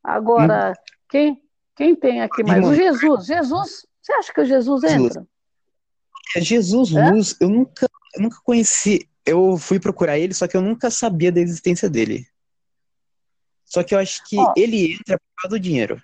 Agora, 0.02 0.72
hum. 0.72 0.82
quem, 1.08 1.42
quem 1.74 1.94
tem 1.94 2.22
aqui 2.22 2.42
mais? 2.42 2.66
O 2.66 2.74
Jesus. 2.74 3.26
Jesus, 3.26 3.86
você 4.00 4.12
acha 4.12 4.32
que 4.32 4.40
o 4.40 4.44
Jesus 4.44 4.84
entra? 4.84 5.26
É 6.36 6.40
Jesus 6.40 6.94
é? 6.94 7.10
Luz, 7.10 7.36
eu 7.40 7.48
nunca, 7.48 7.88
eu 8.14 8.22
nunca 8.22 8.38
conheci. 8.42 9.08
Eu 9.24 9.56
fui 9.58 9.78
procurar 9.78 10.18
ele, 10.18 10.32
só 10.32 10.48
que 10.48 10.56
eu 10.56 10.62
nunca 10.62 10.90
sabia 10.90 11.30
da 11.30 11.40
existência 11.40 11.88
dele. 11.88 12.26
Só 13.64 13.82
que 13.82 13.94
eu 13.94 13.98
acho 13.98 14.24
que 14.24 14.38
Ó, 14.38 14.54
ele 14.56 14.94
entra 14.94 15.18
por 15.18 15.42
causa 15.42 15.56
do 15.56 15.60
dinheiro. 15.60 16.02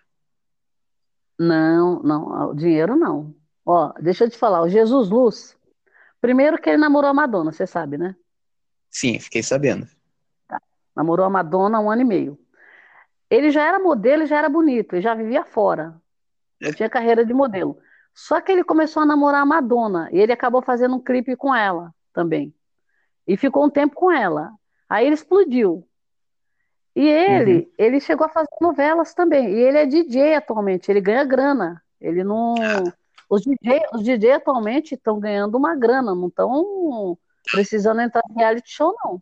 Não, 1.39 2.03
não, 2.03 2.51
o 2.51 2.55
dinheiro 2.55 2.95
não. 2.95 3.35
Ó, 3.65 3.93
deixa 4.01 4.25
eu 4.25 4.31
te 4.31 4.37
falar, 4.37 4.61
o 4.61 4.69
Jesus 4.69 5.09
Luz, 5.09 5.57
primeiro 6.21 6.59
que 6.61 6.69
ele 6.69 6.77
namorou 6.77 7.11
a 7.11 7.15
Madonna, 7.15 7.51
você 7.51 7.67
sabe, 7.67 7.97
né? 7.97 8.15
Sim, 8.91 9.19
fiquei 9.19 9.43
sabendo. 9.43 9.89
Tá. 10.47 10.61
Namorou 10.95 11.25
a 11.25 11.31
Madonna 11.31 11.79
há 11.79 11.81
um 11.81 11.91
ano 11.91 12.03
e 12.03 12.05
meio. 12.05 12.39
Ele 13.31 13.51
já 13.51 13.67
era 13.67 13.79
modelo, 13.79 14.27
já 14.27 14.37
era 14.37 14.49
bonito, 14.51 14.95
ele 14.95 15.03
já 15.03 15.15
vivia 15.15 15.45
fora. 15.45 15.99
É. 16.63 16.73
tinha 16.73 16.89
carreira 16.89 17.25
de 17.25 17.33
modelo. 17.33 17.79
Só 18.15 18.41
que 18.41 18.53
ele 18.53 18.63
começou 18.63 19.03
a 19.03 19.07
namorar 19.07 19.43
a 19.43 19.47
Madonna 19.47 20.09
e 20.13 20.19
ele 20.19 20.33
acabou 20.33 20.63
fazendo 20.63 20.95
um 20.95 21.01
clipe 21.01 21.35
com 21.35 21.55
ela 21.55 21.94
também. 22.15 22.55
E 23.27 23.37
ficou 23.37 23.67
um 23.67 23.71
tempo 23.71 23.95
com 23.95 24.11
ela. 24.11 24.53
Aí 24.89 25.05
ele 25.07 25.15
explodiu. 25.15 25.87
E 26.97 27.07
ele, 27.07 27.57
uhum. 27.57 27.71
ele 27.77 28.01
chegou 28.01 28.25
a 28.25 28.31
fazer 28.31 28.49
novelas 28.61 29.13
também. 29.13 29.49
E 29.49 29.61
ele 29.61 29.79
é 29.79 29.85
DJ 29.85 30.37
atualmente, 30.37 30.91
ele 30.91 31.01
ganha 31.01 31.25
grana. 31.25 31.83
Ele 32.01 32.23
não. 32.23 32.55
Os 33.29 33.43
DJ, 33.43 33.83
os 33.93 34.05
DJ 34.05 34.33
atualmente 34.33 34.95
estão 34.95 35.19
ganhando 35.19 35.57
uma 35.57 35.75
grana, 35.75 36.15
não 36.15 36.29
estão 36.29 37.19
precisando 37.51 38.01
entrar 38.01 38.23
em 38.31 38.35
reality 38.35 38.71
show, 38.71 38.95
não. 39.05 39.21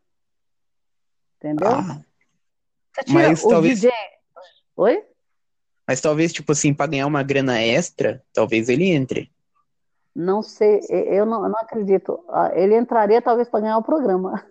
Entendeu? 1.38 1.68
Ah, 1.68 2.00
mas 3.08 3.42
talvez. 3.42 3.80
DJ... 3.80 3.92
Oi? 4.76 5.02
Mas 5.88 6.00
talvez, 6.00 6.32
tipo 6.32 6.52
assim, 6.52 6.74
para 6.74 6.90
ganhar 6.90 7.06
uma 7.06 7.22
grana 7.22 7.60
extra, 7.60 8.22
talvez 8.32 8.68
ele 8.68 8.90
entre. 8.90 9.31
Não 10.14 10.42
sei, 10.42 10.80
eu 10.90 11.24
não, 11.24 11.44
eu 11.44 11.48
não 11.48 11.58
acredito. 11.58 12.22
Ah, 12.28 12.50
ele 12.54 12.76
entraria 12.76 13.22
talvez 13.22 13.48
para 13.48 13.60
ganhar 13.60 13.78
o 13.78 13.82
programa. 13.82 14.44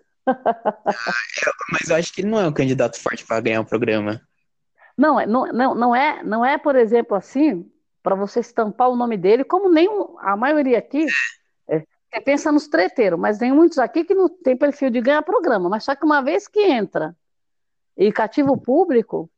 mas 1.72 1.88
eu 1.88 1.96
acho 1.96 2.12
que 2.12 2.20
ele 2.20 2.30
não 2.30 2.40
é 2.40 2.48
um 2.48 2.52
candidato 2.52 3.00
forte 3.00 3.24
para 3.24 3.40
ganhar 3.40 3.60
o 3.60 3.64
programa. 3.64 4.20
Não, 4.96 5.18
é, 5.18 5.26
não, 5.26 5.46
não, 5.46 5.74
não 5.74 5.96
é, 5.96 6.22
não 6.22 6.44
é, 6.44 6.58
por 6.58 6.76
exemplo, 6.76 7.16
assim, 7.16 7.70
para 8.02 8.14
você 8.14 8.40
estampar 8.40 8.90
o 8.90 8.96
nome 8.96 9.16
dele, 9.16 9.44
como 9.44 9.70
nem 9.70 9.88
a 10.18 10.36
maioria 10.36 10.78
aqui. 10.78 11.06
É, 11.68 11.78
você 11.78 12.20
pensa 12.20 12.52
nos 12.52 12.68
treteiros, 12.68 13.18
mas 13.18 13.38
tem 13.38 13.52
muitos 13.52 13.78
aqui 13.78 14.04
que 14.04 14.14
não 14.14 14.28
tem 14.28 14.56
perfil 14.56 14.90
de 14.90 15.00
ganhar 15.00 15.22
programa, 15.22 15.68
mas 15.68 15.84
só 15.84 15.94
que 15.94 16.04
uma 16.04 16.22
vez 16.22 16.48
que 16.48 16.60
entra 16.60 17.16
e 17.96 18.12
cativa 18.12 18.50
o 18.50 18.60
público, 18.60 19.30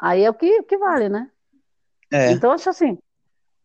aí 0.00 0.24
é 0.24 0.30
o 0.30 0.34
que, 0.34 0.62
que 0.64 0.76
vale, 0.76 1.08
né? 1.08 1.30
É. 2.12 2.32
Então, 2.32 2.52
acho 2.52 2.68
assim, 2.68 2.98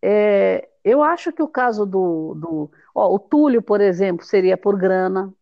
é, 0.02 0.69
eu 0.84 1.04
acho 1.04 1.32
que 1.32 1.42
o 1.42 1.48
caso 1.48 1.86
do, 1.86 2.34
do 2.36 2.72
ó, 2.94 3.14
o 3.14 3.20
Túlio, 3.20 3.62
por 3.62 3.82
exemplo, 3.82 4.26
seria 4.26 4.58
por 4.58 4.78
grana, 4.78 5.34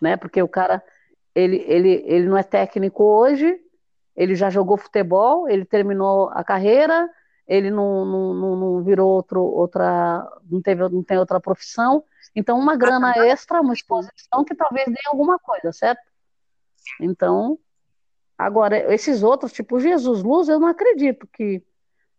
né? 0.00 0.16
Porque 0.16 0.42
o 0.42 0.48
cara, 0.48 0.82
ele, 1.34 1.64
ele, 1.66 2.02
ele 2.06 2.26
não 2.28 2.36
é 2.36 2.42
técnico 2.42 3.02
hoje, 3.02 3.60
ele 4.14 4.34
já 4.34 4.50
jogou 4.50 4.76
futebol, 4.76 5.48
ele 5.48 5.64
terminou 5.64 6.28
a 6.30 6.42
carreira, 6.44 7.08
ele 7.46 7.70
não, 7.70 8.04
não, 8.04 8.34
não, 8.34 8.56
não 8.56 8.82
virou 8.82 9.08
outro, 9.08 9.40
outra, 9.40 10.28
não, 10.50 10.60
teve, 10.60 10.86
não 10.88 11.02
tem 11.02 11.18
outra 11.18 11.40
profissão, 11.40 12.04
então 12.36 12.58
uma 12.58 12.76
grana 12.76 13.12
extra, 13.26 13.60
uma 13.60 13.72
exposição 13.72 14.44
que 14.44 14.54
talvez 14.54 14.86
dê 14.86 15.00
alguma 15.06 15.38
coisa, 15.38 15.72
certo? 15.72 16.02
Então, 17.00 17.58
agora, 18.36 18.92
esses 18.92 19.22
outros, 19.22 19.52
tipo 19.52 19.80
Jesus 19.80 20.22
Luz, 20.22 20.48
eu 20.48 20.60
não 20.60 20.68
acredito 20.68 21.26
que 21.32 21.62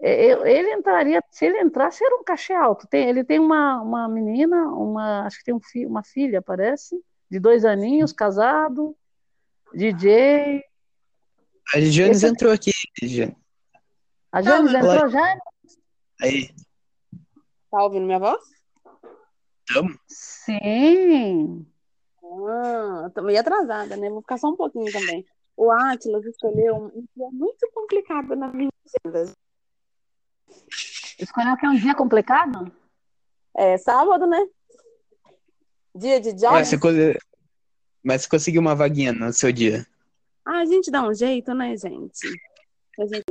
ele 0.01 0.73
entraria, 0.73 1.21
se 1.29 1.45
ele 1.45 1.59
entrasse, 1.59 2.03
era 2.03 2.15
um 2.15 2.23
cachê 2.23 2.53
alto. 2.53 2.87
Tem, 2.87 3.09
ele 3.09 3.23
tem 3.23 3.37
uma, 3.37 3.81
uma 3.81 4.07
menina, 4.07 4.67
uma, 4.67 5.25
acho 5.25 5.39
que 5.39 5.43
tem 5.43 5.53
um 5.53 5.59
fi, 5.59 5.85
uma 5.85 6.03
filha, 6.03 6.41
parece, 6.41 7.03
de 7.29 7.39
dois 7.39 7.65
aninhos, 7.65 8.13
casado, 8.13 8.95
DJ. 9.73 10.63
A 11.75 11.79
Janes 11.81 12.17
Esse... 12.17 12.27
entrou 12.27 12.51
aqui, 12.51 12.71
A 14.31 14.41
Janes 14.41 14.73
entrou 14.73 15.09
já? 15.09 15.37
Aí. 16.21 16.49
Tá 17.69 17.83
ouvindo 17.83 18.05
minha 18.05 18.19
voz? 18.19 18.41
Tamo. 19.67 19.99
Sim. 20.07 21.65
Ah, 22.23 23.11
tô 23.13 23.21
meio 23.21 23.39
atrasada, 23.39 23.97
né? 23.97 24.09
Vou 24.09 24.21
ficar 24.21 24.37
só 24.37 24.47
um 24.47 24.55
pouquinho 24.55 24.91
também. 24.91 25.25
O 25.57 25.69
Atlas 25.71 26.25
escolheu 26.25 26.75
um 26.75 27.05
dia 27.15 27.29
muito 27.31 27.69
complicado 27.73 28.35
na 28.35 28.47
vida 28.47 28.71
Escolheu 31.19 31.57
que 31.57 31.65
é 31.65 31.69
um 31.69 31.75
dia 31.75 31.95
complicado? 31.95 32.71
É 33.55 33.77
sábado, 33.77 34.25
né? 34.25 34.47
Dia 35.93 36.19
de 36.19 36.31
jobs. 36.33 36.51
Mas 36.51 36.69
você, 36.69 37.17
Mas 38.03 38.21
você 38.21 38.29
conseguiu 38.29 38.61
uma 38.61 38.75
vaguinha 38.75 39.11
no 39.11 39.33
seu 39.33 39.51
dia? 39.51 39.85
Ah, 40.45 40.59
a 40.59 40.65
gente 40.65 40.89
dá 40.89 41.07
um 41.07 41.13
jeito, 41.13 41.53
né, 41.53 41.75
gente? 41.75 42.27
gente... 42.97 43.25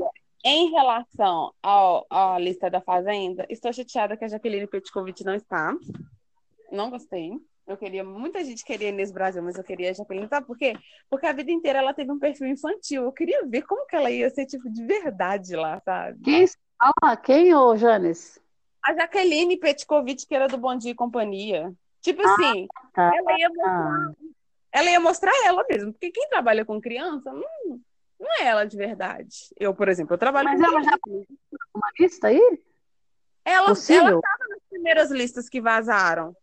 Em 0.45 0.71
relação 0.71 1.53
ao, 1.63 2.07
à 2.09 2.39
lista 2.39 2.71
da 2.71 2.81
Fazenda, 2.81 3.45
estou 3.49 3.73
chateada 3.73 4.17
que 4.17 4.25
a 4.25 4.29
Jaqueline 4.29 4.67
Petkovic 4.67 5.25
não 5.25 5.35
está. 5.35 5.75
Não 6.71 6.91
gostei. 6.91 7.33
Eu 7.67 7.77
queria, 7.77 8.05
muita 8.05 8.43
gente 8.45 8.65
queria 8.65 8.89
Inês 8.89 9.11
Brasil, 9.11 9.43
mas 9.43 9.57
eu 9.57 9.65
queria 9.65 9.91
a 9.91 9.93
Jaqueline, 9.93 10.29
sabe 10.29 10.47
por 10.47 10.57
quê? 10.57 10.75
Porque 11.11 11.27
a 11.27 11.33
vida 11.33 11.51
inteira 11.51 11.81
ela 11.81 11.93
teve 11.93 12.11
um 12.11 12.19
perfil 12.19 12.47
infantil. 12.47 13.03
Eu 13.05 13.13
queria 13.13 13.47
ver 13.47 13.63
como 13.63 13.87
que 13.87 13.97
ela 13.97 14.11
ia 14.11 14.31
ser, 14.31 14.47
tipo, 14.47 14.71
de 14.71 14.85
verdade 14.87 15.55
lá, 15.57 15.81
sabe? 15.85 16.19
Quem 16.23 16.45
ah, 16.81 17.17
quem, 17.17 17.55
ô 17.55 17.77
Janes? 17.77 18.41
A 18.85 18.95
Jaqueline 18.95 19.57
Petkovic, 19.57 20.27
que 20.27 20.35
era 20.35 20.49
do 20.49 20.57
Bom 20.57 20.77
Dia 20.77 20.93
e 20.93 20.95
Companhia. 20.95 21.73
Tipo 22.01 22.23
ah, 22.23 22.33
assim, 22.33 22.69
ah, 22.97 23.11
ela, 23.15 23.39
ia 23.39 23.49
mostrar, 23.49 24.15
ela 24.73 24.91
ia 24.91 25.01
mostrar 25.01 25.33
ela 25.45 25.65
mesmo. 25.69 25.93
Porque 25.93 26.11
quem 26.11 26.29
trabalha 26.29 26.65
com 26.65 26.81
criança 26.81 27.33
não, 27.33 27.81
não 28.19 28.33
é 28.39 28.45
ela 28.45 28.65
de 28.65 28.77
verdade. 28.77 29.53
Eu, 29.59 29.75
por 29.75 29.89
exemplo, 29.89 30.15
eu 30.15 30.19
trabalho 30.19 30.49
Mas 30.49 30.61
com 30.61 30.67
ela 30.67 30.81
criança. 30.81 30.99
já 31.07 31.59
uma 31.75 31.91
lista 31.99 32.29
aí? 32.29 32.61
Ela, 33.45 33.69
ela 33.71 34.21
tava 34.21 34.49
nas 34.49 34.63
primeiras 34.69 35.11
listas 35.11 35.49
que 35.49 35.61
vazaram. 35.61 36.37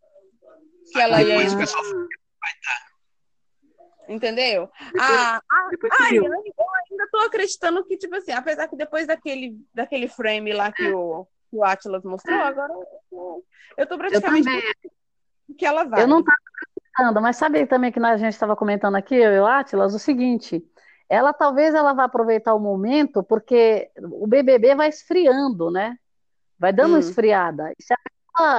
Que 0.92 1.00
ela 1.00 1.22
ia. 1.22 1.38
Entendeu? 4.08 4.70
A, 5.00 5.38
a, 5.38 5.40
a 5.40 6.04
Ariane, 6.04 6.28
eu 6.28 6.34
ainda 6.34 6.65
tô 7.16 7.22
acreditando 7.22 7.84
que, 7.86 7.98
tipo 7.98 8.16
assim, 8.16 8.32
apesar 8.32 8.68
que 8.68 8.76
depois 8.76 9.08
daquele, 9.08 9.58
daquele 9.74 10.08
frame 10.08 10.54
lá 10.54 10.72
que 10.72 10.92
o, 10.92 11.26
que 11.50 11.56
o 11.56 11.64
Atlas 11.64 12.04
mostrou, 12.04 12.40
agora 12.40 12.74
eu, 13.12 13.46
eu 13.78 13.88
tô 13.88 13.98
praticamente 13.98 14.50
eu 15.48 15.56
que 15.56 15.66
ela 15.66 15.86
vai. 15.86 16.04
Eu 16.04 16.08
não 16.08 16.24
tava 16.24 16.38
acreditando, 16.54 17.22
mas 17.22 17.38
sabe 17.38 17.66
também 17.66 17.92
que 17.92 18.00
a 18.00 18.18
gente 18.18 18.34
estava 18.34 18.56
comentando 18.56 18.96
aqui, 18.96 19.16
eu 19.16 19.34
e 19.34 19.40
o 19.40 19.46
Atlas, 19.46 19.94
o 19.94 20.00
seguinte, 20.00 20.64
ela 21.10 21.32
talvez 21.32 21.74
ela 21.74 21.94
vá 21.94 22.06
aproveitar 22.06 22.54
o 22.54 22.60
momento, 22.60 23.24
porque 23.24 23.90
o 23.98 24.28
BBB 24.28 24.76
vai 24.76 24.90
esfriando, 24.90 25.72
né? 25.72 25.98
Vai 26.60 26.74
dando 26.74 26.90
hum. 26.90 26.94
uma 26.96 27.00
esfriada. 27.00 27.72
E 27.78 27.84
se 27.84 27.94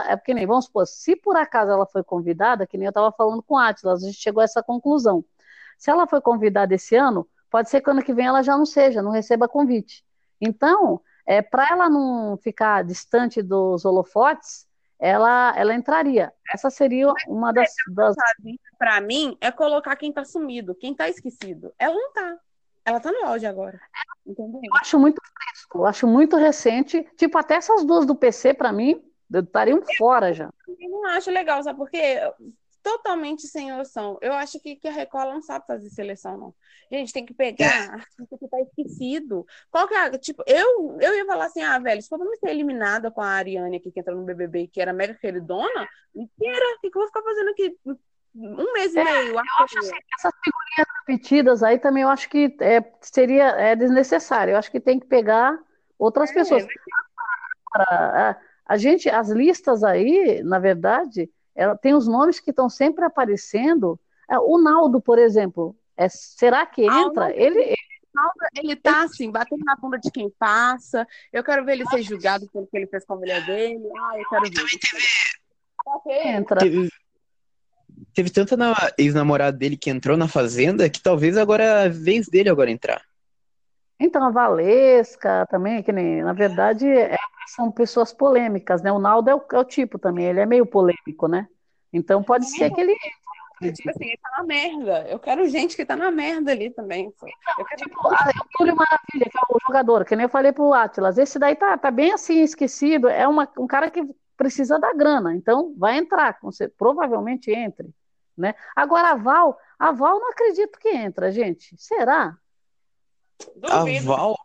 é 0.09 0.17
porque 0.17 0.33
nem, 0.33 0.47
vamos 0.47 0.65
supor, 0.65 0.87
se 0.87 1.15
por 1.15 1.37
acaso 1.37 1.71
ela 1.71 1.87
foi 1.87 2.03
convidada, 2.03 2.67
que 2.67 2.79
nem 2.79 2.87
eu 2.87 2.91
estava 2.91 3.13
falando 3.13 3.43
com 3.43 3.57
o 3.57 3.59
Atlas, 3.59 4.03
a 4.03 4.07
gente 4.07 4.19
chegou 4.19 4.41
a 4.41 4.45
essa 4.45 4.63
conclusão. 4.63 5.23
Se 5.77 5.91
ela 5.91 6.07
foi 6.07 6.21
convidada 6.21 6.75
esse 6.75 6.97
ano, 6.97 7.29
pode 7.51 7.71
ser 7.71 7.81
que 7.81 7.91
ano 7.91 8.03
que 8.03 8.15
vem 8.15 8.27
ela 8.27 8.43
já 8.43 8.57
não 8.57 8.67
seja, 8.67 9.03
não 9.03 9.11
receba 9.11 9.49
convite. 9.49 10.05
Então, 10.41 11.01
é, 11.27 11.43
para 11.43 11.69
ela 11.71 11.89
não 11.89 12.37
ficar 12.37 12.85
distante 12.85 13.43
dos 13.43 13.85
holofotes, 13.85 14.67
ela, 14.99 15.55
ela 15.57 15.75
entraria. 15.75 16.33
Essa 16.53 16.71
seria 16.71 17.13
uma 17.29 17.53
das. 17.53 17.71
das... 17.89 18.15
Para 18.79 19.01
mim, 19.01 19.37
é 19.41 19.51
colocar 19.51 19.97
quem 19.97 20.11
está 20.11 20.25
sumido, 20.25 20.75
quem 20.75 20.93
está 20.93 21.09
esquecido. 21.09 21.73
Ela 21.79 21.95
não 21.95 22.09
está. 22.09 22.39
Ela 22.85 22.97
está 22.99 23.11
no 23.11 23.27
auge 23.27 23.47
agora. 23.47 23.81
Entendeu? 24.25 24.61
Eu 24.63 24.75
acho 24.81 24.99
muito 24.99 25.21
fresco, 25.21 25.79
eu 25.79 25.87
acho 25.87 26.07
muito 26.07 26.37
recente. 26.37 27.07
Tipo, 27.17 27.37
até 27.39 27.57
essas 27.57 27.85
duas 27.85 28.07
do 28.07 28.15
PC, 28.15 28.55
para 28.55 28.73
mim, 28.73 29.03
estariam 29.33 29.83
fora 29.99 30.33
já. 30.33 30.51
Eu 30.69 30.91
não 30.91 31.05
acho 31.07 31.31
legal, 31.31 31.63
sabe? 31.63 31.79
Porque 31.79 32.21
totalmente 32.87 33.49
sem 33.49 33.71
noção. 33.73 34.17
Eu 34.23 34.33
acho 34.33 34.61
que, 34.61 34.77
que 34.77 34.87
a 34.87 34.93
Record 34.93 35.29
não 35.35 35.43
sabe 35.43 35.67
fazer 35.67 35.91
seleção, 35.91 36.39
não. 36.39 36.55
Gente, 36.91 37.13
tem 37.13 37.27
que 37.27 37.35
pegar 37.35 37.95
artista 37.95 38.39
que 38.39 38.49
tá 38.49 38.61
esquecido. 38.61 39.45
Qual 39.71 39.89
que 39.89 39.95
é, 39.95 40.17
tipo, 40.19 40.43
eu, 40.47 40.97
eu 41.01 41.15
ia 41.17 41.27
falar 41.27 41.47
assim, 41.47 41.63
ah, 41.63 41.79
velho, 41.81 42.01
se 42.01 42.09
for 42.09 42.19
pra 42.19 42.29
me 42.29 42.37
ser 42.37 42.51
eliminada 42.51 43.11
com 43.11 43.21
a 43.21 43.27
Ariane 43.29 43.77
aqui, 43.79 43.91
que 43.91 43.99
entrou 44.01 44.17
no 44.17 44.25
BBB, 44.25 44.69
que 44.69 44.81
era 44.81 44.93
mega 44.93 45.15
queridona, 45.15 45.89
mentira, 46.15 46.65
o 46.77 46.81
que, 46.81 46.91
que 46.91 46.97
eu 46.97 47.01
vou 47.03 47.09
ficar 47.09 47.23
fazendo 47.23 47.51
aqui 47.51 47.77
um 48.35 48.73
mês 48.73 48.95
e 48.95 48.99
É, 49.01 49.05
meio? 49.05 49.33
eu 49.33 49.39
acho 49.41 49.79
assim, 49.79 49.97
que 49.97 50.15
essas 50.19 50.33
figurinhas 50.45 50.87
repetidas 51.01 51.63
aí 51.63 51.79
também 51.79 52.03
eu 52.05 52.09
acho 52.09 52.29
que 52.29 52.57
é, 52.61 52.81
seria 53.01 53.47
é 53.61 53.75
desnecessário. 53.75 54.53
Eu 54.53 54.59
acho 54.59 54.71
que 54.71 54.81
tem 54.81 55.01
que 55.01 55.07
pegar 55.07 55.59
outras 55.99 56.31
É, 56.31 56.35
pessoas. 56.35 56.65
Agora, 57.75 58.31
a, 58.67 58.75
a 58.75 58.77
gente, 58.77 59.09
as 59.09 59.29
listas 59.31 59.85
aí, 59.85 60.43
na 60.43 60.59
verdade, 60.59 61.31
ela 61.57 61.77
tem 61.77 61.95
os 61.95 62.07
nomes 62.07 62.39
que 62.39 62.51
estão 62.51 62.69
sempre 62.69 63.05
aparecendo. 63.05 63.99
É, 64.31 64.39
O 64.39 64.59
Naldo, 64.59 65.01
por 65.01 65.19
exemplo, 65.19 65.75
é, 65.97 66.09
será 66.09 66.65
que 66.67 66.83
Ah, 66.89 67.01
entra? 67.03 67.23
Naldo- 67.25 67.35
Ele, 67.41 67.75
Ele 68.57 68.77
tá 68.77 69.03
assim, 69.05 69.31
batendo 69.31 69.63
na 69.65 69.77
bunda 69.77 69.99
de 69.99 70.11
quem 70.11 70.31
passa. 70.39 71.07
Eu 71.33 71.45
quero 71.45 71.65
ver 71.67 71.73
ele 71.73 71.87
ser 71.87 72.03
julgado 72.03 72.49
pelo 72.51 72.67
que 72.67 72.77
ele 72.77 72.87
fez 72.87 73.05
com 73.05 73.13
a 73.13 73.17
mulher 73.17 73.45
dele. 73.45 73.83
Ah, 73.99 74.19
eu 74.19 74.25
quero 74.29 74.43
ver. 74.45 74.67
ele 76.07 76.29
entra. 76.29 76.61
Teve, 76.61 76.89
teve 78.15 78.31
tanta 78.31 78.57
na- 78.57 78.75
ex-namorada 78.99 79.57
dele 79.57 79.77
que 79.77 79.91
entrou 79.91 80.17
na 80.17 80.27
fazenda 80.29 80.89
que 80.89 81.03
talvez 81.03 81.37
agora 81.37 81.63
é 81.63 81.85
a 81.85 81.89
vez 81.89 82.27
dele 82.29 82.49
agora 82.49 82.71
entrar. 82.71 83.03
Então, 83.99 84.25
a 84.25 84.31
Valesca 84.31 85.47
também, 85.51 85.83
que 85.83 85.93
nem, 85.93 86.23
na 86.23 86.33
verdade, 86.33 86.87
é- 86.87 87.17
são 87.49 87.71
pessoas 87.71 88.13
polêmicas, 88.13 88.83
né? 88.83 88.93
O 88.93 88.99
Naldo 88.99 89.31
é 89.31 89.35
o, 89.35 89.43
é 89.53 89.59
o 89.59 89.65
tipo 89.65 89.99
também, 89.99 90.27
ele 90.27 90.41
é 90.41 90.47
meio 90.47 90.67
polêmico, 90.67 91.29
né? 91.29 91.49
Então 91.93 92.23
pode 92.23 92.45
ser 92.47 92.71
que 92.71 92.81
ele 92.81 92.95
Tipo 93.73 93.89
assim, 93.91 94.05
ele 94.05 94.19
tá 94.19 94.31
na 94.37 94.45
merda. 94.45 95.09
Eu 95.09 95.19
quero 95.19 95.49
gente 95.49 95.77
que 95.77 95.85
tá 95.87 95.97
na 95.97 96.11
merda 96.11 96.53
ali 96.53 96.71
também. 96.71 97.11
pô. 97.13 97.27
Eu 97.59 97.65
quero 97.65 97.83
Tipo, 97.83 98.09
ah, 98.09 98.31
o 98.43 98.59
Túlio 98.59 98.77
Maravilha, 98.77 99.31
que 99.31 99.39
é 99.39 99.41
o 99.49 99.59
jogador, 99.67 100.05
que 100.05 100.15
nem 100.15 100.25
eu 100.25 100.29
falei 100.29 100.53
pro 100.53 100.75
Atlas, 100.75 101.17
esse 101.17 101.39
daí 101.39 101.57
tá, 101.57 101.77
tá 101.79 101.91
bem 101.91 102.13
assim, 102.13 102.43
esquecido, 102.43 103.09
é 103.09 103.27
uma, 103.27 103.51
um 103.59 103.67
cara 103.67 103.91
que 103.91 104.03
precisa 104.37 104.79
da 104.79 104.93
grana, 104.93 105.35
então 105.35 105.75
vai 105.79 105.97
entrar, 105.97 106.37
você 106.43 106.69
provavelmente 106.69 107.51
entre, 107.51 107.89
né? 108.37 108.55
Agora 108.75 109.13
a 109.13 109.15
Val, 109.15 109.59
a 109.79 109.91
Val 109.93 110.21
não 110.21 110.31
acredito 110.31 110.79
que 110.79 110.91
entra, 110.91 111.33
gente, 111.33 111.75
será? 111.79 112.37
A 113.65 113.79
duvido. 113.81 114.07
Val, 114.07 114.37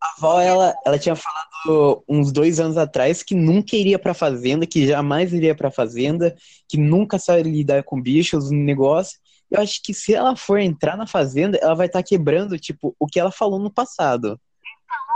a 0.00 0.20
Val 0.20 0.40
ela, 0.40 0.74
ela 0.84 0.98
tinha 0.98 1.16
falado 1.16 2.04
uns 2.08 2.30
dois 2.30 2.60
anos 2.60 2.76
atrás 2.76 3.22
que 3.22 3.34
nunca 3.34 3.76
iria 3.76 3.98
pra 3.98 4.14
fazenda, 4.14 4.66
que 4.66 4.86
jamais 4.86 5.32
iria 5.32 5.54
pra 5.54 5.70
fazenda, 5.70 6.34
que 6.68 6.78
nunca 6.78 7.18
sabe 7.18 7.42
lidar 7.42 7.82
com 7.82 8.00
bichos, 8.00 8.50
um 8.50 8.56
negócio. 8.56 9.18
Eu 9.50 9.60
acho 9.60 9.82
que 9.82 9.94
se 9.94 10.14
ela 10.14 10.36
for 10.36 10.58
entrar 10.58 10.96
na 10.96 11.06
fazenda, 11.06 11.58
ela 11.60 11.74
vai 11.74 11.86
estar 11.86 12.02
quebrando, 12.02 12.58
tipo, 12.58 12.94
o 12.98 13.06
que 13.06 13.18
ela 13.18 13.30
falou 13.30 13.58
no 13.58 13.72
passado. 13.72 14.38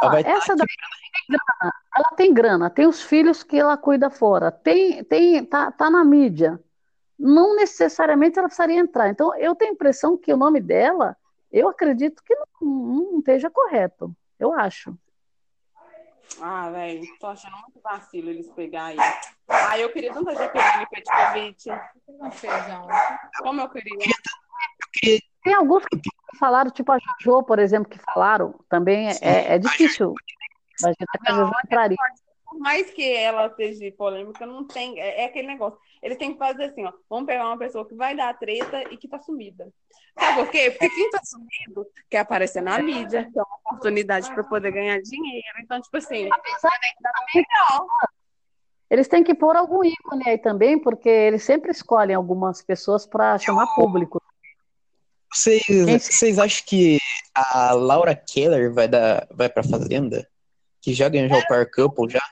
Ela 0.02 0.22
tá 0.22 0.30
essa 0.30 0.54
grana, 0.54 1.72
ela 1.96 2.10
tem 2.16 2.34
grana, 2.34 2.70
tem 2.70 2.86
os 2.86 3.02
filhos 3.02 3.42
que 3.42 3.56
ela 3.56 3.76
cuida 3.76 4.10
fora, 4.10 4.50
tem, 4.50 5.04
tem, 5.04 5.44
tá, 5.44 5.70
tá 5.70 5.88
na 5.90 6.04
mídia. 6.04 6.58
Não 7.18 7.54
necessariamente 7.54 8.38
ela 8.38 8.48
precisaria 8.48 8.80
entrar. 8.80 9.08
Então, 9.10 9.36
eu 9.36 9.54
tenho 9.54 9.70
a 9.70 9.74
impressão 9.74 10.16
que 10.16 10.32
o 10.32 10.36
nome 10.36 10.60
dela, 10.60 11.16
eu 11.52 11.68
acredito 11.68 12.22
que 12.24 12.34
não, 12.34 12.46
não 12.68 13.18
esteja 13.18 13.50
correto. 13.50 14.14
Eu 14.38 14.52
acho. 14.52 14.96
Ah, 16.40 16.70
velho, 16.70 17.02
tô 17.20 17.26
achando 17.26 17.56
muito 17.58 17.80
vacilo 17.82 18.30
eles 18.30 18.50
pegarem. 18.50 18.96
Ah, 19.48 19.78
eu 19.78 19.92
queria 19.92 20.12
tanto 20.12 20.30
a 20.30 20.34
Jaqueline 20.34 20.86
Petkovic. 20.90 21.70
Um 22.08 22.30
feijão. 22.30 22.88
Como 23.38 23.60
eu 23.60 23.68
queria. 23.68 23.98
Tem 25.44 25.54
alguns 25.54 25.84
que 25.84 26.00
falaram, 26.38 26.70
tipo 26.70 26.90
a 26.90 26.98
Jojo, 26.98 27.42
por 27.42 27.58
exemplo, 27.58 27.90
que 27.90 27.98
falaram, 27.98 28.54
também 28.68 29.08
é, 29.08 29.54
é 29.54 29.58
difícil 29.58 30.14
imaginar 30.80 31.06
que 31.12 31.30
a 31.30 31.32
Não, 31.32 31.46
Jojo 31.46 31.58
entraria. 31.64 31.96
Por 32.52 32.60
mais 32.60 32.90
que 32.90 33.02
ela 33.14 33.48
seja 33.56 33.90
polêmica, 33.96 34.44
não 34.44 34.62
tem. 34.62 35.00
É, 35.00 35.22
é 35.22 35.24
aquele 35.24 35.48
negócio. 35.48 35.78
Eles 36.02 36.18
têm 36.18 36.34
que 36.34 36.38
fazer 36.38 36.64
assim, 36.64 36.84
ó. 36.84 36.92
Vamos 37.08 37.24
pegar 37.24 37.46
uma 37.46 37.56
pessoa 37.56 37.88
que 37.88 37.94
vai 37.94 38.14
dar 38.14 38.38
treta 38.38 38.82
e 38.90 38.98
que 38.98 39.08
tá 39.08 39.18
sumida. 39.18 39.72
Sabe 40.18 40.36
por 40.36 40.50
quê? 40.50 40.70
Porque 40.70 40.90
quem 40.90 41.10
tá 41.10 41.20
sumido 41.24 41.86
quer 42.10 42.18
aparecer 42.18 42.60
na 42.60 42.78
mídia, 42.78 43.26
quer 43.32 43.40
uma 43.40 43.56
oportunidade 43.64 44.30
para 44.34 44.44
poder 44.44 44.70
ganhar 44.70 45.00
dinheiro. 45.00 45.58
Então, 45.62 45.80
tipo 45.80 45.96
assim, 45.96 46.28
legal. 47.34 47.86
Eles 48.90 49.08
têm 49.08 49.24
que 49.24 49.34
pôr 49.34 49.56
algum 49.56 49.82
ícone 49.82 50.28
aí 50.28 50.36
também, 50.36 50.78
porque 50.78 51.08
eles 51.08 51.42
sempre 51.42 51.70
escolhem 51.70 52.14
algumas 52.14 52.60
pessoas 52.60 53.06
para 53.06 53.38
chamar 53.38 53.66
público. 53.74 54.20
Vocês, 55.32 55.62
vocês 56.06 56.38
acham 56.38 56.66
que 56.66 56.98
a 57.34 57.72
Laura 57.72 58.14
Keller 58.14 58.70
vai, 58.70 58.86
dar, 58.86 59.26
vai 59.30 59.48
pra 59.48 59.62
fazenda? 59.62 60.28
Que 60.82 60.92
já 60.92 61.08
ganhou 61.08 61.30
já 61.30 61.38
o 61.38 61.46
Power 61.46 61.70
Couple 61.74 62.10
já? 62.10 62.22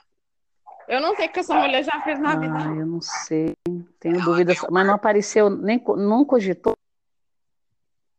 Eu 0.91 0.99
não 0.99 1.15
sei 1.15 1.27
o 1.27 1.31
que 1.31 1.39
essa 1.39 1.55
mulher 1.55 1.85
já 1.85 2.01
fez 2.01 2.19
na 2.19 2.35
vida. 2.35 2.53
Ah, 2.53 2.75
eu 2.75 2.85
não 2.85 2.99
sei, 2.99 3.55
tenho 3.97 4.21
dúvidas, 4.25 4.57
mas 4.69 4.85
não 4.85 4.93
apareceu, 4.93 5.49
nem 5.49 5.81
não 5.95 6.25
cogitou. 6.25 6.73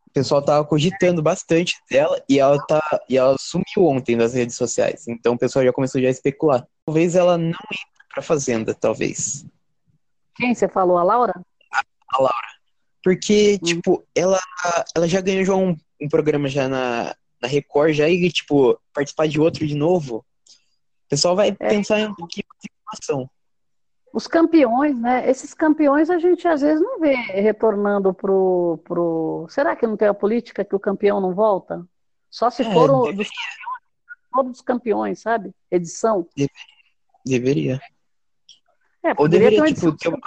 O 0.08 0.10
pessoal 0.10 0.42
tava 0.42 0.66
cogitando 0.66 1.22
bastante 1.22 1.74
dela 1.90 2.22
e 2.26 2.38
ela 2.38 2.58
tá 2.66 2.82
e 3.10 3.18
ela 3.18 3.36
sumiu 3.38 3.90
ontem 3.90 4.16
das 4.16 4.32
redes 4.32 4.56
sociais. 4.56 5.06
Então 5.06 5.34
o 5.34 5.38
pessoal 5.38 5.62
já 5.62 5.70
começou 5.70 6.00
já 6.00 6.08
a 6.08 6.10
especular. 6.10 6.66
Talvez 6.86 7.14
ela 7.14 7.36
não 7.36 7.50
entre 7.50 8.06
pra 8.08 8.22
fazenda, 8.22 8.74
talvez. 8.74 9.44
Quem 10.34 10.54
você 10.54 10.66
falou, 10.66 10.96
a 10.96 11.02
Laura? 11.02 11.34
Porque, 13.04 13.58
Hum. 13.62 13.66
tipo, 13.66 14.02
ela, 14.14 14.40
ela 14.96 15.06
já 15.06 15.20
ganhou 15.20 15.44
já 15.44 15.54
um, 15.54 15.76
um 16.00 16.08
programa 16.08 16.48
já 16.48 16.68
na, 16.68 17.14
na 17.40 17.48
Record, 17.48 17.92
já 17.92 18.08
e, 18.08 18.30
tipo, 18.30 18.80
participar 18.94 19.28
de 19.28 19.38
outro 19.38 19.66
de 19.66 19.74
novo. 19.74 20.24
O 21.12 21.14
pessoal 21.14 21.36
vai 21.36 21.54
É. 21.60 21.68
pensar 21.68 22.00
em 22.00 22.06
um 22.06 22.14
pouquinho 22.14 22.46
de 22.62 22.70
informação. 22.70 23.30
Os 24.14 24.26
campeões, 24.26 24.98
né? 24.98 25.28
Esses 25.28 25.52
campeões 25.52 26.08
a 26.08 26.18
gente 26.18 26.48
às 26.48 26.62
vezes 26.62 26.82
não 26.82 26.98
vê 26.98 27.12
retornando 27.14 28.14
pro, 28.14 28.80
pro... 28.82 29.46
Será 29.50 29.76
que 29.76 29.86
não 29.86 29.94
tem 29.94 30.08
a 30.08 30.14
política 30.14 30.64
que 30.64 30.74
o 30.74 30.80
campeão 30.80 31.20
não 31.20 31.34
volta? 31.34 31.86
Só 32.30 32.48
se 32.48 32.62
É, 32.62 32.72
for 32.72 32.90
o, 32.90 33.02
deveria. 33.02 33.16
dos 33.24 33.28
campeões, 33.28 34.30
todos 34.32 34.52
os 34.52 34.60
campeões, 34.62 35.20
sabe? 35.20 35.54
Edição. 35.70 36.26
Deveria. 37.26 37.78
É, 39.04 39.12
Ou 39.18 39.28
deveria, 39.28 39.64
tipo, 39.66 39.94
ter 39.94 40.08
uma... 40.08 40.18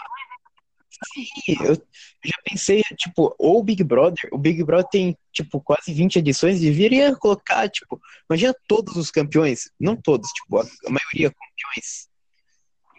Sim, 1.13 1.25
eu 1.63 1.75
já 2.23 2.37
pensei, 2.43 2.81
tipo, 2.95 3.35
ou 3.37 3.59
o 3.59 3.63
Big 3.63 3.83
Brother, 3.83 4.29
o 4.31 4.37
Big 4.37 4.63
Brother 4.63 4.87
tem, 4.89 5.17
tipo, 5.31 5.59
quase 5.61 5.93
20 5.93 6.17
edições, 6.19 6.61
deveria 6.61 7.15
colocar, 7.15 7.69
tipo, 7.69 7.99
imagina 8.29 8.55
todos 8.67 8.95
os 8.95 9.11
campeões, 9.11 9.69
não 9.79 9.95
todos, 9.95 10.29
tipo, 10.31 10.57
a, 10.57 10.63
maioria 10.89 11.31
campeões. 11.31 12.09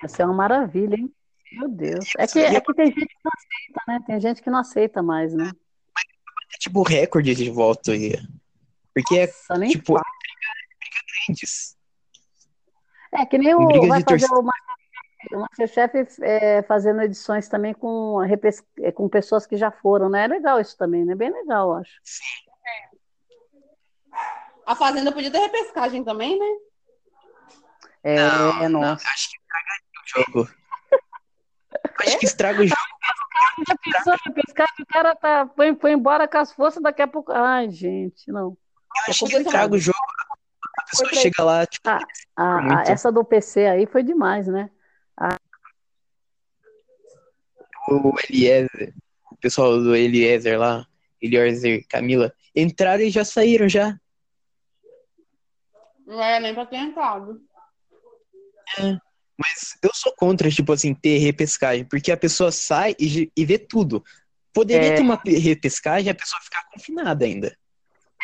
Ia 0.03 0.09
ser 0.09 0.25
uma 0.25 0.35
maravilha, 0.35 0.97
hein? 0.97 1.11
Meu 1.53 1.69
Deus. 1.69 2.05
É 2.19 2.27
que, 2.27 2.39
é 2.41 2.61
que 2.61 2.75
tem 2.75 2.87
gente 2.87 3.07
que 3.07 3.25
não 3.25 3.33
aceita, 3.35 3.83
né? 3.89 4.01
Tem 4.07 4.21
gente 4.21 4.43
que 4.43 4.51
não 4.51 4.59
aceita 4.59 5.03
mais, 5.03 5.33
né? 5.33 5.51
É 6.55 6.59
tipo 6.59 6.83
recorde 6.83 7.35
de 7.35 7.51
volta 7.51 7.93
aí. 7.93 8.15
Porque 8.95 9.19
é, 9.19 9.27
Nossa, 9.27 9.59
nem 9.59 9.71
tipo, 9.71 9.99
grandes. 11.27 11.77
É 13.13 13.25
que 13.25 13.39
nem 13.39 13.55
o 13.55 13.67
vai 13.89 14.03
fazer 14.03 14.05
torcida. 14.05 14.35
o 14.35 14.43
o 15.33 15.41
Masterchef 15.41 15.93
é, 16.23 16.63
fazendo 16.63 17.03
edições 17.03 17.49
também 17.49 17.73
com, 17.75 18.19
repes- 18.19 18.63
é, 18.81 18.93
com 18.93 19.09
pessoas 19.09 19.47
que 19.47 19.57
já 19.57 19.71
foram, 19.71 20.09
né? 20.09 20.25
É 20.25 20.29
legal 20.29 20.61
isso 20.61 20.77
também, 20.77 21.05
né? 21.05 21.15
Bem 21.15 21.31
legal, 21.31 21.71
eu 21.71 21.75
acho. 21.77 22.01
A 24.67 24.75
Fazenda 24.75 25.13
podia 25.13 25.31
ter 25.31 25.39
repescagem 25.39 26.03
também, 26.05 26.39
né? 26.39 26.47
É, 28.03 28.17
Não, 28.17 28.69
não, 28.69 28.81
nossa. 28.83 29.09
acho 29.09 29.31
que 29.31 29.37
estragaria 29.37 29.85
o 30.03 30.43
jogo. 30.43 30.51
Acho 32.01 32.19
que 32.19 32.27
estraga 32.27 32.61
o 32.63 32.67
jogo. 32.67 32.81
Já 33.67 33.75
pensou 33.77 34.15
na 34.27 34.33
pescar 34.33 34.69
o 34.81 34.87
cara 34.87 35.15
tá, 35.17 35.49
foi, 35.57 35.75
foi 35.77 35.93
embora 35.93 36.29
com 36.29 36.39
as 36.39 36.53
forças, 36.53 36.83
daqui 36.83 37.01
a 37.03 37.07
pouco. 37.09 37.33
Ai, 37.33 37.71
gente, 37.71 38.31
não. 38.31 38.49
Eu 38.51 38.57
É 39.07 39.11
acho 39.11 39.27
que 39.27 39.37
estraga 39.37 39.75
o 39.75 39.79
jogo. 39.79 39.99
A 40.79 40.83
pessoa 40.85 41.11
chega 41.15 41.43
lá, 41.43 41.67
tipo, 41.67 41.89
Ah, 41.89 41.99
A- 42.37 42.59
a- 42.59 42.61
Muito. 42.63 42.91
essa 42.91 43.11
do 43.11 43.25
PC 43.25 43.67
aí 43.67 43.87
foi 43.87 44.03
demais, 44.03 44.47
né? 44.47 44.71
O 47.89 48.15
Eliezer, 48.29 48.95
o 49.31 49.37
pessoal 49.37 49.79
do 49.81 49.95
Eliezer 49.95 50.59
lá, 50.59 50.87
Eliezer, 51.21 51.85
Camila, 51.89 52.33
entraram 52.55 53.03
e 53.03 53.11
já 53.11 53.25
saíram 53.25 53.69
já. 53.69 53.99
Não 56.07 56.23
é 56.23 56.39
nem 56.41 56.55
pra 56.55 56.67
ter 56.67 56.77
entrado. 56.77 57.41
Mas 59.39 59.77
eu 59.83 59.91
sou 59.93 60.15
contra, 60.17 60.51
tipo 60.51 60.73
assim, 60.73 60.95
ter 60.95 61.19
repescagem, 61.19 61.85
porque 61.85 62.11
a 62.11 62.17
pessoa 62.17 62.51
sai 62.51 62.95
e, 62.99 63.31
e 63.37 63.45
vê 63.45 63.59
tudo. 63.59 64.03
Poderia 64.53 64.89
É. 64.93 64.95
ter 64.95 65.03
uma 65.03 65.19
pe- 65.19 65.37
repescagem 65.39 66.07
e 66.07 66.11
a 66.11 66.15
pessoa 66.15 66.41
ficar 66.41 66.65
confinada 66.73 67.25
ainda. 67.25 67.55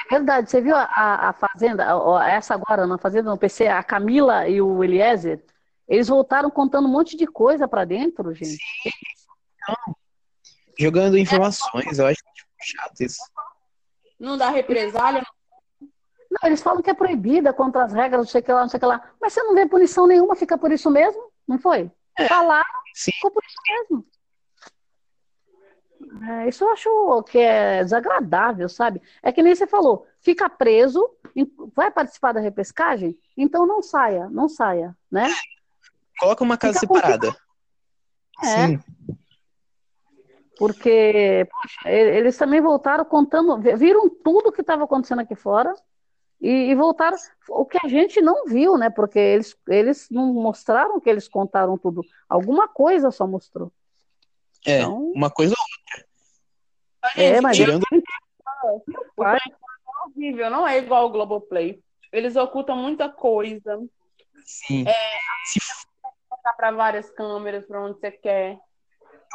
É 0.07 0.15
verdade, 0.15 0.51
você 0.51 0.61
viu 0.61 0.75
a, 0.75 0.85
a- 0.85 1.33
Fazenda, 1.35 1.87
essa 2.27 2.55
agora 2.55 2.87
na 2.87 2.97
Fazenda 2.99 3.31
no 3.31 3.37
PC, 3.39 3.67
a 3.67 3.83
Camila 3.83 4.49
e 4.49 4.61
o 4.61 4.83
Eliezer, 4.83 5.45
eles 5.87 6.09
voltaram 6.09 6.51
contando 6.51 6.89
um 6.89 6.91
monte 6.93 7.17
de 7.17 7.27
coisa 7.27 7.69
pra 7.69 7.85
dentro, 7.85 8.33
gente. 8.35 8.59
Jogando 10.79 11.19
informações, 11.19 11.99
eu 11.99 12.07
acho 12.07 12.23
tipo, 12.35 12.51
chato 12.61 13.01
isso. 13.01 13.21
Não 14.19 14.37
dá 14.37 14.51
represália? 14.51 15.23
Não, 16.31 16.49
eles 16.49 16.63
falam 16.63 16.83
que 16.83 16.91
é 16.91 16.95
proibida 16.95 17.53
contra 17.53 17.85
as 17.85 17.93
regras, 17.93 18.21
não 18.21 18.27
sei 18.27 18.41
o 18.41 18.45
que 18.45 18.53
lá, 18.53 18.61
não 18.63 18.69
sei 18.69 18.79
o 18.79 18.81
que 18.81 18.87
lá. 18.87 19.13
Mas 19.21 19.33
você 19.33 19.43
não 19.43 19.55
vê 19.55 19.67
punição 19.67 20.07
nenhuma, 20.07 20.35
fica 20.35 20.57
por 20.57 20.73
isso 20.73 20.91
mesmo, 20.91 21.31
não 21.47 21.59
foi? 21.59 21.91
É, 22.19 22.27
Falar, 22.27 22.65
ficou 22.95 23.31
por 23.31 23.43
isso 23.45 23.57
mesmo. 23.69 24.07
É, 26.29 26.49
isso 26.49 26.65
eu 26.65 26.71
acho 26.71 27.23
que 27.25 27.39
é 27.39 27.83
desagradável, 27.83 28.69
sabe? 28.69 29.03
É 29.23 29.33
que 29.33 29.43
nem 29.43 29.55
você 29.55 29.67
falou, 29.67 30.07
fica 30.21 30.49
preso, 30.49 31.09
vai 31.75 31.91
participar 31.91 32.33
da 32.33 32.41
repescagem? 32.41 33.19
Então 33.37 33.67
não 33.67 33.83
saia, 33.83 34.29
não 34.29 34.49
saia, 34.49 34.97
né? 35.11 35.29
Coloca 36.19 36.45
uma 36.45 36.57
casa 36.57 36.81
fica 36.81 36.95
separada. 36.95 37.37
É. 38.43 38.47
Sim. 38.47 38.81
Porque, 40.63 41.45
poxa, 41.51 41.91
eles 41.91 42.37
também 42.37 42.61
voltaram 42.61 43.05
contando, 43.05 43.59
viram 43.77 44.09
tudo 44.09 44.53
que 44.53 44.61
estava 44.61 44.85
acontecendo 44.85 45.19
aqui 45.19 45.35
fora 45.35 45.75
e, 46.41 46.71
e, 46.71 46.75
voltaram 46.77 47.17
o 47.49 47.67
que 47.67 47.85
a 47.85 47.89
gente 47.89 48.21
não 48.21 48.47
viu, 48.47 48.79
né? 48.79 48.89
Porque 48.89 49.19
eles, 49.19 49.57
eles 49.67 50.07
não 50.09 50.33
mostraram 50.33 51.01
que 51.01 51.11
eles 51.11 51.27
contaram 51.27 51.77
tudo. 51.77 52.05
Alguma 52.29 52.69
coisa 52.69 53.11
só 53.11 53.27
mostrou. 53.27 53.73
É, 54.65 54.79
então, 54.79 55.11
uma 55.11 55.29
coisa 55.29 55.53
ou 55.59 55.65
outra. 55.65 57.21
É, 57.21 57.41
mas 57.41 57.57
tirando... 57.57 57.83
O 59.17 59.25
é 59.25 59.39
horrível, 60.07 60.49
não 60.49 60.65
é 60.65 60.79
igual 60.79 61.07
o 61.07 61.11
Globoplay. 61.11 61.83
Eles 62.13 62.37
ocultam 62.37 62.77
muita 62.77 63.09
coisa. 63.09 63.81
Sim. 64.45 64.85
É, 64.87 65.19
Se... 65.45 65.59
para 66.57 66.71
várias 66.71 67.11
câmeras, 67.11 67.67
para 67.67 67.85
onde 67.85 67.99
você 67.99 68.13
quer. 68.13 68.61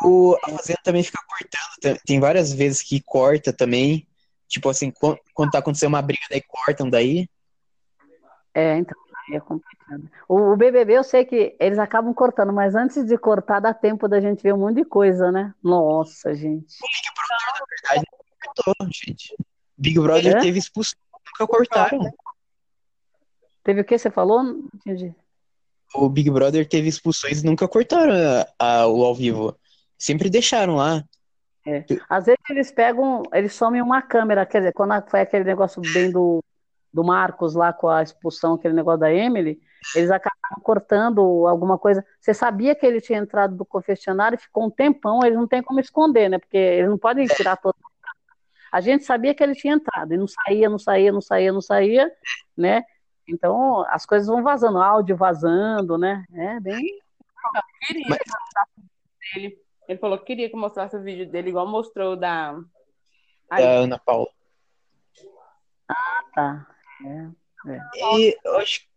O, 0.04 0.38
a 0.44 0.52
Fazenda 0.52 0.80
também 0.84 1.04
fica 1.04 1.20
cortando. 1.28 2.00
Tem 2.06 2.20
várias 2.20 2.54
vezes 2.54 2.82
que 2.82 3.02
corta 3.02 3.52
também. 3.52 4.08
Tipo 4.48 4.70
assim, 4.70 4.92
quando, 4.92 5.20
quando 5.34 5.52
tá 5.52 5.60
acontecendo 5.60 5.90
uma 5.90 6.02
briga, 6.02 6.22
daí 6.30 6.42
cortam 6.42 6.90
daí. 6.90 7.28
É, 8.54 8.78
então, 8.78 8.98
é 9.32 9.40
complicado. 9.40 10.10
O, 10.28 10.54
o, 10.54 10.58
BBB 10.58 10.94
eu 10.94 11.04
sei 11.04 11.26
que 11.26 11.56
eles 11.60 11.78
acabam 11.78 12.14
cortando, 12.14 12.54
mas 12.54 12.76
antes 12.76 13.06
de 13.06 13.18
cortar 13.18 13.60
dá 13.60 13.74
tempo 13.74 14.08
da 14.08 14.22
gente 14.22 14.42
ver 14.42 14.54
um 14.54 14.60
monte 14.60 14.78
de 14.78 14.86
coisa, 14.86 15.32
né? 15.32 15.54
Nossa, 15.62 16.34
gente. 16.34 16.76
O 16.82 16.88
Big 16.88 17.14
Brother, 17.16 17.60
na 17.60 17.66
verdade, 17.70 18.06
não 18.12 18.54
cortou, 18.54 18.88
gente. 18.92 19.36
Big 19.78 20.00
Brother 20.00 20.38
é? 20.38 20.40
teve 20.40 20.60
expulsão, 20.60 21.00
nunca 21.26 21.48
cortaram. 21.48 22.00
Teve 23.64 23.82
o 23.82 23.86
que 23.86 23.98
você 23.98 24.10
falou? 24.10 24.44
Entendi. 24.74 25.14
O 25.94 26.10
Big 26.10 26.30
Brother 26.30 26.68
teve 26.68 26.88
expulsões 26.88 27.42
e 27.42 27.46
nunca 27.46 27.68
cortaram 27.68 28.14
a, 28.14 28.48
a, 28.82 28.88
o 28.88 29.04
ao 29.04 29.14
vivo. 29.14 29.58
Sempre 29.98 30.30
deixaram 30.30 30.76
lá. 30.76 31.04
É. 31.66 31.84
Às 32.10 32.26
vezes 32.26 32.40
eles 32.50 32.72
pegam, 32.72 33.24
eles 33.34 33.54
somem 33.54 33.82
uma 33.82 34.02
câmera, 34.02 34.46
quer 34.46 34.60
dizer, 34.60 34.74
quando 34.74 34.94
foi 35.10 35.20
aquele 35.22 35.44
negócio 35.44 35.82
bem 35.94 36.10
do, 36.10 36.42
do 36.94 37.04
Marcos 37.04 37.56
lá 37.56 37.74
com 37.74 37.90
a 37.90 38.02
expulsão, 38.02 38.54
aquele 38.54 38.74
negócio 38.74 39.02
da 39.02 39.12
Emily, 39.12 39.60
eles 39.94 40.10
acabaram 40.10 40.62
cortando 40.64 41.46
alguma 41.46 41.78
coisa. 41.78 42.06
Você 42.20 42.34
sabia 42.34 42.74
que 42.74 42.86
ele 42.86 43.02
tinha 43.02 43.20
entrado 43.20 43.56
do 43.56 43.66
confessionário 43.66 44.38
e 44.38 44.42
ficou 44.42 44.66
um 44.66 44.70
tempão, 44.70 45.20
eles 45.26 45.38
não 45.38 45.48
tem 45.48 45.62
como 45.62 45.80
esconder, 45.80 46.30
né? 46.30 46.40
Porque 46.40 46.58
eles 46.58 46.90
não 46.90 46.98
podem 46.98 47.28
tirar 47.28 47.58
todo. 47.58 47.76
A 48.72 48.80
gente 48.80 49.04
sabia 49.04 49.34
que 49.34 49.44
ele 49.44 49.56
tinha 49.56 49.74
entrado 49.74 50.14
e 50.14 50.18
não 50.18 50.28
saía, 50.28 50.70
não 50.70 50.80
saía, 50.80 51.12
não 51.12 51.22
saía, 51.22 51.52
não 51.52 51.62
saía, 51.62 52.12
né? 52.56 52.84
Então 53.28 53.86
as 53.90 54.06
coisas 54.06 54.28
vão 54.28 54.42
vazando, 54.42 54.78
áudio 54.78 55.18
vazando, 55.18 55.98
né? 55.98 56.24
É 56.34 56.60
bem. 56.62 56.86
Eu 57.56 57.62
queria 57.88 58.08
Mas... 58.10 58.20
dele 59.34 59.67
ele 59.88 60.00
falou 60.00 60.18
que 60.18 60.26
queria 60.26 60.50
que 60.50 60.56
mostrasse 60.56 60.96
o 60.96 61.04
vídeo 61.04 61.30
dele, 61.30 61.50
igual 61.50 61.68
mostrou 61.68 62.16
da. 62.16 62.60
Da 63.50 63.58
Ana 63.58 63.98
Paula. 63.98 64.30
Ah, 65.90 66.24
tá. 66.34 66.68
É, 67.06 67.72
é. 67.72 67.80
E 68.18 68.38
eu 68.44 68.58
acho 68.58 68.88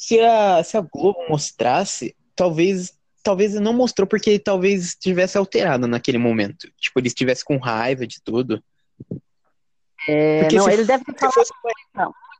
se 0.00 0.18
a, 0.18 0.64
se 0.64 0.78
a 0.78 0.80
Globo 0.80 1.28
mostrasse, 1.28 2.16
talvez 2.34 2.98
talvez 3.22 3.52
não 3.54 3.74
mostrou 3.74 4.08
porque 4.08 4.38
talvez 4.38 4.86
estivesse 4.86 5.36
alterado 5.36 5.86
naquele 5.86 6.16
momento. 6.16 6.72
Tipo, 6.78 7.00
ele 7.00 7.08
estivesse 7.08 7.44
com 7.44 7.58
raiva 7.58 8.06
de 8.06 8.18
tudo. 8.22 8.64
É, 10.08 10.40
porque 10.40 10.56
não, 10.56 10.70
ele 10.70 10.84
deve 10.84 11.04
ter 11.04 11.18
falado 11.18 11.34
fosse 11.34 11.52
uma, 11.62 11.72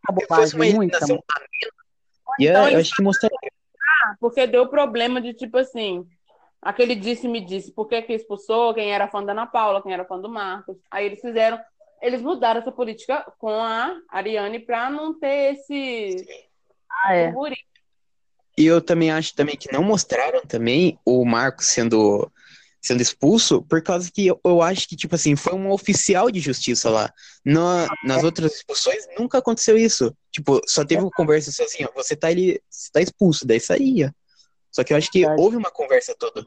muita 0.09 0.27
bobagem, 0.27 0.55
uma 0.55 0.75
muita. 0.75 0.99
Então, 2.41 2.69
eu 2.71 2.81
acho 2.81 2.95
que 2.97 3.03
mostraria. 3.03 3.53
Ah, 4.03 4.17
porque 4.19 4.47
deu 4.47 4.67
problema 4.69 5.21
de 5.21 5.35
tipo 5.35 5.59
assim, 5.59 6.09
Aquele 6.63 6.95
disse-me 6.95 7.41
disse 7.41 7.73
por 7.73 7.89
que, 7.89 8.03
que 8.03 8.13
expulsou, 8.13 8.75
quem 8.75 8.93
era 8.93 9.09
fã 9.09 9.25
da 9.25 9.33
Ana 9.33 9.47
Paula, 9.47 9.83
quem 9.83 9.93
era 9.93 10.05
fã 10.05 10.19
do 10.21 10.29
Marcos. 10.29 10.77
Aí 10.91 11.07
eles 11.07 11.21
fizeram, 11.21 11.59
eles 12.03 12.21
mudaram 12.21 12.61
essa 12.61 12.73
política 12.73 13.25
com 13.39 13.53
a 13.63 13.97
Ariane 14.11 14.59
para 14.59 14.91
não 14.91 15.19
ter 15.19 15.55
esse 15.55 16.27
ah, 17.05 17.15
é. 17.15 17.33
E 18.59 18.67
eu 18.67 18.81
também 18.81 19.11
acho 19.11 19.35
também 19.35 19.57
que 19.57 19.73
não 19.73 19.83
mostraram 19.83 20.43
também 20.43 20.99
o 21.05 21.25
Marcos 21.25 21.67
sendo 21.67 22.31
sendo 22.83 23.03
expulso, 23.03 23.61
por 23.61 23.83
causa 23.83 24.11
que 24.11 24.29
eu, 24.29 24.41
eu 24.43 24.63
acho 24.63 24.89
que, 24.89 24.97
tipo 24.97 25.15
assim, 25.15 25.37
foi 25.37 25.53
um 25.53 25.71
oficial 25.71 26.31
de 26.31 26.41
justiça 26.41 26.89
lá. 26.89 27.13
Na, 27.45 27.87
nas 28.03 28.25
outras 28.25 28.55
expulsões 28.55 29.07
nunca 29.19 29.37
aconteceu 29.37 29.77
isso. 29.77 30.17
Tipo, 30.33 30.63
só 30.67 30.83
teve 30.83 31.03
uma 31.03 31.11
conversa 31.11 31.51
assim, 31.63 31.85
ó, 31.85 31.91
você 31.95 32.17
tá, 32.17 32.29
ali, 32.29 32.59
você 32.71 32.91
tá 32.91 33.03
expulso, 33.03 33.47
daí 33.47 33.61
saía. 33.61 34.15
Só 34.71 34.85
que 34.85 34.93
eu 34.93 34.97
acho 34.97 35.11
que 35.11 35.21
verdade. 35.21 35.43
houve 35.43 35.57
uma 35.57 35.71
conversa 35.71 36.15
toda. 36.19 36.47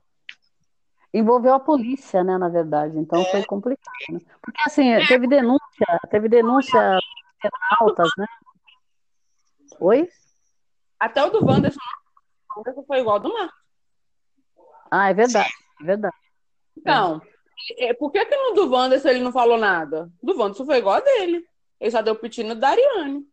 Envolveu 1.13 1.53
a 1.53 1.59
polícia, 1.59 2.23
né, 2.23 2.37
na 2.37 2.49
verdade. 2.49 2.97
Então 2.97 3.21
é. 3.21 3.25
foi 3.25 3.45
complicado. 3.45 3.93
Né? 4.09 4.19
Porque 4.41 4.61
assim, 4.65 5.05
teve 5.07 5.27
denúncia, 5.27 5.99
teve 6.09 6.27
denúncia 6.27 6.99
altas, 7.79 8.09
né? 8.17 8.25
Oi? 9.79 10.09
Até 10.99 11.23
o 11.23 11.29
do 11.29 11.45
Wanderson, 11.45 11.79
o 12.49 12.59
Wanderson 12.59 12.83
foi 12.83 12.99
igual 12.99 13.17
ao 13.17 13.21
do 13.21 13.33
Marcos. 13.33 13.59
Ah, 14.89 15.09
é 15.09 15.13
verdade, 15.13 15.53
é 15.81 15.83
verdade. 15.83 16.15
Então, 16.77 17.21
é. 17.77 17.93
por 17.93 18.11
que, 18.11 18.25
que 18.25 18.35
no 18.35 18.53
do 18.53 18.71
Wanderson 18.71 19.09
ele 19.09 19.19
não 19.19 19.31
falou 19.31 19.57
nada? 19.57 20.09
Do 20.21 20.37
Wanderson 20.37 20.65
foi 20.65 20.77
igual 20.77 20.95
a 20.95 21.01
dele. 21.01 21.45
Ele 21.79 21.91
só 21.91 22.01
deu 22.01 22.15
pitino 22.15 22.55
da 22.55 22.69
Ariane. 22.69 23.27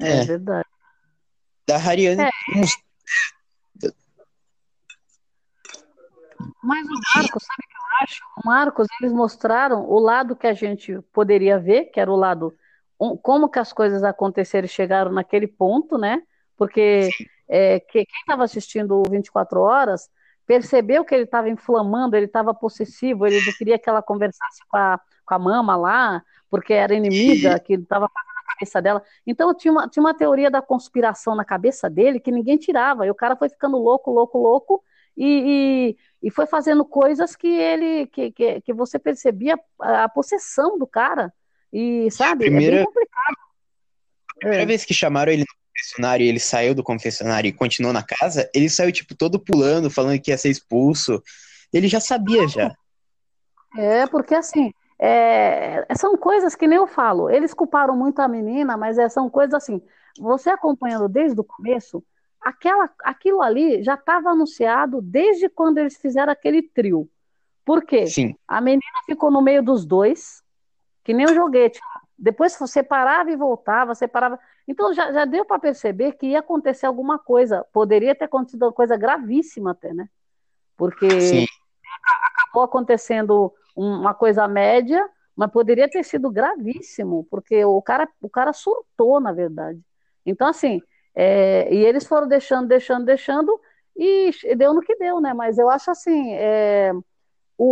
É, 0.00 0.20
é 0.20 0.24
verdade. 0.24 0.68
Da 1.68 1.76
Hariane. 1.76 2.22
É. 2.22 2.30
Mas 6.62 6.86
o 6.86 6.94
Marcos, 7.14 7.42
sabe 7.44 7.62
o 7.62 7.68
que 7.68 7.76
eu 7.76 8.02
acho? 8.02 8.22
O 8.42 8.46
Marcos, 8.46 8.88
eles 9.00 9.12
mostraram 9.12 9.84
o 9.86 9.98
lado 9.98 10.34
que 10.34 10.46
a 10.46 10.54
gente 10.54 10.98
poderia 11.12 11.58
ver, 11.58 11.86
que 11.86 12.00
era 12.00 12.10
o 12.10 12.16
lado 12.16 12.56
como 13.22 13.50
que 13.50 13.58
as 13.58 13.72
coisas 13.72 14.02
aconteceram 14.02 14.64
e 14.64 14.68
chegaram 14.68 15.12
naquele 15.12 15.46
ponto, 15.46 15.98
né? 15.98 16.22
Porque 16.56 17.10
é, 17.46 17.78
que, 17.80 18.04
quem 18.04 18.20
estava 18.20 18.44
assistindo 18.44 19.00
o 19.00 19.08
24 19.08 19.60
Horas 19.60 20.08
percebeu 20.46 21.04
que 21.04 21.14
ele 21.14 21.24
estava 21.24 21.50
inflamando, 21.50 22.16
ele 22.16 22.26
estava 22.26 22.54
possessivo, 22.54 23.26
ele 23.26 23.44
não 23.44 23.52
queria 23.52 23.78
que 23.78 23.88
ela 23.88 24.02
conversasse 24.02 24.60
com 24.68 24.76
a, 24.78 24.98
com 25.24 25.34
a 25.34 25.38
mama 25.38 25.76
lá, 25.76 26.22
porque 26.50 26.72
era 26.72 26.94
inimiga, 26.94 27.60
que 27.60 27.74
estava 27.74 28.08
fazendo 28.08 28.37
cabeça 28.58 28.82
dela. 28.82 29.02
Então 29.26 29.54
tinha 29.54 29.72
uma, 29.72 29.88
tinha 29.88 30.02
uma 30.02 30.14
teoria 30.14 30.50
da 30.50 30.60
conspiração 30.60 31.34
na 31.34 31.44
cabeça 31.44 31.88
dele 31.88 32.20
que 32.20 32.32
ninguém 32.32 32.56
tirava. 32.56 33.06
E 33.06 33.10
o 33.10 33.14
cara 33.14 33.36
foi 33.36 33.48
ficando 33.48 33.78
louco, 33.78 34.10
louco, 34.10 34.38
louco, 34.38 34.82
e, 35.16 35.96
e, 36.22 36.26
e 36.28 36.30
foi 36.30 36.46
fazendo 36.46 36.84
coisas 36.84 37.34
que 37.34 37.48
ele 37.48 38.06
que, 38.06 38.30
que, 38.32 38.60
que 38.60 38.72
você 38.72 38.98
percebia 38.98 39.58
a, 39.80 40.04
a, 40.04 40.08
possessão 40.08 40.78
do 40.78 40.86
cara. 40.86 41.32
E 41.72 42.10
sabe, 42.10 42.46
primeira, 42.46 42.76
é 42.76 42.78
bem 42.78 42.86
complicado. 42.86 43.36
A 44.30 44.38
primeira 44.38 44.62
é. 44.62 44.66
vez 44.66 44.84
que 44.84 44.94
chamaram 44.94 45.32
ele 45.32 45.42
no 45.42 45.58
confessionário 45.72 46.24
e 46.24 46.28
ele 46.28 46.40
saiu 46.40 46.74
do 46.74 46.82
confessionário 46.82 47.48
e 47.48 47.52
continuou 47.52 47.92
na 47.92 48.02
casa, 48.02 48.48
ele 48.54 48.68
saiu, 48.68 48.92
tipo, 48.92 49.14
todo 49.14 49.38
pulando, 49.38 49.90
falando 49.90 50.20
que 50.20 50.30
ia 50.30 50.38
ser 50.38 50.50
expulso. 50.50 51.22
Ele 51.72 51.88
já 51.88 52.00
sabia 52.00 52.48
já. 52.48 52.72
É, 53.76 54.06
porque 54.06 54.34
assim, 54.34 54.72
é, 54.98 55.86
são 55.94 56.16
coisas 56.16 56.54
que 56.54 56.66
nem 56.66 56.76
eu 56.76 56.86
falo. 56.86 57.30
Eles 57.30 57.54
culparam 57.54 57.96
muito 57.96 58.20
a 58.20 58.28
menina, 58.28 58.76
mas 58.76 58.98
é, 58.98 59.08
são 59.08 59.30
coisas 59.30 59.54
assim. 59.54 59.80
Você 60.18 60.50
acompanhando 60.50 61.08
desde 61.08 61.40
o 61.40 61.44
começo, 61.44 62.02
aquela, 62.40 62.90
aquilo 63.04 63.40
ali 63.40 63.82
já 63.82 63.94
estava 63.94 64.30
anunciado 64.30 65.00
desde 65.00 65.48
quando 65.48 65.78
eles 65.78 65.96
fizeram 65.96 66.32
aquele 66.32 66.62
trio. 66.62 67.08
Por 67.64 67.84
quê? 67.84 68.06
Sim. 68.06 68.34
A 68.46 68.60
menina 68.60 68.82
ficou 69.06 69.30
no 69.30 69.42
meio 69.42 69.62
dos 69.62 69.86
dois, 69.86 70.42
que 71.04 71.12
nem 71.12 71.26
o 71.26 71.34
joguete. 71.34 71.78
Depois 72.18 72.58
separava 72.66 73.30
e 73.30 73.36
voltava, 73.36 73.94
separava. 73.94 74.40
Então 74.66 74.92
já, 74.92 75.12
já 75.12 75.24
deu 75.24 75.44
para 75.44 75.60
perceber 75.60 76.12
que 76.12 76.28
ia 76.28 76.40
acontecer 76.40 76.86
alguma 76.86 77.18
coisa. 77.18 77.64
Poderia 77.72 78.14
ter 78.14 78.24
acontecido 78.24 78.64
uma 78.64 78.72
coisa 78.72 78.96
gravíssima 78.96 79.70
até, 79.70 79.94
né? 79.94 80.08
Porque 80.76 81.20
Sim. 81.20 81.46
Acabou 82.08 82.62
acontecendo 82.62 83.52
uma 83.76 84.14
coisa 84.14 84.46
média, 84.48 85.08
mas 85.36 85.50
poderia 85.50 85.88
ter 85.88 86.04
sido 86.04 86.30
gravíssimo, 86.30 87.26
porque 87.30 87.64
o 87.64 87.80
cara, 87.80 88.08
o 88.20 88.28
cara 88.28 88.52
surtou, 88.52 89.20
na 89.20 89.32
verdade. 89.32 89.80
Então, 90.26 90.48
assim, 90.48 90.80
é, 91.14 91.72
e 91.72 91.84
eles 91.84 92.06
foram 92.06 92.26
deixando, 92.26 92.66
deixando, 92.66 93.04
deixando, 93.04 93.60
e 93.96 94.30
deu 94.56 94.74
no 94.74 94.80
que 94.80 94.96
deu, 94.96 95.20
né? 95.20 95.32
Mas 95.32 95.58
eu 95.58 95.68
acho 95.70 95.90
assim, 95.90 96.32
é, 96.34 96.92
o, 97.56 97.64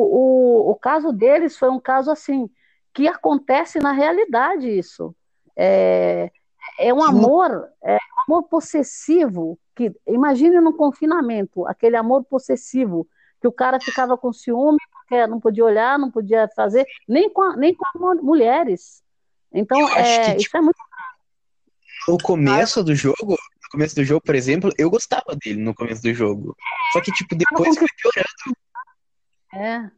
o, 0.66 0.70
o 0.70 0.74
caso 0.76 1.12
deles 1.12 1.56
foi 1.56 1.70
um 1.70 1.78
caso 1.80 2.10
assim, 2.10 2.48
que 2.92 3.06
acontece 3.06 3.78
na 3.78 3.92
realidade 3.92 4.68
isso. 4.68 5.14
É, 5.56 6.30
é 6.78 6.92
um 6.92 7.02
amor, 7.02 7.68
é 7.82 7.94
um 7.94 8.20
amor 8.26 8.42
possessivo, 8.44 9.58
que 9.74 9.92
imagine 10.06 10.60
no 10.60 10.74
confinamento, 10.74 11.66
aquele 11.66 11.96
amor 11.96 12.24
possessivo, 12.24 13.06
que 13.40 13.48
o 13.48 13.52
cara 13.52 13.80
ficava 13.80 14.16
com 14.16 14.32
ciúme, 14.32 14.78
porque 14.92 15.26
não 15.26 15.40
podia 15.40 15.64
olhar, 15.64 15.98
não 15.98 16.10
podia 16.10 16.48
fazer, 16.54 16.86
nem 17.08 17.30
com, 17.30 17.52
nem 17.52 17.74
com 17.74 18.14
mulheres. 18.22 19.02
Então, 19.52 19.88
é, 19.96 20.24
que, 20.24 20.30
isso 20.32 20.38
tipo, 20.38 20.56
é 20.58 20.60
muito. 20.60 20.78
No 22.08 22.18
começo 22.18 22.84
do 22.84 22.94
jogo, 22.94 23.30
no 23.30 23.70
começo 23.70 23.94
do 23.94 24.04
jogo, 24.04 24.20
por 24.20 24.34
exemplo, 24.34 24.70
eu 24.78 24.90
gostava 24.90 25.34
dele 25.34 25.60
no 25.60 25.74
começo 25.74 26.02
do 26.02 26.12
jogo. 26.14 26.56
Só 26.92 27.00
que, 27.00 27.12
tipo, 27.12 27.34
depois 27.34 27.76
foi 27.76 27.88
piorando. 28.00 28.56
É. 29.54 29.90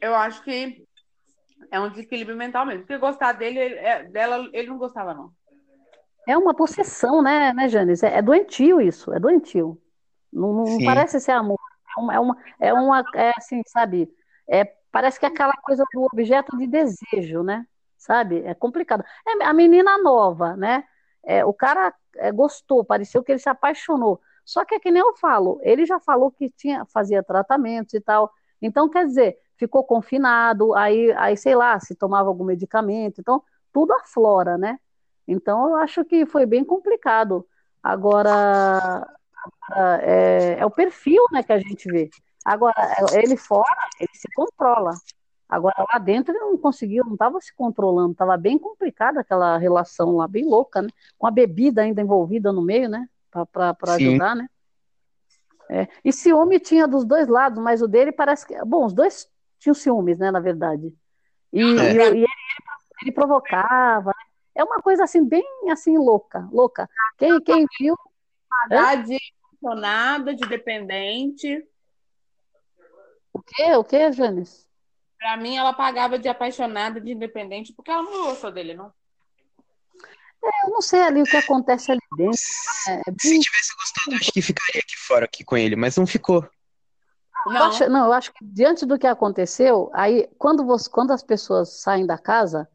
Eu 0.00 0.14
acho 0.14 0.42
que 0.42 0.84
é 1.70 1.80
um 1.80 1.88
desequilíbrio 1.88 2.36
mental 2.36 2.66
mesmo. 2.66 2.82
Porque 2.82 2.98
gostar 2.98 3.32
dele, 3.32 3.58
é, 3.58 4.04
dela, 4.04 4.48
ele 4.52 4.68
não 4.68 4.78
gostava, 4.78 5.14
não. 5.14 5.32
É 6.26 6.36
uma 6.36 6.54
possessão, 6.54 7.22
né, 7.22 7.52
né, 7.52 7.68
Janis? 7.68 8.02
É, 8.02 8.18
é 8.18 8.22
doentio 8.22 8.80
isso, 8.80 9.12
é 9.12 9.20
doentio. 9.20 9.80
Não, 10.32 10.52
não 10.52 10.84
parece 10.84 11.20
ser 11.20 11.32
amor. 11.32 11.58
É 11.96 12.00
uma, 12.00 12.14
é 12.14 12.20
uma, 12.20 12.36
é 12.60 12.72
uma 12.74 13.04
é 13.14 13.32
assim, 13.36 13.62
sabe? 13.66 14.08
É, 14.48 14.64
parece 14.92 15.18
que 15.18 15.26
é 15.26 15.28
aquela 15.28 15.54
coisa 15.54 15.84
do 15.92 16.02
objeto 16.04 16.56
de 16.56 16.66
desejo, 16.66 17.42
né? 17.42 17.66
Sabe? 17.96 18.42
É 18.44 18.54
complicado. 18.54 19.04
É 19.26 19.44
a 19.44 19.52
menina 19.52 19.98
nova, 19.98 20.56
né? 20.56 20.84
É, 21.24 21.44
o 21.44 21.52
cara 21.54 21.92
é, 22.16 22.30
gostou, 22.32 22.84
pareceu 22.84 23.22
que 23.22 23.32
ele 23.32 23.38
se 23.38 23.48
apaixonou. 23.48 24.20
Só 24.44 24.64
que 24.64 24.74
é 24.74 24.78
que 24.80 24.90
nem 24.90 25.00
eu 25.00 25.14
falo, 25.16 25.58
ele 25.62 25.86
já 25.86 25.98
falou 25.98 26.30
que 26.30 26.50
tinha, 26.50 26.84
fazia 26.86 27.22
tratamentos 27.22 27.94
e 27.94 28.00
tal. 28.00 28.30
Então, 28.60 28.88
quer 28.90 29.06
dizer, 29.06 29.38
ficou 29.56 29.84
confinado, 29.84 30.74
aí, 30.74 31.12
aí 31.12 31.36
sei 31.36 31.54
lá, 31.54 31.78
se 31.80 31.94
tomava 31.94 32.28
algum 32.28 32.44
medicamento. 32.44 33.20
Então, 33.20 33.42
tudo 33.72 33.92
aflora, 33.94 34.58
né? 34.58 34.78
Então, 35.26 35.68
eu 35.70 35.76
acho 35.76 36.04
que 36.04 36.26
foi 36.26 36.46
bem 36.46 36.64
complicado. 36.64 37.46
Agora, 37.82 39.06
é, 40.02 40.56
é, 40.60 40.66
o 40.66 40.70
perfil 40.70 41.22
né, 41.32 41.42
que 41.42 41.52
a 41.52 41.58
gente 41.58 41.88
vê. 41.90 42.10
Agora, 42.44 42.74
ele 43.12 43.36
fora, 43.36 43.88
ele 43.98 44.10
se 44.12 44.28
controla. 44.34 44.92
Agora, 45.48 45.84
lá 45.92 45.98
dentro, 45.98 46.32
ele 46.32 46.40
não 46.40 46.58
conseguiu, 46.58 47.04
não 47.04 47.14
estava 47.14 47.40
se 47.40 47.54
controlando, 47.54 48.12
estava 48.12 48.36
bem 48.36 48.58
complicada 48.58 49.20
aquela 49.20 49.56
relação 49.56 50.16
lá, 50.16 50.26
bem 50.26 50.44
louca, 50.44 50.82
né? 50.82 50.88
Com 51.18 51.26
a 51.26 51.30
bebida 51.30 51.82
ainda 51.82 52.02
envolvida 52.02 52.52
no 52.52 52.62
meio, 52.62 52.88
né? 52.88 53.08
Para 53.30 53.76
ajudar, 53.94 54.34
né? 54.34 54.48
É. 55.68 55.88
E 56.04 56.12
ciúme 56.12 56.60
tinha 56.60 56.86
dos 56.86 57.04
dois 57.04 57.28
lados, 57.28 57.62
mas 57.62 57.82
o 57.82 57.88
dele 57.88 58.12
parece 58.12 58.46
que. 58.46 58.54
Bom, 58.64 58.84
os 58.84 58.92
dois 58.92 59.28
tinham 59.58 59.74
ciúmes, 59.74 60.18
né, 60.18 60.30
na 60.30 60.40
verdade. 60.40 60.94
E, 61.52 61.60
é. 61.60 61.62
e, 61.62 61.96
e 61.96 62.00
ele, 62.00 62.26
ele, 63.02 63.12
provocava, 63.12 64.10
né? 64.10 64.24
É 64.54 64.62
uma 64.62 64.80
coisa 64.80 65.04
assim, 65.04 65.26
bem 65.26 65.44
assim, 65.70 65.96
louca, 65.98 66.48
louca. 66.52 66.88
Quem, 67.18 67.40
quem 67.40 67.66
viu. 67.78 67.96
Pagar 68.62 69.04
de 69.04 69.18
apaixonada, 69.42 70.34
de 70.34 70.48
dependente. 70.48 71.66
O 73.32 73.42
quê? 73.42 73.74
O 73.74 73.84
quê, 73.84 74.12
Janis? 74.12 74.68
Pra 75.18 75.36
mim, 75.36 75.56
ela 75.56 75.72
pagava 75.72 76.18
de 76.18 76.28
apaixonada, 76.28 77.00
de 77.00 77.12
independente, 77.12 77.72
porque 77.72 77.90
ela 77.90 78.02
não 78.02 78.26
gostou 78.26 78.52
dele, 78.52 78.74
não. 78.74 78.92
É, 80.44 80.66
eu 80.66 80.70
não 80.70 80.82
sei 80.82 81.00
ali 81.00 81.22
o 81.22 81.24
que 81.24 81.36
acontece 81.36 81.90
ali 81.90 82.00
dentro. 82.16 82.38
É, 82.88 83.02
bem... 83.06 83.16
Se 83.18 83.40
tivesse 83.40 83.74
gostado, 83.74 84.16
acho 84.16 84.32
que 84.32 84.42
ficaria 84.42 84.80
aqui 84.80 84.96
fora 84.98 85.24
aqui 85.24 85.42
com 85.42 85.56
ele, 85.56 85.74
mas 85.76 85.96
não 85.96 86.06
ficou. 86.06 86.48
Não. 87.46 87.56
Eu 87.56 87.62
acho, 87.64 87.88
não, 87.88 88.06
eu 88.06 88.12
acho 88.12 88.32
que 88.32 88.44
diante 88.44 88.86
do 88.86 88.98
que 88.98 89.06
aconteceu, 89.06 89.90
aí 89.92 90.28
quando, 90.38 90.64
você, 90.64 90.88
quando 90.88 91.12
as 91.12 91.22
pessoas 91.22 91.80
saem 91.80 92.06
da 92.06 92.18
casa, 92.18 92.68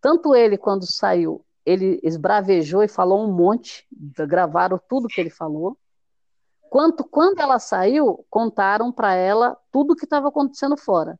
tanto 0.00 0.34
ele, 0.34 0.56
quando 0.56 0.86
saiu, 0.86 1.43
ele 1.64 2.00
esbravejou 2.02 2.82
e 2.82 2.88
falou 2.88 3.24
um 3.24 3.32
monte, 3.32 3.86
gravaram 3.90 4.78
tudo 4.88 5.08
que 5.08 5.20
ele 5.20 5.30
falou. 5.30 5.78
Quanto 6.68 7.04
quando 7.04 7.40
ela 7.40 7.58
saiu, 7.58 8.24
contaram 8.28 8.90
para 8.90 9.14
ela 9.14 9.56
tudo 9.70 9.94
que 9.96 10.04
estava 10.04 10.28
acontecendo 10.28 10.76
fora. 10.76 11.18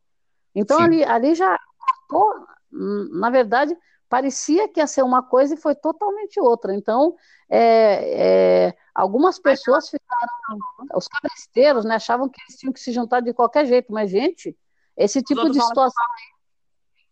Então 0.55 0.79
ali, 0.81 1.03
ali 1.05 1.35
já 1.35 1.59
cortou, 2.09 2.47
na 2.71 3.31
verdade, 3.31 3.77
parecia 4.09 4.69
que 4.69 4.81
ia 4.81 4.87
ser 4.87 5.03
uma 5.03 5.23
coisa 5.23 5.55
e 5.55 5.61
foi 5.61 5.75
totalmente 5.75 6.39
outra. 6.41 6.75
Então, 6.75 7.15
é, 7.49 8.67
é, 8.69 8.77
algumas 8.95 9.39
pessoas 9.39 9.89
ficaram, 9.89 10.59
os 10.95 11.09
cabresteiros, 11.09 11.85
né, 11.85 11.97
achavam 11.97 12.29
que 12.29 12.41
eles 12.43 12.59
tinham 12.59 12.73
que 12.73 12.81
se 12.81 12.93
juntar 12.93 13.21
de 13.21 13.33
qualquer 13.33 13.67
jeito, 13.67 13.93
mas, 13.93 14.11
gente, 14.11 14.57
esse 14.97 15.23
tipo 15.23 15.49
de 15.49 15.61
situação. 15.61 16.05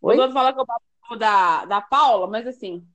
Os 0.00 0.16
outros 0.16 0.32
falam 0.32 0.52
que 0.52 0.60
eu 0.60 1.18
da, 1.18 1.64
da 1.64 1.80
Paula, 1.80 2.26
mas 2.26 2.46
assim, 2.46 2.86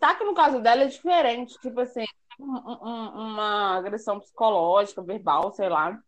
tá 0.00 0.14
que 0.14 0.24
no 0.24 0.34
caso 0.34 0.60
dela 0.60 0.82
é 0.82 0.86
diferente, 0.86 1.58
tipo 1.60 1.80
assim, 1.80 2.04
um, 2.38 2.52
um, 2.52 3.32
uma 3.32 3.76
agressão 3.76 4.20
psicológica, 4.20 5.02
verbal, 5.02 5.52
sei 5.52 5.68
lá. 5.68 5.98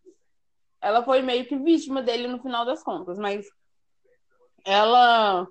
Ela 0.80 1.03
foi 1.03 1.22
meio 1.22 1.47
que 1.47 1.57
vítima 1.57 2.03
dele 2.03 2.28
no 2.28 2.41
final 2.41 2.64
das 2.64 2.82
contas, 2.82 3.18
mas 3.18 3.47
ela. 4.64 5.47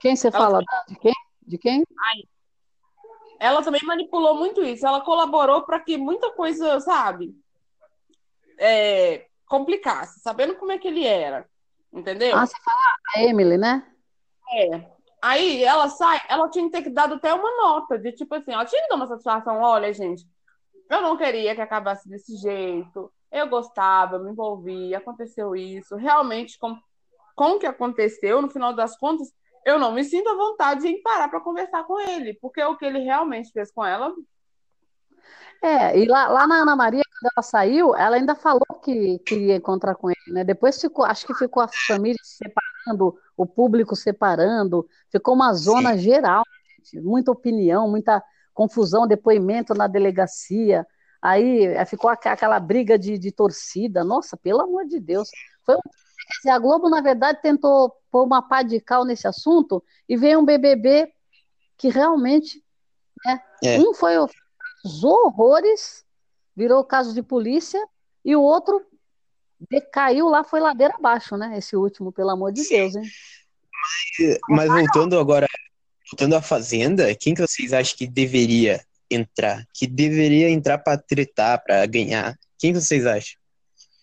Quem 0.00 0.16
você 0.16 0.28
ela 0.28 0.38
fala? 0.38 0.64
De 0.88 0.98
quem? 0.98 1.14
De 1.46 1.58
quem? 1.58 1.84
Ai, 1.98 2.22
ela 3.38 3.62
também 3.62 3.82
manipulou 3.84 4.34
muito 4.34 4.62
isso. 4.62 4.86
Ela 4.86 5.02
colaborou 5.02 5.62
para 5.62 5.80
que 5.80 5.96
muita 5.96 6.32
coisa, 6.32 6.80
sabe, 6.80 7.34
é, 8.58 9.26
complicasse, 9.46 10.20
sabendo 10.20 10.56
como 10.56 10.72
é 10.72 10.78
que 10.78 10.88
ele 10.88 11.06
era. 11.06 11.48
Entendeu? 11.92 12.36
Ah, 12.36 12.46
você 12.46 12.56
fala 12.62 12.96
a 13.14 13.22
Emily, 13.22 13.56
né? 13.56 13.86
É. 14.52 14.93
Aí 15.26 15.64
ela 15.64 15.88
sai, 15.88 16.20
ela 16.28 16.50
tinha 16.50 16.70
que 16.70 16.82
ter 16.82 16.90
dado 16.90 17.14
até 17.14 17.32
uma 17.32 17.50
nota 17.56 17.98
de 17.98 18.12
tipo 18.12 18.34
assim, 18.34 18.52
ela 18.52 18.66
tinha 18.66 18.82
que 18.82 18.88
dar 18.88 18.96
uma 18.96 19.06
satisfação, 19.06 19.58
olha, 19.58 19.90
gente, 19.90 20.22
eu 20.90 21.00
não 21.00 21.16
queria 21.16 21.54
que 21.54 21.62
acabasse 21.62 22.06
desse 22.06 22.36
jeito, 22.36 23.10
eu 23.32 23.48
gostava, 23.48 24.18
me 24.18 24.32
envolvi, 24.32 24.94
aconteceu 24.94 25.56
isso, 25.56 25.96
realmente 25.96 26.58
com, 26.58 26.78
com 27.34 27.52
o 27.52 27.58
que 27.58 27.64
aconteceu, 27.64 28.42
no 28.42 28.50
final 28.50 28.74
das 28.74 28.98
contas, 28.98 29.32
eu 29.64 29.78
não 29.78 29.92
me 29.92 30.04
sinto 30.04 30.28
à 30.28 30.34
vontade 30.34 30.86
em 30.86 31.00
parar 31.00 31.28
para 31.28 31.40
conversar 31.40 31.84
com 31.84 31.98
ele, 31.98 32.34
porque 32.34 32.62
o 32.62 32.76
que 32.76 32.84
ele 32.84 32.98
realmente 32.98 33.50
fez 33.50 33.72
com 33.72 33.82
ela. 33.82 34.12
É, 35.62 35.98
e 35.98 36.04
lá, 36.04 36.28
lá 36.28 36.46
na 36.46 36.56
Ana 36.56 36.76
Maria, 36.76 37.02
quando 37.02 37.32
ela 37.34 37.42
saiu, 37.42 37.96
ela 37.96 38.16
ainda 38.16 38.34
falou 38.34 38.78
que 38.82 39.18
queria 39.20 39.56
encontrar 39.56 39.94
com 39.94 40.10
ele, 40.10 40.34
né? 40.34 40.44
Depois 40.44 40.78
ficou, 40.78 41.02
acho 41.02 41.26
que 41.26 41.32
ficou 41.32 41.62
a 41.62 41.68
família 41.86 42.20
separando, 42.84 43.18
o 43.36 43.46
público 43.46 43.96
separando, 43.96 44.86
ficou 45.10 45.34
uma 45.34 45.52
zona 45.54 45.94
Sim. 45.94 45.98
geral, 45.98 46.44
gente, 46.78 47.00
muita 47.00 47.30
opinião, 47.30 47.90
muita 47.90 48.22
confusão, 48.52 49.06
depoimento 49.06 49.74
na 49.74 49.86
delegacia. 49.86 50.86
Aí 51.20 51.64
é, 51.64 51.84
ficou 51.84 52.10
aquela 52.10 52.60
briga 52.60 52.98
de, 52.98 53.18
de 53.18 53.32
torcida. 53.32 54.04
Nossa, 54.04 54.36
pelo 54.36 54.60
amor 54.60 54.86
de 54.86 55.00
Deus. 55.00 55.28
Foi, 55.64 55.76
a 56.48 56.58
Globo, 56.58 56.88
na 56.88 57.00
verdade, 57.00 57.40
tentou 57.42 57.92
pôr 58.10 58.24
uma 58.24 58.42
pá 58.42 58.62
de 58.62 58.78
cal 58.80 59.04
nesse 59.04 59.26
assunto 59.26 59.82
e 60.08 60.16
veio 60.16 60.38
um 60.38 60.44
BBB 60.44 61.10
que 61.76 61.88
realmente. 61.88 62.62
Né, 63.24 63.40
é. 63.64 63.80
Um 63.80 63.94
foi 63.94 64.18
os 64.18 65.02
horrores, 65.02 66.04
virou 66.54 66.84
caso 66.84 67.14
de 67.14 67.22
polícia, 67.22 67.82
e 68.22 68.36
o 68.36 68.42
outro 68.42 68.84
decaiu 69.70 70.28
lá, 70.28 70.44
foi 70.44 70.60
ladeira 70.60 70.94
abaixo, 70.96 71.36
né? 71.36 71.56
Esse 71.58 71.76
último, 71.76 72.12
pelo 72.12 72.30
amor 72.30 72.52
de 72.52 72.66
Deus, 72.68 72.94
hein? 72.96 73.04
Mas, 74.18 74.38
mas 74.48 74.68
voltando 74.68 75.18
agora, 75.18 75.46
voltando 76.10 76.36
à 76.36 76.42
Fazenda, 76.42 77.14
quem 77.14 77.34
que 77.34 77.42
vocês 77.42 77.72
acham 77.72 77.96
que 77.96 78.06
deveria 78.06 78.84
entrar? 79.10 79.66
Que 79.72 79.86
deveria 79.86 80.48
entrar 80.48 80.78
para 80.78 80.98
tretar, 80.98 81.62
para 81.62 81.84
ganhar? 81.86 82.38
Quem 82.58 82.72
que 82.72 82.80
vocês 82.80 83.06
acham? 83.06 83.38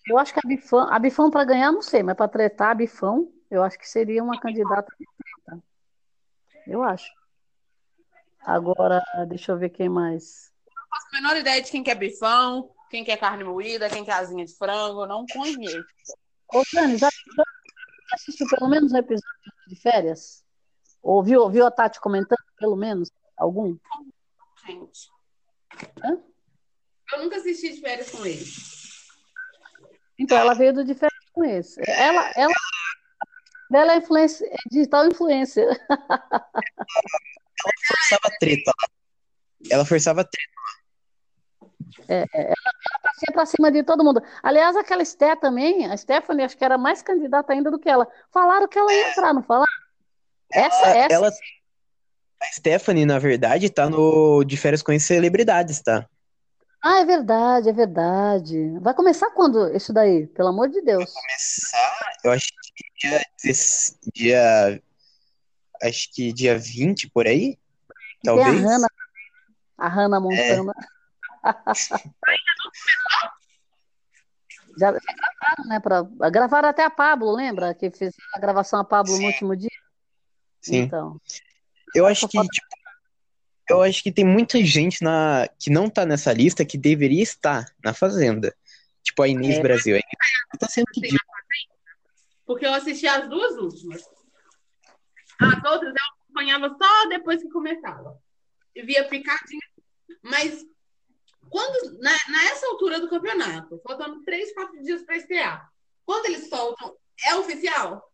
Eu 0.06 0.18
acho 0.18 0.32
que 0.32 0.40
a 0.44 0.48
Bifão, 0.48 0.92
a 0.92 0.98
Bifão 0.98 1.30
para 1.30 1.44
ganhar, 1.44 1.70
não 1.70 1.82
sei, 1.82 2.02
mas 2.02 2.16
para 2.16 2.28
tretar 2.28 2.70
a 2.70 2.74
Bifão, 2.74 3.28
eu 3.50 3.62
acho 3.62 3.78
que 3.78 3.88
seria 3.88 4.22
uma 4.22 4.40
candidata 4.40 4.92
Eu 6.66 6.82
acho. 6.82 7.10
Agora, 8.44 9.02
deixa 9.28 9.52
eu 9.52 9.58
ver 9.58 9.68
quem 9.68 9.88
mais. 9.88 10.50
Não 10.74 10.82
faço 10.88 11.06
a 11.12 11.20
menor 11.20 11.36
ideia 11.36 11.62
de 11.62 11.70
quem 11.70 11.82
quer 11.82 11.94
bifão, 11.94 12.70
quem 12.92 13.02
quer 13.02 13.16
carne 13.16 13.42
moída, 13.42 13.88
quem 13.88 14.04
quer 14.04 14.12
asinha 14.12 14.44
de 14.44 14.54
frango, 14.54 15.06
não 15.06 15.24
conheço. 15.26 15.82
Ô, 16.52 16.62
Dani, 16.74 16.98
já, 16.98 17.08
assistiu 18.12 18.46
pelo 18.48 18.68
menos 18.68 18.92
um 18.92 18.98
episódio 18.98 19.52
de 19.66 19.76
férias? 19.76 20.44
Ou 21.02 21.22
viu, 21.22 21.48
viu 21.48 21.66
a 21.66 21.70
Tati 21.70 21.98
comentando, 21.98 22.44
pelo 22.58 22.76
menos, 22.76 23.10
algum? 23.34 23.78
Gente. 24.66 25.08
Hã? 26.04 26.22
Eu 27.14 27.22
nunca 27.22 27.36
assisti 27.36 27.72
de 27.72 27.80
férias 27.80 28.10
com 28.10 28.26
ele. 28.26 28.44
Então, 30.18 30.36
ela 30.36 30.52
veio 30.52 30.74
do 30.74 30.84
de 30.84 30.94
férias 30.94 31.30
com 31.32 31.42
esse. 31.46 31.80
Ela, 31.88 32.30
ela, 32.36 32.52
ela 33.72 33.94
é, 33.94 33.96
influência, 33.96 34.46
é 34.46 34.56
digital 34.70 35.08
influencer. 35.08 35.66
Ela 37.64 37.72
forçava 37.86 38.36
treta 38.38 38.70
lá. 38.78 38.88
Ela 39.70 39.84
forçava 39.86 40.24
treta 40.24 40.52
é, 42.08 42.22
é, 42.22 42.26
ela, 42.34 42.54
ia 43.20 43.32
pra 43.32 43.46
cima 43.46 43.70
de 43.70 43.82
todo 43.82 44.04
mundo. 44.04 44.22
Aliás, 44.42 44.76
aquela 44.76 45.04
Sté 45.04 45.36
também, 45.36 45.86
a 45.86 45.96
Stephanie, 45.96 46.44
acho 46.44 46.56
que 46.56 46.64
era 46.64 46.78
mais 46.78 47.02
candidata 47.02 47.52
ainda 47.52 47.70
do 47.70 47.78
que 47.78 47.88
ela. 47.88 48.08
Falaram 48.32 48.68
que 48.68 48.78
ela 48.78 48.92
ia 48.92 49.10
entrar, 49.10 49.34
não 49.34 49.42
falaram? 49.42 49.70
Essa, 50.52 50.86
ela, 50.86 50.98
essa. 50.98 51.14
Ela, 51.14 51.28
a 51.28 52.46
Stephanie, 52.52 53.06
na 53.06 53.18
verdade, 53.18 53.70
tá 53.70 53.88
no 53.88 54.44
De 54.44 54.56
Férias 54.56 54.82
com 54.82 54.92
as 54.92 55.02
Celebridades, 55.02 55.80
tá? 55.80 56.06
Ah, 56.84 56.98
é 56.98 57.04
verdade, 57.04 57.68
é 57.68 57.72
verdade. 57.72 58.78
Vai 58.80 58.92
começar 58.92 59.30
quando 59.30 59.74
isso 59.74 59.92
daí? 59.92 60.26
Pelo 60.26 60.48
amor 60.48 60.68
de 60.68 60.82
Deus. 60.82 61.04
Vai 61.04 61.22
começar, 61.22 62.12
eu 62.24 62.32
acho 62.32 62.48
que 62.48 63.08
dia, 63.08 63.20
dia 64.12 64.82
acho 65.80 66.12
que 66.12 66.32
dia 66.32 66.58
20 66.58 67.08
por 67.10 67.26
aí. 67.26 67.56
Talvez. 68.24 68.48
Tem 68.48 68.66
a 68.66 68.68
Hannah, 68.68 68.88
a 69.78 69.88
Hannah 69.88 70.20
Montana. 70.20 70.72
É. 70.76 70.91
já, 74.78 74.92
já 74.92 75.00
gravaram, 75.00 75.64
né? 75.66 75.80
Pra, 75.80 76.02
gravaram 76.30 76.68
até 76.68 76.84
a 76.84 76.90
Pablo, 76.90 77.34
lembra? 77.34 77.74
Que 77.74 77.90
fez 77.90 78.14
a 78.34 78.40
gravação 78.40 78.80
a 78.80 78.84
Pablo 78.84 79.12
Sim. 79.12 79.22
no 79.22 79.26
último 79.28 79.56
dia. 79.56 79.70
Sim. 80.60 80.76
Então. 80.78 81.20
Eu 81.94 82.06
acho 82.06 82.26
que, 82.28 82.40
tipo, 82.40 82.66
eu 83.68 83.82
acho 83.82 84.02
que 84.02 84.12
tem 84.12 84.24
muita 84.24 84.62
gente 84.64 85.02
na, 85.02 85.48
que 85.58 85.70
não 85.70 85.88
tá 85.88 86.06
nessa 86.06 86.32
lista 86.32 86.64
que 86.64 86.78
deveria 86.78 87.22
estar 87.22 87.66
na 87.84 87.92
Fazenda. 87.92 88.54
Tipo 89.02 89.22
a 89.22 89.28
Inês 89.28 89.56
é. 89.56 89.62
Brasil. 89.62 89.96
A 89.96 89.98
Inês 89.98 90.58
tá 90.58 90.68
sendo 90.68 90.86
pedido. 90.94 91.18
Porque 92.46 92.66
eu 92.66 92.74
assisti 92.74 93.06
as 93.06 93.28
duas 93.28 93.56
últimas. 93.56 94.02
As 95.40 95.64
outras 95.70 95.94
eu 95.94 96.06
acompanhava 96.22 96.68
só 96.68 97.08
depois 97.08 97.42
que 97.42 97.48
começava. 97.48 98.18
Eu 98.74 98.86
via 98.86 99.08
picadinho. 99.08 99.60
Mas 100.22 100.64
quando 101.52 101.98
na, 102.00 102.10
nessa 102.30 102.66
altura 102.66 102.98
do 102.98 103.10
campeonato, 103.10 103.78
faltando 103.86 104.24
três, 104.24 104.54
quatro 104.54 104.82
dias 104.82 105.02
para 105.02 105.18
estrear, 105.18 105.70
quando 106.06 106.24
eles 106.24 106.48
soltam, 106.48 106.96
é 107.26 107.34
oficial? 107.34 108.10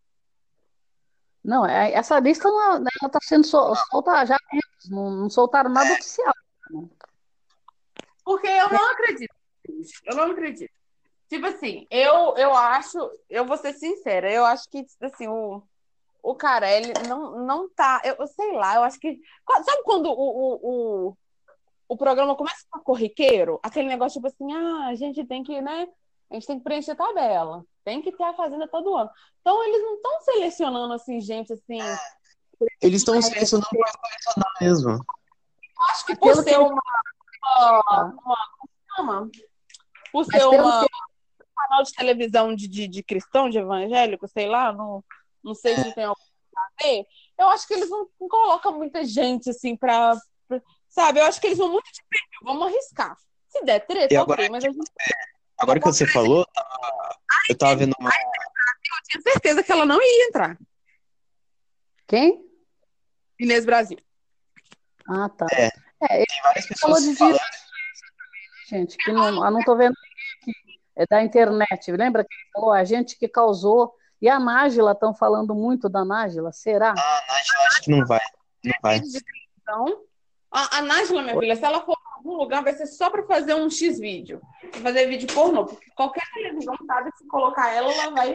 Não, 1.45 1.64
é, 1.64 1.93
essa 1.93 2.18
lista 2.18 2.51
não 2.51 2.82
está 3.07 3.20
sendo 3.22 3.47
solta 3.47 4.26
já, 4.26 4.36
não, 4.91 5.11
não 5.12 5.30
soltaram 5.30 5.70
nada 5.70 5.93
oficial. 5.93 6.34
Porque 8.24 8.49
eu 8.49 8.68
não 8.70 8.91
acredito. 8.91 9.34
Eu 10.05 10.16
não 10.16 10.32
acredito. 10.32 10.72
Tipo 11.28 11.47
assim, 11.47 11.86
eu, 11.93 12.36
eu 12.36 12.53
acho, 12.53 12.99
eu 13.30 13.47
vou 13.47 13.57
ser 13.57 13.72
sincera, 13.74 14.32
eu 14.32 14.45
acho 14.45 14.68
que 14.68 14.84
assim, 15.01 15.28
o, 15.28 15.62
o 16.20 16.34
cara, 16.34 16.68
ele 16.68 16.93
não, 17.07 17.39
não 17.45 17.68
tá. 17.68 18.03
Eu, 18.05 18.26
sei 18.26 18.53
lá, 18.53 18.74
eu 18.74 18.82
acho 18.82 18.99
que. 18.99 19.20
Sabe 19.64 19.82
quando 19.84 20.07
o, 20.07 20.12
o, 20.12 21.09
o, 21.11 21.16
o 21.89 21.97
programa 21.97 22.36
começa 22.36 22.57
a 22.57 22.64
ficar 22.64 22.80
corriqueiro? 22.80 23.59
Aquele 23.62 23.89
negócio, 23.89 24.20
tipo 24.20 24.26
assim, 24.26 24.53
ah, 24.53 24.89
a 24.89 24.95
gente 24.95 25.24
tem 25.24 25.43
que, 25.43 25.61
né? 25.61 25.89
A 26.30 26.34
gente 26.34 26.47
tem 26.47 26.59
que 26.59 26.64
preencher 26.64 26.95
tabela. 26.95 27.64
Tem 27.84 28.03
que 28.03 28.12
ter 28.12 28.24
a 28.24 28.34
fazenda 28.34 28.68
todo 28.68 28.95
ano. 28.95 29.11
Então, 29.41 29.64
eles 29.64 29.82
não 29.82 29.97
estão 29.97 30.20
selecionando, 30.20 30.93
assim, 30.93 31.20
gente, 31.20 31.53
assim... 31.55 31.78
Eles 32.82 33.01
estão 33.01 33.20
selecionando 33.22 33.68
para 33.70 33.93
colecionar 34.01 34.53
mesmo. 34.61 35.05
Acho 35.91 36.07
que 36.07 36.16
por 36.16 36.34
ser 36.36 36.59
uma... 36.59 36.82
uma, 37.86 38.49
uma 38.99 39.30
por 40.12 40.24
ser 40.24 40.45
uma, 40.45 40.82
um 40.82 40.86
canal 41.57 41.82
de 41.82 41.93
televisão 41.93 42.55
de, 42.55 42.68
de, 42.68 42.89
de 42.89 43.03
cristão, 43.03 43.49
de 43.49 43.59
evangélico, 43.59 44.26
sei 44.28 44.47
lá, 44.47 44.72
não, 44.72 45.05
não 45.43 45.55
sei 45.55 45.76
se 45.76 45.95
tem 45.95 46.05
alguma 46.05 46.28
a 46.57 46.82
ver. 46.82 47.07
Eu 47.39 47.49
acho 47.49 47.66
que 47.66 47.74
eles 47.74 47.89
não, 47.89 48.09
não 48.20 48.28
colocam 48.28 48.76
muita 48.76 49.05
gente, 49.05 49.49
assim, 49.51 49.76
para... 49.76 50.14
Sabe? 50.89 51.20
Eu 51.20 51.24
acho 51.24 51.41
que 51.41 51.47
eles 51.49 51.59
vão 51.59 51.70
muito 51.70 51.91
de 51.93 52.03
perfil. 52.09 52.41
Vamos 52.43 52.66
arriscar. 52.66 53.16
Se 53.49 53.64
der 53.64 53.80
treta, 53.86 54.07
ok, 54.07 54.16
agora, 54.16 54.49
mas 54.51 54.64
a 54.64 54.68
gente... 54.68 54.91
Agora 55.59 55.80
que 55.80 55.86
você 55.86 56.07
falou, 56.07 56.47
eu 57.49 57.59
tava 57.59 57.76
vendo 57.76 57.95
uma. 57.99 58.11
Eu 58.11 59.09
tinha 59.09 59.22
certeza 59.32 59.62
que 59.62 59.72
ela 59.72 59.84
não 59.84 60.01
ia 60.01 60.28
entrar. 60.28 60.57
Quem? 62.07 62.45
Inês 63.41 63.66
Brasil. 63.66 63.99
Ah, 65.09 65.28
tá. 65.28 65.47
É. 65.53 65.66
é 66.03 66.24
Tem 66.24 66.43
várias 66.43 66.66
pessoas 66.66 67.03
de 67.03 67.16
falando. 67.16 67.39
Gente, 68.68 68.97
que 68.99 69.11
não, 69.11 69.45
eu 69.45 69.51
não 69.51 69.62
tô 69.62 69.76
vendo 69.76 69.95
aqui. 70.43 70.53
É 70.95 71.07
da 71.07 71.22
internet. 71.22 71.91
Lembra 71.91 72.24
que 72.24 72.34
ele 72.34 72.51
falou? 72.53 72.72
A 72.72 72.84
gente 72.84 73.16
que 73.18 73.28
causou. 73.28 73.95
E 74.20 74.28
a 74.28 74.39
Nájila, 74.39 74.93
estão 74.93 75.14
falando 75.14 75.55
muito 75.55 75.89
da 75.89 76.05
Nájila, 76.05 76.53
será? 76.53 76.93
Ah, 76.97 77.18
a 77.18 77.32
Nájila 77.32 77.66
acho 77.68 77.82
que 77.82 77.91
não 77.91 78.05
vai. 78.05 78.20
Não 78.64 78.74
vai. 78.82 79.01
Então, 79.62 80.05
a, 80.59 80.78
a 80.78 80.82
Nájila, 80.82 81.22
minha 81.22 81.38
filha, 81.38 81.56
se 81.56 81.64
ela 81.64 81.80
for 81.84 81.96
algum 82.18 82.36
lugar 82.36 82.62
vai 82.62 82.74
ser 82.74 82.86
só 82.86 83.11
para 83.11 83.22
fazer 83.22 83.54
um 83.54 83.70
X 83.70 83.98
vídeo. 83.98 84.40
Pra 84.72 84.80
fazer 84.80 85.06
vídeo 85.06 85.32
pornô. 85.32 85.64
Porque 85.66 85.90
qualquer 85.94 86.24
televisão 86.34 86.74
sabe 86.86 87.11
se 87.16 87.26
colocar 87.26 87.72
ela, 87.72 87.92
ela 87.92 88.11
vai. 88.11 88.34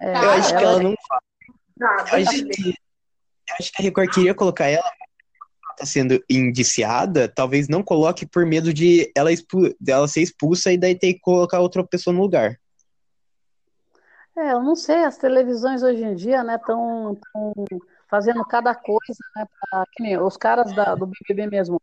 É, 0.00 0.12
eu 0.12 0.30
acho 0.30 0.50
ela... 0.50 0.58
que 0.58 0.64
ela 0.64 0.82
não 0.82 0.94
faz. 1.08 2.12
eu, 2.12 2.18
acho 2.18 2.44
que, 2.46 2.68
eu 2.68 3.56
acho 3.60 3.72
que 3.72 3.82
a 3.82 3.84
Record 3.84 4.12
queria 4.12 4.34
colocar 4.34 4.66
ela 4.66 4.90
tá 5.76 5.84
sendo 5.84 6.22
indiciada, 6.30 7.28
talvez 7.28 7.68
não 7.68 7.82
coloque 7.82 8.24
por 8.24 8.46
medo 8.46 8.72
de 8.72 9.10
ela, 9.16 9.32
expu 9.32 9.74
dela 9.80 10.06
ser 10.06 10.22
expulsa 10.22 10.72
e 10.72 10.78
daí 10.78 10.96
ter 10.96 11.14
que 11.14 11.20
colocar 11.20 11.58
outra 11.58 11.84
pessoa 11.84 12.14
no 12.14 12.22
lugar. 12.22 12.56
É, 14.36 14.52
eu 14.52 14.62
não 14.62 14.76
sei, 14.76 15.04
as 15.04 15.16
televisões 15.16 15.82
hoje 15.82 16.02
em 16.02 16.14
dia, 16.14 16.42
né, 16.42 16.56
estão 16.56 17.18
fazendo 18.14 18.44
cada 18.44 18.72
coisa, 18.76 19.18
né, 19.34 19.44
pra, 19.60 20.24
os 20.24 20.36
caras 20.36 20.72
da, 20.72 20.94
do 20.94 21.04
BBB 21.04 21.48
mesmo, 21.48 21.82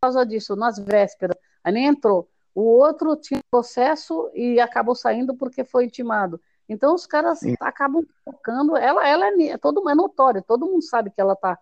causa 0.00 0.24
disso, 0.24 0.56
nas 0.56 0.78
vésperas. 0.78 1.36
Aí 1.62 1.74
nem 1.74 1.86
entrou. 1.86 2.26
O 2.54 2.62
outro 2.62 3.14
tinha 3.16 3.38
processo 3.50 4.30
e 4.32 4.58
acabou 4.58 4.94
saindo 4.94 5.36
porque 5.36 5.62
foi 5.62 5.84
intimado. 5.84 6.40
Então 6.66 6.94
os 6.94 7.06
caras 7.06 7.40
Sim. 7.40 7.54
acabam 7.60 8.02
colocando. 8.24 8.78
Ela, 8.78 9.06
ela 9.06 9.26
é 9.26 9.58
todo 9.58 9.86
é 9.90 9.94
notório, 9.94 10.42
todo 10.42 10.64
mundo 10.64 10.82
sabe 10.82 11.10
que 11.10 11.20
ela 11.20 11.36
tá 11.36 11.58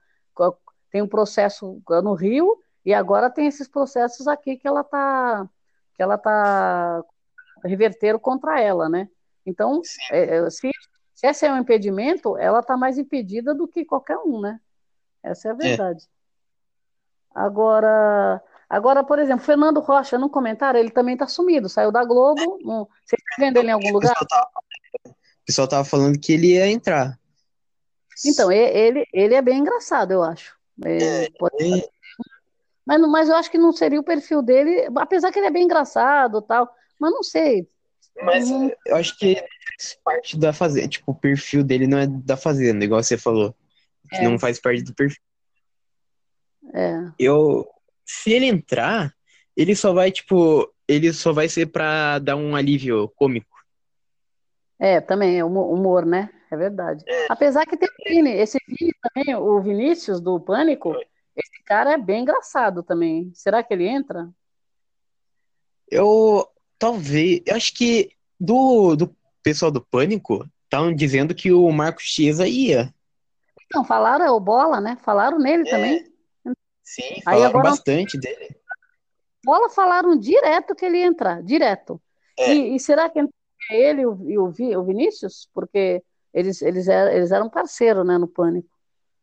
tem 0.88 1.03
um 1.03 1.09
processo 1.09 1.82
no 2.01 2.14
Rio 2.14 2.57
e 2.86 2.95
agora 2.95 3.28
tem 3.28 3.49
esses 3.49 3.66
processos 3.66 4.28
aqui 4.28 4.57
que 4.57 4.68
ela 4.68 4.84
tá 4.84 5.49
que 5.97 6.03
ela 6.03 6.16
tá 6.16 7.03
reverteram 7.64 8.20
contra 8.20 8.61
ela, 8.61 8.88
né? 8.88 9.09
Então, 9.45 9.80
é, 10.12 10.36
é, 10.36 10.51
se, 10.51 10.70
se 11.15 11.27
esse 11.27 11.47
é 11.47 11.53
um 11.53 11.59
impedimento, 11.59 12.37
ela 12.37 12.62
tá 12.62 12.77
mais 12.77 12.99
impedida 12.99 13.55
do 13.55 13.69
que 13.69 13.85
qualquer 13.85 14.19
um, 14.19 14.41
né? 14.41 14.61
Essa 15.23 15.49
é 15.49 15.51
a 15.53 15.55
é. 15.55 15.57
verdade. 15.57 16.05
É. 16.05 16.15
Agora, 17.35 18.43
agora, 18.69 19.03
por 19.03 19.19
exemplo, 19.19 19.45
Fernando 19.45 19.81
Rocha, 19.81 20.19
no 20.19 20.29
comentário, 20.29 20.79
ele 20.79 20.91
também 20.91 21.15
está 21.15 21.27
sumido, 21.27 21.69
saiu 21.69 21.91
da 21.91 22.05
Globo. 22.05 22.59
No... 22.62 22.89
Você 23.05 23.17
está 23.17 23.37
vendo 23.39 23.57
ele 23.59 23.69
em 23.69 23.73
algum 23.73 23.93
lugar? 23.93 24.15
O 25.07 25.47
pessoal 25.47 25.65
estava 25.65 25.85
falando 25.85 26.19
que 26.19 26.33
ele 26.33 26.55
ia 26.55 26.67
entrar. 26.67 27.19
Então, 28.25 28.51
ele, 28.51 29.07
ele 29.12 29.35
é 29.35 29.43
bem 29.43 29.59
engraçado, 29.59 30.12
eu 30.12 30.23
acho. 30.23 30.57
É, 30.85 31.29
pode... 31.39 31.55
é... 31.62 31.89
Mas, 32.87 33.01
mas 33.01 33.29
eu 33.29 33.37
acho 33.37 33.51
que 33.51 33.59
não 33.59 33.73
seria 33.73 33.99
o 33.99 34.05
perfil 34.05 34.43
dele, 34.43 34.89
apesar 34.97 35.33
que 35.33 35.39
ele 35.39 35.47
é 35.47 35.51
bem 35.51 35.65
engraçado 35.65 36.43
tal, 36.43 36.69
mas 36.99 37.11
não 37.12 37.23
sei. 37.23 37.67
Mas 38.23 38.49
eu 38.87 38.97
acho 38.97 39.19
que 39.19 39.43
parte 40.05 40.39
da 40.39 40.53
fazenda, 40.53 40.89
tipo, 40.89 41.12
o 41.12 41.14
perfil 41.14 41.62
dele 41.64 41.87
não 41.87 41.99
é 41.99 42.07
da 42.07 42.37
fazenda, 42.37 42.85
igual 42.85 43.03
você 43.03 43.18
falou. 43.18 43.55
É. 44.12 44.22
Não 44.22 44.39
faz 44.39 44.61
parte 44.61 44.82
do 44.82 44.95
perfil. 44.95 45.22
É. 46.72 47.12
Eu, 47.18 47.66
se 48.05 48.32
ele 48.32 48.47
entrar, 48.47 49.12
ele 49.57 49.74
só 49.74 49.93
vai, 49.93 50.11
tipo, 50.11 50.72
ele 50.89 51.12
só 51.12 51.32
vai 51.32 51.49
ser 51.49 51.66
pra 51.66 52.18
dar 52.18 52.37
um 52.37 52.55
alívio 52.55 53.09
cômico. 53.16 53.55
É, 54.78 55.01
também, 55.01 55.39
é 55.39 55.45
humor, 55.45 56.05
né? 56.05 56.30
É 56.51 56.57
verdade. 56.57 57.05
É. 57.07 57.26
Apesar 57.28 57.66
que 57.66 57.76
tem 57.76 57.89
o 57.89 58.09
Vini, 58.09 58.30
esse 58.30 58.59
Vini 58.66 58.93
também, 59.03 59.35
o 59.35 59.61
Vinícius 59.61 60.20
do 60.20 60.39
Pânico, 60.39 60.95
esse 61.37 61.62
cara 61.64 61.93
é 61.93 61.99
bem 61.99 62.22
engraçado 62.22 62.82
também. 62.82 63.30
Será 63.35 63.62
que 63.62 63.72
ele 63.74 63.87
entra? 63.87 64.28
Eu, 65.91 66.49
talvez, 66.78 67.43
eu 67.47 67.57
acho 67.57 67.74
que 67.74 68.11
do, 68.39 68.97
do 68.97 69.16
pessoal 69.45 69.70
do 69.70 69.84
Pânico, 69.84 70.49
estavam 70.64 70.92
dizendo 70.92 71.34
que 71.34 71.53
o 71.53 71.70
Marcos 71.70 72.05
Chiesa 72.05 72.49
ia. 72.49 72.92
Não, 73.72 73.84
falaram, 73.84 74.24
é 74.24 74.30
o 74.30 74.40
Bola, 74.40 74.80
né? 74.80 74.97
Falaram 75.05 75.38
nele 75.38 75.68
é. 75.68 75.70
também. 75.70 76.14
Sim, 76.82 77.20
falaram 77.22 77.47
agora, 77.47 77.70
bastante 77.70 78.18
dele. 78.18 78.57
Bola 79.45 79.70
falaram 79.70 80.18
direto 80.18 80.74
que 80.74 80.84
ele 80.84 80.99
ia 80.99 81.07
entrar, 81.07 81.42
direto. 81.42 82.01
É. 82.38 82.53
E, 82.53 82.74
e, 82.74 82.80
será 82.80 83.09
que 83.09 83.20
ele 83.70 84.03
e 84.03 84.07
o, 84.38 84.45
o, 84.45 84.84
Vinícius? 84.84 85.49
Porque 85.53 86.03
eles, 86.32 86.62
eles, 86.62 86.88
eram, 86.88 87.12
eles 87.12 87.30
eram 87.30 87.49
parceiros, 87.49 88.07
né, 88.07 88.18
no 88.18 88.26
Pânico. 88.26 88.68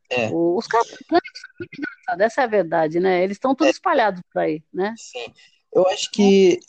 É. 0.10 0.30
O, 0.30 0.58
os 0.58 0.68
caras 0.68 0.88
do 0.88 1.06
Pânico 1.08 1.38
são 1.38 1.52
muito 1.60 1.78
engraçados, 1.78 2.26
essa 2.26 2.42
é 2.42 2.44
a 2.44 2.48
verdade, 2.48 3.00
né? 3.00 3.24
Eles 3.24 3.36
estão 3.36 3.56
todos 3.56 3.74
é. 3.74 3.76
espalhados 3.76 4.22
por 4.32 4.42
aí, 4.42 4.64
né? 4.74 4.94
Sim. 4.98 5.34
Eu 5.74 5.88
acho 5.88 6.12
que 6.12 6.60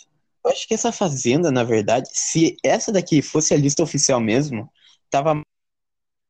eu 0.45 0.51
acho 0.51 0.67
que 0.67 0.75
essa 0.75 0.91
fazenda, 0.91 1.51
na 1.51 1.65
verdade, 1.65 2.09
se 2.13 2.57
essa 2.65 2.91
daqui 2.91 3.23
fosse 3.23 3.55
a 3.55 3.57
lista 3.57 3.83
oficial 3.83 4.21
mesmo, 4.21 4.71
tava 5.11 5.41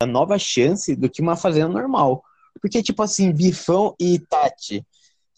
a 0.01 0.07
nova 0.07 0.39
chance 0.39 0.95
do 0.95 1.09
que 1.09 1.23
uma 1.23 1.37
fazenda 1.37 1.69
normal. 1.69 2.23
Porque, 2.61 2.83
tipo 2.83 3.03
assim, 3.03 3.33
Bifão 3.33 3.95
e 3.99 4.19
Tati 4.19 4.87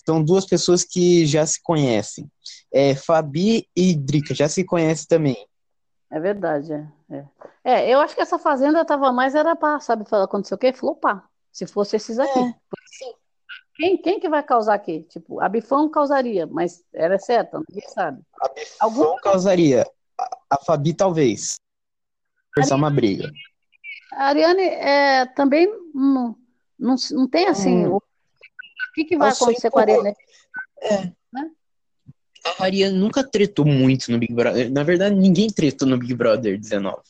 são 0.05 0.23
duas 0.23 0.45
pessoas 0.45 0.85
que 0.85 1.25
já 1.27 1.47
se 1.47 1.63
conhecem. 1.63 2.31
É, 2.73 2.95
Fabi 2.95 3.69
e 3.77 3.95
Drica 3.95 4.35
já 4.35 4.49
se 4.49 4.65
conhecem 4.65 5.07
também. 5.07 5.47
É 6.11 6.21
verdade, 6.21 6.73
é. 6.73 6.89
É, 7.11 7.25
é 7.65 7.95
eu 7.95 8.01
acho 8.01 8.15
que 8.15 8.21
essa 8.21 8.39
fazenda 8.39 8.85
tava 8.85 9.13
mais 9.13 9.35
era 9.35 9.57
para, 9.57 9.81
sabe, 9.81 10.05
acontecer 10.11 10.55
o 10.55 10.59
quê? 10.59 10.73
Flopar. 10.73 11.29
Se 11.53 11.67
fosse 11.67 11.97
esses 11.97 12.19
aqui. 12.19 12.39
É. 12.41 12.55
Quem, 13.75 13.97
quem 13.97 14.21
que 14.21 14.29
vai 14.29 14.43
causar 14.43 14.75
aqui? 14.75 15.01
Tipo, 15.09 15.41
a 15.41 15.49
Bifão 15.49 15.89
causaria, 15.89 16.47
mas 16.47 16.85
era 16.93 17.19
certa, 17.19 17.59
ninguém 17.69 17.89
sabe. 17.89 18.23
A 18.41 18.49
Bifão 18.49 18.77
Algum... 18.81 19.17
causaria. 19.17 19.85
A, 20.19 20.39
a 20.51 20.59
Fabi 20.65 20.95
talvez. 20.95 21.57
Forçar 22.55 22.79
uma 22.79 22.91
briga. 22.91 23.33
A 24.13 24.27
Ariane 24.27 24.63
é, 24.63 25.27
também 25.27 25.67
não, 25.93 26.37
não, 26.79 26.95
não 27.11 27.29
tem 27.29 27.49
assim. 27.49 27.87
Hum. 27.87 27.97
O 27.97 28.03
que, 28.95 29.05
que 29.05 29.17
vai 29.17 29.31
acontecer 29.31 29.71
com 29.71 29.79
a 29.81 29.83
Ariane? 29.83 30.15
É. 30.81 31.13
Né? 31.33 31.51
A 32.45 32.65
Ariane 32.65 32.97
nunca 32.97 33.25
tretou 33.25 33.65
muito 33.65 34.13
no 34.13 34.19
Big 34.19 34.33
Brother. 34.33 34.71
Na 34.71 34.85
verdade, 34.85 35.17
ninguém 35.17 35.49
tretou 35.49 35.89
no 35.89 35.99
Big 35.99 36.15
Brother 36.15 36.57
19. 36.57 37.03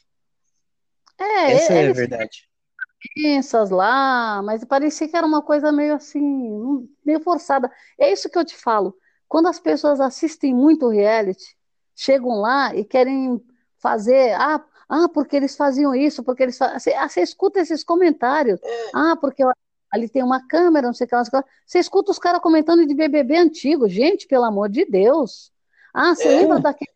É, 1.19 1.53
Essa 1.53 1.75
é 1.75 1.91
a 1.91 1.93
verdade. 1.93 2.49
Pensas 3.13 3.71
lá, 3.71 4.41
mas 4.43 4.65
parecia 4.65 5.09
que 5.09 5.17
era 5.17 5.27
uma 5.27 5.43
coisa 5.43 5.71
meio 5.71 5.95
assim, 5.95 6.89
meio 7.05 7.21
forçada. 7.21 7.71
É 7.99 8.11
isso 8.13 8.31
que 8.31 8.39
eu 8.39 8.45
te 8.45 8.57
falo. 8.57 8.97
Quando 9.29 9.49
as 9.49 9.59
pessoas 9.59 10.01
assistem 10.01 10.55
muito 10.55 10.89
reality, 10.89 11.57
chegam 11.95 12.41
lá 12.41 12.75
e 12.75 12.85
querem 12.85 13.43
fazer, 13.79 14.33
ah, 14.35 14.65
ah, 14.89 15.09
porque 15.09 15.37
eles 15.37 15.57
faziam 15.57 15.95
isso, 15.95 16.23
porque 16.23 16.43
eles 16.43 16.57
faziam... 16.57 16.79
Você, 16.79 16.95
ah, 16.95 17.09
você 17.09 17.21
escuta 17.21 17.61
esses 17.61 17.85
comentários. 17.85 18.61
Ah, 18.95 19.17
porque 19.21 19.43
ali 19.91 20.09
tem 20.09 20.23
uma 20.23 20.47
câmera, 20.47 20.87
não 20.87 20.95
sei 20.95 21.07
o 21.07 21.09
que. 21.09 21.17
Você 21.67 21.79
escuta 21.79 22.11
os 22.11 22.19
caras 22.19 22.41
comentando 22.41 22.87
de 22.87 22.95
BBB 22.95 23.37
antigo. 23.37 23.89
Gente, 23.89 24.27
pelo 24.27 24.45
amor 24.45 24.69
de 24.69 24.85
Deus. 24.85 25.53
Ah, 25.93 26.15
você 26.15 26.29
é. 26.29 26.41
lembra 26.41 26.61
daquele... 26.61 26.91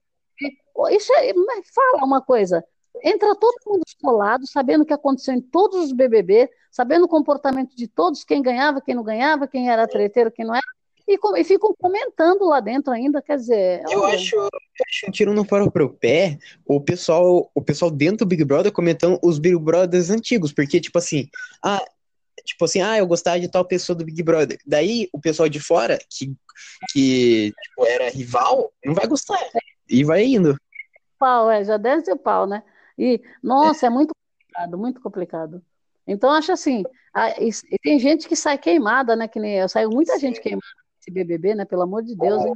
Isso 0.90 1.12
é... 1.14 1.32
Fala 1.74 2.04
uma 2.04 2.22
coisa. 2.22 2.64
Entra 3.02 3.34
todo 3.34 3.54
mundo 3.66 3.82
escolado, 3.86 4.46
sabendo 4.46 4.82
o 4.82 4.86
que 4.86 4.92
aconteceu 4.92 5.34
em 5.34 5.40
todos 5.40 5.84
os 5.84 5.92
BBB, 5.92 6.50
sabendo 6.70 7.04
o 7.04 7.08
comportamento 7.08 7.74
de 7.74 7.86
todos, 7.86 8.24
quem 8.24 8.42
ganhava, 8.42 8.80
quem 8.80 8.94
não 8.94 9.02
ganhava, 9.02 9.48
quem 9.48 9.70
era 9.70 9.86
treteiro, 9.86 10.30
quem 10.30 10.44
não 10.44 10.54
era 10.54 10.64
e, 11.08 11.18
e 11.40 11.44
ficam 11.44 11.74
comentando 11.78 12.44
lá 12.44 12.60
dentro 12.60 12.92
ainda, 12.92 13.22
quer 13.22 13.36
dizer. 13.36 13.82
Eu 13.88 14.04
acho, 14.04 14.36
eu 14.36 14.48
acho 14.86 15.06
um 15.08 15.10
tiro 15.10 15.32
no 15.32 15.44
próprio 15.44 15.88
pé 15.88 16.38
o 16.66 16.78
pessoal, 16.80 17.50
o 17.54 17.62
pessoal 17.62 17.90
dentro 17.90 18.18
do 18.18 18.28
Big 18.28 18.44
Brother 18.44 18.70
comentando 18.70 19.18
os 19.22 19.38
Big 19.38 19.56
Brothers 19.56 20.10
antigos, 20.10 20.52
porque, 20.52 20.78
tipo 20.78 20.98
assim, 20.98 21.26
ah, 21.64 21.82
tipo 22.44 22.62
assim, 22.66 22.82
ah, 22.82 22.98
eu 22.98 23.06
gostava 23.06 23.40
de 23.40 23.48
tal 23.48 23.64
pessoa 23.64 23.96
do 23.96 24.04
Big 24.04 24.22
Brother. 24.22 24.58
Daí 24.66 25.08
o 25.10 25.18
pessoal 25.18 25.48
de 25.48 25.58
fora, 25.58 25.98
que, 26.10 26.34
que 26.92 27.54
tipo, 27.62 27.86
era 27.86 28.10
rival, 28.10 28.70
não 28.84 28.92
vai 28.94 29.06
gostar. 29.06 29.40
E 29.88 30.04
vai 30.04 30.24
indo. 30.24 30.58
Pau, 31.18 31.50
é, 31.50 31.64
já 31.64 31.78
desce 31.78 32.12
o 32.12 32.18
pau, 32.18 32.46
né? 32.46 32.62
E, 32.98 33.22
nossa, 33.42 33.86
é, 33.86 33.90
muito 33.90 34.12
complicado, 34.14 34.78
muito 34.78 35.00
complicado. 35.00 35.62
Então, 36.06 36.30
acho 36.30 36.52
assim, 36.52 36.82
a, 37.14 37.40
e, 37.40 37.50
e 37.70 37.78
tem 37.82 37.98
gente 37.98 38.26
que 38.26 38.34
sai 38.34 38.58
queimada, 38.58 39.14
né? 39.14 39.28
Que 39.28 39.38
nem 39.38 39.54
eu, 39.56 39.68
saiu 39.68 39.90
muita 39.90 40.18
gente 40.18 40.40
queimada 40.40 40.66
esse 41.00 41.10
BBB, 41.10 41.54
né? 41.54 41.64
Pelo 41.64 41.82
amor 41.82 42.02
de 42.02 42.16
Deus, 42.16 42.44
hein? 42.44 42.54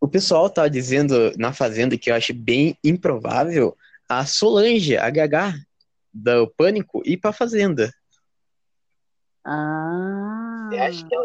O 0.00 0.08
pessoal 0.08 0.50
tá 0.50 0.66
dizendo 0.66 1.32
na 1.36 1.52
Fazenda 1.52 1.96
que 1.96 2.10
eu 2.10 2.14
acho 2.14 2.34
bem 2.34 2.76
improvável 2.82 3.76
a 4.08 4.26
Solange, 4.26 4.96
a 4.96 5.08
Gagá, 5.10 5.54
do 6.12 6.48
Pânico, 6.48 7.02
ir 7.04 7.18
pra 7.18 7.32
Fazenda. 7.32 7.92
Ah. 9.44 10.70
Eu 10.72 10.82
acho 10.82 11.06
que 11.06 11.14
ela... 11.14 11.24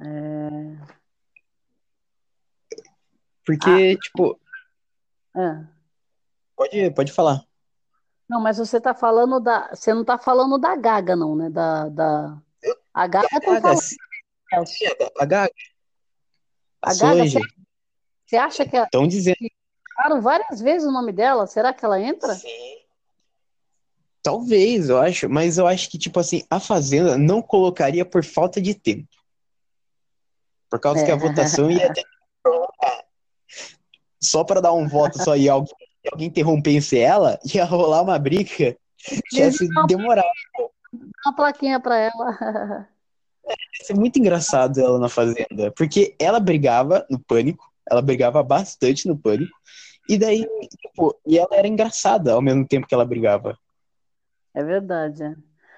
É... 0.00 1.02
Porque, 3.44 3.70
ah. 3.70 4.02
tipo. 4.02 4.41
É. 5.36 5.64
Pode, 6.56 6.90
pode 6.90 7.12
falar. 7.12 7.44
Não, 8.28 8.40
mas 8.40 8.58
você 8.58 8.80
tá 8.80 8.94
falando 8.94 9.40
da. 9.40 9.74
Você 9.74 9.92
não 9.92 10.04
tá 10.04 10.16
falando 10.16 10.58
da 10.58 10.74
Gaga, 10.76 11.16
não, 11.16 11.36
né? 11.36 11.50
Da, 11.50 11.88
da... 11.88 12.38
A 12.94 13.06
Gaga 13.06 13.28
tá. 13.60 13.76
Sim, 13.76 13.96
a 15.18 15.24
Gaga. 15.24 15.52
A 16.82 16.94
Gaga, 16.94 17.24
você, 17.28 17.40
você 18.26 18.36
acha 18.36 18.66
que. 18.66 18.76
Estão 18.76 19.06
dizendo. 19.06 19.36
Falaram 19.94 20.22
várias 20.22 20.60
vezes 20.60 20.88
o 20.88 20.92
nome 20.92 21.12
dela. 21.12 21.46
Será 21.46 21.72
que 21.72 21.84
ela 21.84 22.00
entra? 22.00 22.34
Sim. 22.34 22.48
Talvez, 24.22 24.88
eu 24.88 24.98
acho, 24.98 25.28
mas 25.28 25.58
eu 25.58 25.66
acho 25.66 25.90
que, 25.90 25.98
tipo 25.98 26.20
assim, 26.20 26.44
a 26.48 26.60
Fazenda 26.60 27.18
não 27.18 27.42
colocaria 27.42 28.04
por 28.04 28.24
falta 28.24 28.62
de 28.62 28.72
tempo. 28.72 29.08
Por 30.70 30.78
causa 30.80 31.00
é. 31.00 31.04
que 31.04 31.10
a 31.10 31.16
é. 31.16 31.18
votação 31.18 31.70
ia 31.70 31.92
ter. 31.92 32.04
Só 34.22 34.44
para 34.44 34.60
dar 34.60 34.72
um 34.72 34.86
voto 34.86 35.22
só 35.22 35.36
e 35.36 35.48
alguém, 35.48 35.74
alguém 36.10 36.28
interrompesse 36.28 36.98
ela, 36.98 37.38
ia 37.52 37.64
rolar 37.64 38.02
uma 38.02 38.18
briga 38.18 38.48
que 38.48 38.76
ia 39.32 39.50
se 39.50 39.68
demorar 39.86 40.24
uma 41.24 41.34
plaquinha 41.34 41.80
pra 41.80 41.96
ela. 41.96 42.88
É, 43.44 43.50
ia 43.50 43.84
ser 43.84 43.94
muito 43.94 44.18
engraçado 44.18 44.80
ela 44.80 44.98
na 44.98 45.08
Fazenda, 45.08 45.72
porque 45.76 46.14
ela 46.18 46.38
brigava 46.38 47.04
no 47.10 47.18
pânico, 47.18 47.72
ela 47.90 48.00
brigava 48.00 48.42
bastante 48.42 49.08
no 49.08 49.18
pânico, 49.18 49.52
e 50.08 50.18
daí, 50.18 50.46
tipo, 50.80 51.18
e 51.26 51.38
ela 51.38 51.50
era 51.52 51.66
engraçada 51.66 52.32
ao 52.32 52.42
mesmo 52.42 52.66
tempo 52.66 52.86
que 52.86 52.94
ela 52.94 53.04
brigava. 53.04 53.58
É 54.54 54.62
verdade. 54.62 55.36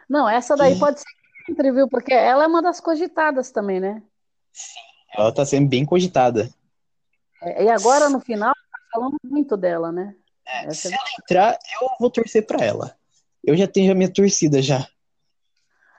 Não, 0.09 0.29
essa 0.29 0.57
daí 0.57 0.75
e... 0.75 0.79
pode 0.79 1.01
ser 1.01 1.07
entre, 1.49 1.73
viu? 1.73 1.89
Porque 1.89 2.13
ela 2.13 2.45
é 2.45 2.47
uma 2.47 2.63
das 2.63 2.81
cogitadas 2.81 3.51
também, 3.51 3.81
né? 3.81 4.03
Sim, 4.53 4.81
ela 5.17 5.33
tá 5.33 5.45
sendo 5.45 5.69
bem 5.69 5.85
cogitada. 5.85 6.51
É, 7.43 7.65
e 7.65 7.69
agora, 7.69 8.09
no 8.09 8.21
final, 8.21 8.53
tá 8.53 8.79
falando 8.93 9.17
muito 9.25 9.57
dela, 9.57 9.93
né? 9.93 10.15
É, 10.47 10.71
se 10.71 10.89
ela 10.89 11.05
entrar, 11.21 11.59
eu 11.81 11.89
vou 11.99 12.11
torcer 12.11 12.47
pra 12.47 12.65
ela. 12.65 12.97
Eu 13.43 13.57
já 13.57 13.67
tenho 13.67 13.93
a 13.93 13.95
minha 13.95 14.13
torcida 14.13 14.61
já. 14.63 14.87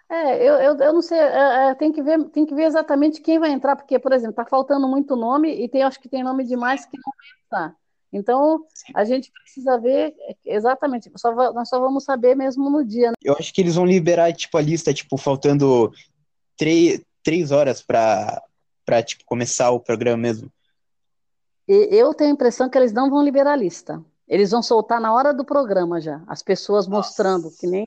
É, 0.10 0.36
eu, 0.38 0.54
eu, 0.56 0.78
eu 0.78 0.94
não 0.94 1.02
sei, 1.02 1.18
é, 1.18 1.70
é, 1.70 1.76
tem, 1.76 1.92
que 1.92 2.02
ver, 2.02 2.24
tem 2.26 2.46
que 2.46 2.54
ver 2.54 2.66
exatamente 2.66 3.22
quem 3.22 3.40
vai 3.40 3.50
entrar, 3.50 3.76
porque, 3.76 3.98
por 3.98 4.14
exemplo, 4.14 4.32
está 4.32 4.46
faltando 4.46 4.88
muito 4.88 5.16
nome 5.16 5.50
e 5.52 5.68
tem, 5.68 5.82
acho 5.82 6.00
que 6.00 6.08
tem 6.08 6.24
nome 6.24 6.44
demais 6.44 6.86
que 6.86 6.98
não 6.98 7.12
vai 7.18 7.26
entrar. 7.66 7.76
Então, 8.14 8.64
a 8.94 9.04
gente 9.04 9.32
precisa 9.32 9.80
ver 9.80 10.16
exatamente, 10.46 11.12
só, 11.18 11.34
nós 11.52 11.68
só 11.68 11.80
vamos 11.80 12.04
saber 12.04 12.36
mesmo 12.36 12.70
no 12.70 12.86
dia. 12.86 13.10
Né? 13.10 13.16
Eu 13.24 13.36
acho 13.38 13.52
que 13.52 13.62
eles 13.62 13.76
vão 13.76 13.86
liberar, 13.86 14.32
tipo, 14.32 14.58
a 14.58 14.62
lista, 14.62 14.94
tipo, 14.94 15.18
faltando 15.18 15.92
três, 16.56 17.02
três 17.24 17.52
horas 17.52 17.82
para 17.82 18.42
tipo, 19.04 19.26
começar 19.26 19.72
o 19.72 19.80
programa 19.80 20.18
mesmo. 20.18 20.52
E 21.68 21.74
eu 21.92 22.14
tenho 22.14 22.32
a 22.32 22.34
impressão 22.34 22.70
que 22.70 22.78
eles 22.78 22.94
não 22.94 23.10
vão 23.10 23.24
liberar 23.24 23.54
a 23.54 23.56
lista. 23.56 24.04
Eles 24.28 24.52
vão 24.52 24.62
soltar 24.62 25.00
na 25.00 25.14
hora 25.14 25.34
do 25.34 25.46
programa 25.46 26.02
já, 26.02 26.24
as 26.28 26.42
pessoas 26.42 26.88
Nossa. 26.88 27.08
mostrando, 27.08 27.52
que 27.60 27.68
nem 27.68 27.86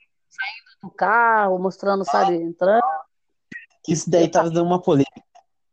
no 0.83 0.91
carro, 0.91 1.59
mostrando, 1.59 2.05
sabe, 2.05 2.37
entrando. 2.37 2.83
Isso 3.89 4.09
daí 4.09 4.29
tava 4.29 4.51
dando 4.51 4.67
uma 4.67 4.81
polêmica. 4.81 5.23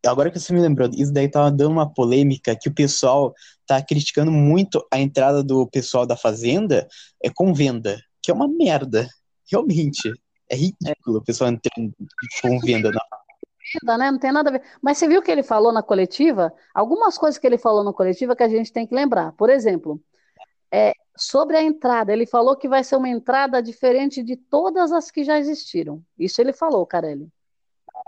Agora 0.06 0.30
que 0.30 0.40
você 0.40 0.54
me 0.54 0.62
lembrou, 0.62 0.90
isso 0.94 1.12
daí 1.12 1.28
tava 1.30 1.52
dando 1.52 1.72
uma 1.72 1.92
polêmica 1.92 2.56
que 2.60 2.70
o 2.70 2.74
pessoal 2.74 3.34
tá 3.66 3.82
criticando 3.82 4.32
muito 4.32 4.86
a 4.92 5.00
entrada 5.00 5.44
do 5.44 5.68
pessoal 5.68 6.06
da 6.06 6.16
Fazenda 6.16 6.88
é 7.24 7.30
com 7.30 7.54
venda, 7.54 8.00
que 8.22 8.32
é 8.32 8.34
uma 8.34 8.48
merda. 8.48 9.08
Realmente. 9.52 10.14
É 10.48 10.56
ridículo 10.56 11.18
o 11.18 11.24
pessoal 11.24 11.50
entrando 11.50 11.92
com 12.40 12.60
venda 12.60 12.92
na 12.92 13.02
né? 13.98 14.12
Não 14.12 14.20
tem 14.20 14.32
nada 14.32 14.50
a 14.50 14.54
ver. 14.54 14.62
Mas 14.82 14.98
você 14.98 15.08
viu 15.08 15.20
o 15.20 15.24
que 15.24 15.32
ele 15.32 15.44
falou 15.44 15.72
na 15.72 15.84
coletiva? 15.84 16.54
Algumas 16.74 17.18
coisas 17.18 17.38
que 17.38 17.48
ele 17.48 17.58
falou 17.58 17.84
na 17.84 17.94
coletiva 17.94 18.36
que 18.36 18.44
a 18.44 18.50
gente 18.50 18.72
tem 18.72 18.86
que 18.86 18.96
lembrar. 18.96 19.32
Por 19.34 19.50
exemplo, 19.50 20.02
é, 20.72 20.94
sobre 21.18 21.58
a 21.58 21.64
entrada, 21.64 22.12
ele 22.12 22.26
falou 22.26 22.56
que 22.56 22.68
vai 22.68 22.84
ser 22.84 22.96
uma 22.96 23.10
entrada 23.10 23.62
diferente 23.62 24.22
de 24.22 24.36
todas 24.36 24.92
as 24.92 25.10
que 25.10 25.24
já 25.24 25.40
existiram. 25.40 26.04
Isso 26.18 26.42
ele 26.42 26.54
falou, 26.54 26.86
Carelli. 26.86 27.30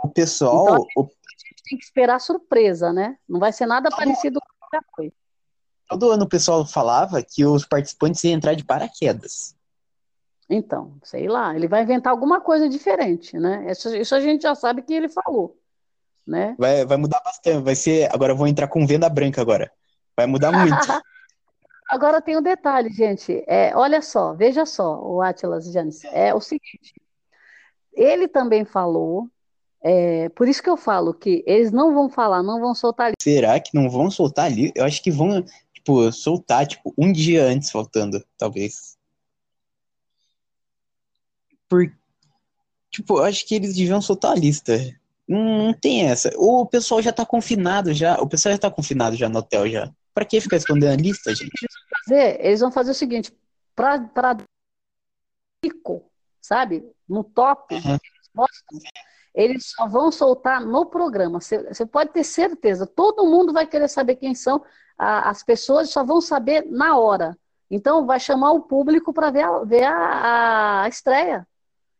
O 0.03 0.09
pessoal. 0.09 0.85
Então, 0.91 1.03
a 1.03 1.03
gente 1.03 1.63
tem 1.63 1.77
que 1.77 1.83
esperar 1.83 2.19
surpresa, 2.19 2.93
né? 2.93 3.17
Não 3.27 3.39
vai 3.39 3.51
ser 3.51 3.65
nada 3.65 3.89
todo, 3.89 3.97
parecido 3.97 4.39
com 4.39 4.45
o 4.45 4.69
que 4.69 4.75
já 4.75 4.83
foi. 4.95 5.13
Todo 5.89 6.11
ano 6.11 6.25
o 6.25 6.29
pessoal 6.29 6.65
falava 6.65 7.23
que 7.23 7.45
os 7.45 7.65
participantes 7.65 8.23
iam 8.23 8.33
entrar 8.33 8.53
de 8.53 8.63
paraquedas. 8.63 9.56
Então, 10.49 10.93
sei 11.03 11.27
lá, 11.27 11.55
ele 11.55 11.67
vai 11.67 11.83
inventar 11.83 12.11
alguma 12.11 12.39
coisa 12.39 12.69
diferente, 12.69 13.37
né? 13.37 13.69
Isso, 13.69 13.93
isso 13.95 14.15
a 14.15 14.21
gente 14.21 14.43
já 14.43 14.55
sabe 14.55 14.81
que 14.81 14.93
ele 14.93 15.09
falou, 15.09 15.57
né? 16.25 16.55
Vai, 16.57 16.85
vai 16.85 16.97
mudar 16.97 17.21
bastante, 17.23 17.63
vai 17.63 17.75
ser, 17.75 18.09
agora 18.13 18.31
eu 18.31 18.37
vou 18.37 18.47
entrar 18.47 18.67
com 18.67 18.87
venda 18.87 19.09
branca 19.09 19.41
agora. 19.41 19.71
Vai 20.15 20.25
mudar 20.25 20.51
muito. 20.51 20.75
Agora 21.89 22.21
tem 22.21 22.35
um 22.35 22.41
detalhe, 22.41 22.89
gente. 22.89 23.43
É, 23.47 23.73
olha 23.73 24.01
só, 24.01 24.33
veja 24.33 24.65
só, 24.65 24.99
o 25.01 25.21
Atlas 25.21 25.71
Janis. 25.71 26.03
É 26.05 26.33
o 26.33 26.41
seguinte: 26.41 26.93
ele 27.93 28.27
também 28.27 28.65
falou, 28.65 29.29
é, 29.81 30.27
por 30.29 30.47
isso 30.49 30.61
que 30.61 30.69
eu 30.69 30.75
falo 30.75 31.13
que 31.13 31.43
eles 31.47 31.71
não 31.71 31.93
vão 31.93 32.09
falar, 32.09 32.43
não 32.43 32.59
vão 32.59 32.75
soltar 32.75 33.07
ali. 33.07 33.15
Será 33.21 33.59
que 33.59 33.73
não 33.73 33.89
vão 33.89 34.11
soltar 34.11 34.45
ali? 34.45 34.71
Eu 34.75 34.83
acho 34.83 35.01
que 35.01 35.09
vão, 35.09 35.43
tipo, 35.73 36.11
soltar, 36.11 36.67
tipo, 36.67 36.93
um 36.97 37.11
dia 37.11 37.45
antes, 37.45 37.71
faltando, 37.71 38.21
talvez. 38.37 38.96
Por, 41.69 41.91
Tipo, 42.91 43.19
eu 43.19 43.23
acho 43.25 43.45
que 43.45 43.55
eles 43.55 43.75
deviam 43.75 44.01
soltar 44.01 44.31
a 44.31 44.35
lista. 44.35 44.73
Não, 45.27 45.65
não 45.67 45.73
tem 45.73 46.05
essa. 46.09 46.31
O 46.37 46.65
pessoal 46.65 47.01
já 47.01 47.11
tá 47.11 47.25
confinado 47.25 47.93
já. 47.93 48.15
O 48.21 48.27
pessoal 48.27 48.53
já 48.53 48.59
tá 48.59 48.71
confinado 48.71 49.15
já 49.15 49.27
no 49.29 49.39
hotel 49.39 49.69
já. 49.69 49.91
Pra 50.13 50.25
que 50.25 50.39
ficar 50.41 50.55
escondendo 50.57 50.93
a 50.93 50.95
lista, 50.95 51.35
gente? 51.35 51.51
Eles 51.61 51.73
vão 51.73 51.99
fazer, 51.99 52.45
eles 52.45 52.59
vão 52.61 52.71
fazer 52.71 52.91
o 52.91 52.95
seguinte, 52.95 53.31
pra, 53.75 53.99
pra 53.99 54.35
pico, 55.61 56.09
sabe? 56.41 56.83
No 57.07 57.23
top, 57.23 57.75
Uhum. 57.75 57.81
eles 57.91 58.29
mostram, 58.33 58.79
eles 59.35 59.65
só 59.75 59.87
vão 59.87 60.11
soltar 60.11 60.61
no 60.65 60.85
programa. 60.85 61.39
Você 61.39 61.61
você 61.71 61.85
pode 61.85 62.11
ter 62.11 62.23
certeza, 62.23 62.87
todo 62.87 63.25
mundo 63.25 63.53
vai 63.53 63.67
querer 63.67 63.87
saber 63.89 64.15
quem 64.15 64.33
são. 64.33 64.63
a- 64.99 65.29
as 65.29 65.43
pessoas 65.43 65.91
só 65.91 66.03
vão 66.03 66.19
saber 66.19 66.65
na 66.65 66.97
hora. 66.97 67.37
Então, 67.69 68.07
vai 68.07 68.19
chamar 68.19 68.51
o 68.53 68.61
público 68.61 69.13
para 69.13 69.29
ver, 69.29 69.43
a, 69.43 69.59
ver 69.63 69.83
a, 69.83 70.81
a 70.81 70.87
estreia. 70.89 71.45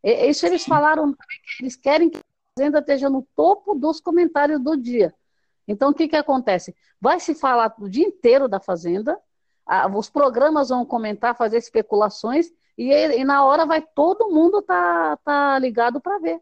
E- 0.08 0.30
Isso 0.30 0.46
eles 0.46 0.64
falaram 0.64 1.12
que 1.12 1.64
eles 1.64 1.76
querem 1.76 2.10
que 2.10 2.18
a 2.18 2.22
Fazenda 2.58 2.80
esteja 2.80 3.10
no 3.10 3.28
topo 3.36 3.76
dos 3.76 4.00
comentários 4.00 4.60
do 4.64 4.78
dia. 4.78 5.14
Então, 5.68 5.90
o 5.90 5.94
que 5.94 6.08
que 6.08 6.16
acontece? 6.16 6.74
Vai 7.00 7.20
se 7.20 7.36
falar 7.36 7.76
o 7.78 7.90
dia 7.90 8.08
inteiro 8.08 8.48
da 8.48 8.60
Fazenda, 8.60 9.20
a- 9.66 9.88
os 9.88 10.10
programas 10.10 10.70
vão 10.70 10.86
comentar, 10.86 11.36
fazer 11.36 11.58
especulações, 11.58 12.48
e, 12.78 12.90
e 12.92 13.24
na 13.26 13.44
hora 13.44 13.66
vai 13.66 13.82
todo 13.82 14.30
mundo 14.30 14.62
tá, 14.62 15.18
tá 15.26 15.60
ligado 15.60 16.00
para 16.00 16.20
ver. 16.20 16.40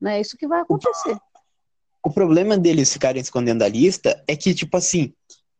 Né? 0.00 0.18
É 0.18 0.20
isso 0.20 0.36
que 0.36 0.46
vai 0.46 0.60
acontecer. 0.60 1.16
O 2.02 2.10
problema 2.10 2.58
deles 2.58 2.92
ficarem 2.92 3.20
escondendo 3.20 3.62
a 3.62 3.68
lista 3.68 4.22
é 4.26 4.34
que, 4.36 4.54
tipo 4.54 4.76
assim, 4.76 5.12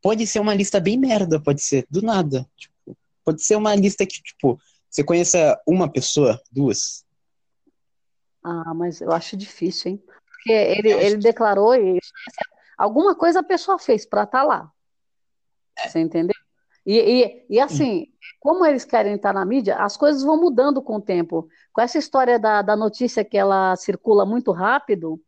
pode 0.03 0.27
ser 0.27 0.41
uma 0.41 0.55
lista 0.55 0.79
bem 0.81 0.99
merda, 0.99 1.41
pode 1.41 1.63
ser, 1.63 1.87
do 1.91 2.01
nada. 2.03 2.47
Tipo, 2.57 2.97
pode 3.25 3.43
ser 3.43 3.57
uma 3.57 3.75
lista 3.75 4.05
que, 4.07 4.23
tipo, 4.23 4.59
você 4.89 5.05
conheça 5.05 5.59
uma 5.67 5.89
pessoa, 5.91 6.41
duas. 6.51 7.05
Ah, 8.43 8.75
mas 8.75 9.01
eu 9.01 9.13
acho 9.13 9.37
difícil, 9.37 9.93
hein? 9.93 10.05
Porque 10.27 10.53
ele, 10.53 10.91
ele 10.91 11.17
declarou 11.17 11.75
isso. 11.75 12.13
Alguma 12.77 13.15
coisa 13.15 13.41
a 13.41 13.45
pessoa 13.45 13.79
fez 13.79 14.07
para 14.07 14.23
estar 14.23 14.43
lá. 14.43 14.71
Você 15.79 16.01
entendeu? 16.01 16.35
E, 16.85 16.99
e, 16.99 17.47
e 17.51 17.61
assim, 17.61 18.07
como 18.41 18.65
eles 18.65 18.85
querem 18.85 19.15
estar 19.15 19.35
na 19.35 19.45
mídia, 19.45 19.77
as 19.77 19.97
coisas 19.97 20.23
vão 20.23 20.41
mudando 20.41 20.81
com 20.83 20.97
o 20.97 21.01
tempo. 21.01 21.49
Com 21.73 21.83
essa 21.83 21.99
história 21.99 22.39
da, 22.39 22.63
da 22.63 22.75
notícia 22.75 23.25
que 23.25 23.37
ela 23.37 23.77
circula 23.77 24.25
muito 24.25 24.51
rápido, 24.51 25.21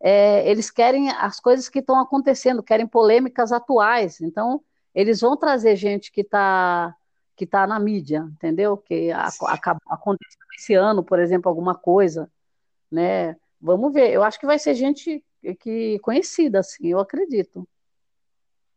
é, 0.00 0.48
eles 0.50 0.70
querem 0.70 1.10
as 1.10 1.40
coisas 1.40 1.68
que 1.68 1.80
estão 1.80 2.00
acontecendo, 2.00 2.62
querem 2.62 2.86
polêmicas 2.86 3.52
atuais. 3.52 4.20
Então, 4.20 4.62
eles 4.94 5.20
vão 5.20 5.36
trazer 5.36 5.76
gente 5.76 6.10
que 6.10 6.22
está 6.22 6.94
que 7.36 7.44
tá 7.46 7.66
na 7.66 7.80
mídia, 7.80 8.28
entendeu? 8.32 8.76
Que 8.76 9.10
acabou 9.10 9.82
aconteceu 9.88 10.38
esse 10.56 10.74
ano, 10.74 11.02
por 11.02 11.18
exemplo, 11.18 11.48
alguma 11.48 11.74
coisa, 11.74 12.30
né? 12.94 13.36
Vamos 13.60 13.92
ver. 13.92 14.12
Eu 14.12 14.22
acho 14.22 14.38
que 14.38 14.46
vai 14.46 14.58
ser 14.58 14.74
gente 14.74 15.22
que 15.60 15.98
conhecida, 15.98 16.60
assim, 16.60 16.86
eu 16.88 16.98
acredito. 16.98 17.68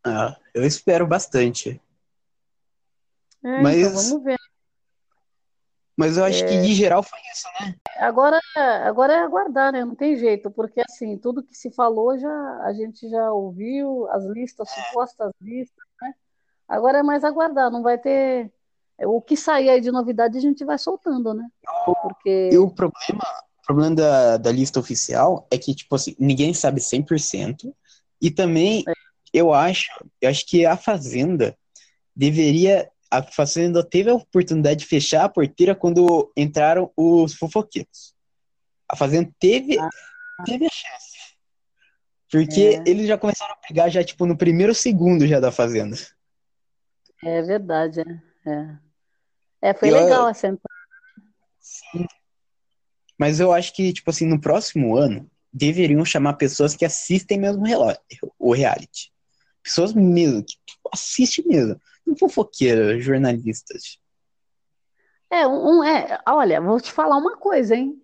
Ah, 0.04 0.36
eu 0.52 0.64
espero 0.64 1.06
bastante. 1.06 1.80
É, 3.44 3.62
Mas- 3.62 3.76
então 3.76 3.92
vamos 3.92 4.24
ver. 4.24 4.38
Mas 5.96 6.16
eu 6.16 6.24
acho 6.24 6.46
que, 6.46 6.60
de 6.60 6.74
geral, 6.74 7.02
foi 7.02 7.18
isso, 7.32 7.48
né? 7.60 7.74
Agora, 7.96 8.40
agora 8.84 9.14
é 9.14 9.18
aguardar, 9.18 9.72
né? 9.72 9.84
Não 9.84 9.96
tem 9.96 10.16
jeito, 10.16 10.48
porque 10.48 10.80
assim, 10.88 11.18
tudo 11.18 11.42
que 11.42 11.56
se 11.56 11.72
falou 11.72 12.16
já 12.16 12.62
a 12.62 12.72
gente 12.72 13.08
já 13.08 13.32
ouviu, 13.32 14.08
as 14.10 14.24
listas, 14.26 14.70
supostas 14.70 15.32
listas, 15.40 15.84
né? 16.00 16.14
Agora 16.68 16.98
é 16.98 17.02
mais 17.02 17.24
aguardar, 17.24 17.68
não 17.70 17.82
vai 17.82 17.98
ter. 17.98 18.52
O 19.00 19.20
que 19.20 19.36
sair 19.36 19.70
aí 19.70 19.80
de 19.80 19.90
novidade 19.90 20.38
a 20.38 20.40
gente 20.40 20.64
vai 20.64 20.78
soltando, 20.78 21.34
né? 21.34 21.48
Porque. 21.84 22.50
E 22.52 22.58
o 22.58 22.70
problema, 22.70 23.24
problema 23.68 23.94
da, 23.94 24.36
da 24.38 24.50
lista 24.50 24.80
oficial 24.80 25.46
é 25.50 25.58
que, 25.58 25.74
tipo 25.74 25.94
assim, 25.94 26.16
ninguém 26.18 26.54
sabe 26.54 26.80
100%. 26.80 27.72
E 28.20 28.30
também, 28.30 28.82
eu 29.32 29.52
acho, 29.52 29.88
eu 30.20 30.30
acho 30.30 30.46
que 30.46 30.64
a 30.66 30.76
Fazenda 30.76 31.56
deveria. 32.16 32.90
A 33.10 33.22
Fazenda 33.22 33.82
teve 33.84 34.10
a 34.10 34.14
oportunidade 34.14 34.80
de 34.80 34.86
fechar 34.86 35.24
a 35.24 35.28
porteira 35.28 35.74
quando 35.74 36.32
entraram 36.36 36.90
os 36.96 37.34
fofoqueiros. 37.34 38.14
A 38.88 38.96
Fazenda 38.96 39.30
teve, 39.38 39.78
Ah. 39.78 39.88
teve 40.44 40.64
a 40.66 40.70
chance. 40.70 41.18
Porque 42.30 42.82
É. 42.86 42.90
eles 42.90 43.06
já 43.06 43.16
começaram 43.16 43.54
a 43.54 43.58
brigar 43.66 43.90
já, 43.90 44.02
tipo, 44.04 44.26
no 44.26 44.36
primeiro 44.36 44.74
segundo 44.74 45.26
já 45.26 45.40
da 45.40 45.50
Fazenda. 45.52 45.96
É 47.24 47.40
verdade, 47.42 48.00
é. 48.00 48.50
É, 48.50 49.70
é 49.70 49.74
foi 49.74 49.90
Eu- 49.90 49.94
legal 49.94 50.28
essa 50.28 50.46
entrada. 50.46 50.68
Sim. 51.60 52.06
Mas 53.18 53.40
eu 53.40 53.52
acho 53.52 53.74
que, 53.74 53.92
tipo 53.92 54.10
assim, 54.10 54.26
no 54.26 54.40
próximo 54.40 54.96
ano, 54.96 55.28
deveriam 55.52 56.04
chamar 56.04 56.34
pessoas 56.34 56.76
que 56.76 56.84
assistem 56.84 57.38
mesmo 57.38 57.64
o 58.38 58.52
reality. 58.52 59.12
Pessoas 59.62 59.92
mesmo, 59.92 60.44
que 60.44 60.54
assistem 60.92 61.44
mesmo. 61.46 61.80
Não 62.06 62.16
fofoqueiras, 62.16 63.04
jornalistas. 63.04 63.98
É, 65.30 65.46
um- 65.46 65.84
é, 65.84 66.18
olha, 66.26 66.60
vou 66.60 66.80
te 66.80 66.90
falar 66.92 67.16
uma 67.16 67.36
coisa, 67.36 67.74
hein? 67.76 68.00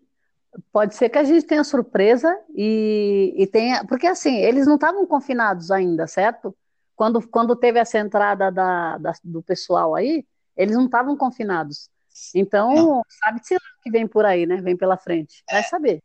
Pode 0.73 0.95
ser 0.97 1.11
que 1.11 1.19
a 1.19 1.25
gente 1.25 1.47
tenha 1.47 1.65
surpresa 1.65 2.39
e, 2.57 3.35
e 3.39 3.47
tenha. 3.47 3.85
Porque 3.87 4.07
assim, 4.07 4.37
eles 4.39 4.67
não 4.67 4.77
estavam 4.77 5.07
confinados 5.07 5.71
ainda, 5.71 6.07
certo? 6.07 6.57
Quando, 6.97 7.27
quando 7.29 7.57
teve 7.57 7.79
essa 7.81 7.99
entrada 7.99 8.53
da, 8.53 8.99
da- 8.99 9.15
do 9.25 9.43
pessoal 9.43 9.95
aí, 9.95 10.27
eles 10.57 10.77
não 10.77 10.87
estavam 10.87 11.17
confinados. 11.17 11.91
Então, 12.35 13.03
sabe-se 13.09 13.55
lá 13.55 13.61
o 13.79 13.83
que 13.83 13.91
vem 13.91 14.07
por 14.07 14.25
aí, 14.25 14.47
né? 14.47 14.57
Vem 14.61 14.77
pela 14.77 14.97
frente. 14.97 15.43
Vai 15.51 15.62
saber. 15.65 16.03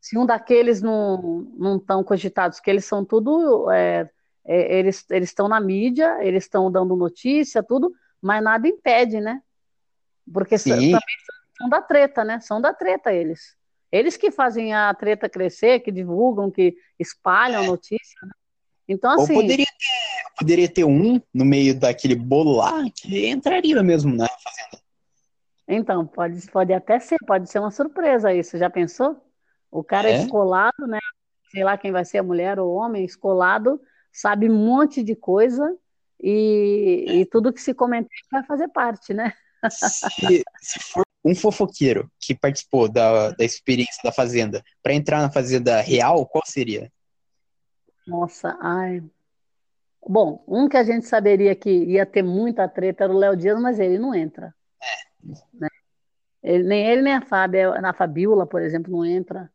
Se 0.00 0.16
um 0.16 0.24
daqueles 0.24 0.80
não 0.80 1.46
não 1.56 1.76
estão 1.76 2.02
cogitados, 2.02 2.60
que 2.60 2.70
eles 2.70 2.84
são 2.84 3.04
tudo. 3.04 3.70
é, 3.70 4.08
é, 4.44 4.78
eles 4.78 5.04
eles 5.10 5.28
estão 5.28 5.48
na 5.48 5.60
mídia, 5.60 6.18
eles 6.22 6.44
estão 6.44 6.72
dando 6.72 6.96
notícia, 6.96 7.62
tudo, 7.62 7.92
mas 8.20 8.42
nada 8.42 8.66
impede, 8.66 9.20
né? 9.20 9.42
Porque 10.32 10.56
Sim. 10.56 10.70
também 10.70 11.00
são 11.58 11.68
da 11.68 11.82
treta, 11.82 12.24
né? 12.24 12.40
São 12.40 12.60
da 12.60 12.72
treta 12.72 13.12
eles. 13.12 13.54
Eles 13.92 14.16
que 14.16 14.30
fazem 14.30 14.72
a 14.72 14.94
treta 14.94 15.28
crescer, 15.28 15.80
que 15.80 15.90
divulgam, 15.90 16.50
que 16.50 16.76
espalham 16.98 17.66
notícia. 17.66 18.18
né? 18.22 18.32
Então, 18.88 19.16
Ou 19.16 19.22
assim, 19.22 19.34
poderia 19.34 19.66
ter, 19.66 20.34
poderia 20.38 20.68
ter 20.68 20.84
um 20.84 21.20
no 21.34 21.44
meio 21.44 21.78
daquele 21.78 22.14
bolo 22.14 22.56
lá 22.56 22.84
que 22.94 23.28
entraria 23.28 23.82
mesmo 23.82 24.14
na 24.14 24.26
Fazenda. 24.26 24.82
Então 25.74 26.06
pode, 26.06 26.50
pode 26.50 26.72
até 26.72 26.98
ser, 26.98 27.16
pode 27.26 27.50
ser 27.50 27.58
uma 27.60 27.70
surpresa 27.70 28.32
isso. 28.34 28.58
Já 28.58 28.68
pensou? 28.68 29.16
O 29.70 29.84
cara 29.84 30.10
É? 30.10 30.16
escolado, 30.16 30.86
né? 30.86 30.98
Sei 31.50 31.64
lá 31.64 31.78
quem 31.78 31.92
vai 31.92 32.04
ser, 32.04 32.18
a 32.18 32.22
mulher 32.22 32.58
ou 32.58 32.70
o 32.70 32.74
homem, 32.74 33.04
escolado, 33.04 33.80
sabe 34.12 34.50
um 34.50 34.54
monte 34.54 35.02
de 35.02 35.14
coisa 35.14 35.76
e, 36.20 37.20
e 37.20 37.26
tudo 37.26 37.52
que 37.52 37.60
se 37.60 37.72
comentar 37.74 38.10
vai 38.30 38.44
fazer 38.44 38.68
parte, 38.68 39.14
né? 39.14 39.32
Se, 39.68 40.42
se 40.60 40.80
for 40.80 41.04
um 41.24 41.34
fofoqueiro 41.34 42.10
que 42.18 42.34
participou 42.34 42.88
da, 42.90 43.30
da 43.32 43.44
experiência 43.44 44.00
da 44.02 44.10
Fazenda 44.10 44.62
para 44.82 44.94
entrar 44.94 45.20
na 45.20 45.30
Fazenda 45.30 45.80
real, 45.80 46.26
qual 46.26 46.42
seria? 46.46 46.90
Nossa, 48.06 48.56
ai. 48.60 49.02
Bom, 50.06 50.42
um 50.48 50.68
que 50.68 50.76
a 50.76 50.82
gente 50.82 51.06
saberia 51.06 51.54
que 51.54 51.70
ia 51.70 52.06
ter 52.06 52.22
muita 52.22 52.66
treta 52.68 53.04
era 53.04 53.12
o 53.12 53.18
Léo 53.18 53.36
Dias, 53.36 53.60
mas 53.60 53.78
ele 53.78 53.98
não 53.98 54.14
entra. 54.14 54.54
Né? 55.52 55.68
Ele- 56.42 56.64
nem 56.64 56.86
ele, 56.86 57.02
nem 57.02 57.14
a 57.14 57.20
Fábia, 57.22 57.80
na 57.80 57.92
Fabiola, 57.92 58.46
por 58.46 58.62
exemplo, 58.62 58.90
não 58.90 59.04
entra. 59.04 59.52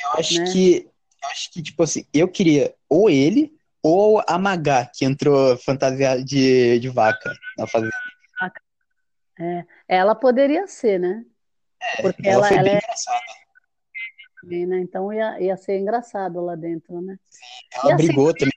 Eu 0.00 0.10
acho 0.12 0.34
Né? 0.38 0.44
que, 0.52 0.90
eu 1.22 1.28
acho 1.30 1.50
que, 1.52 1.62
tipo 1.62 1.82
assim, 1.82 2.04
eu 2.14 2.28
queria 2.28 2.74
ou 2.88 3.10
ele 3.10 3.56
ou 3.82 4.22
a 4.26 4.38
Magá, 4.38 4.86
que 4.86 5.04
entrou 5.04 5.56
fantasiada 5.58 6.22
de, 6.22 6.78
de 6.80 6.88
vaca 6.88 7.32
na 7.56 7.66
Fazenda. 7.66 7.92
Ela 9.86 10.14
poderia 10.14 10.66
ser, 10.66 10.98
né? 10.98 11.24
Porque 12.02 12.28
Ela 12.28 12.48
ela, 12.48 12.58
ela 12.58 12.68
é 12.68 12.76
engraçada. 12.76 13.20
também, 14.40 14.66
né? 14.66 14.80
Então 14.80 15.12
ia, 15.12 15.40
ia 15.40 15.56
ser 15.56 15.78
engraçado 15.78 16.40
lá 16.40 16.56
dentro, 16.56 17.00
né? 17.00 17.18
Ela 17.72 17.90
E 17.90 17.92
assim, 17.92 18.06
brigou 18.06 18.34
também. 18.34 18.52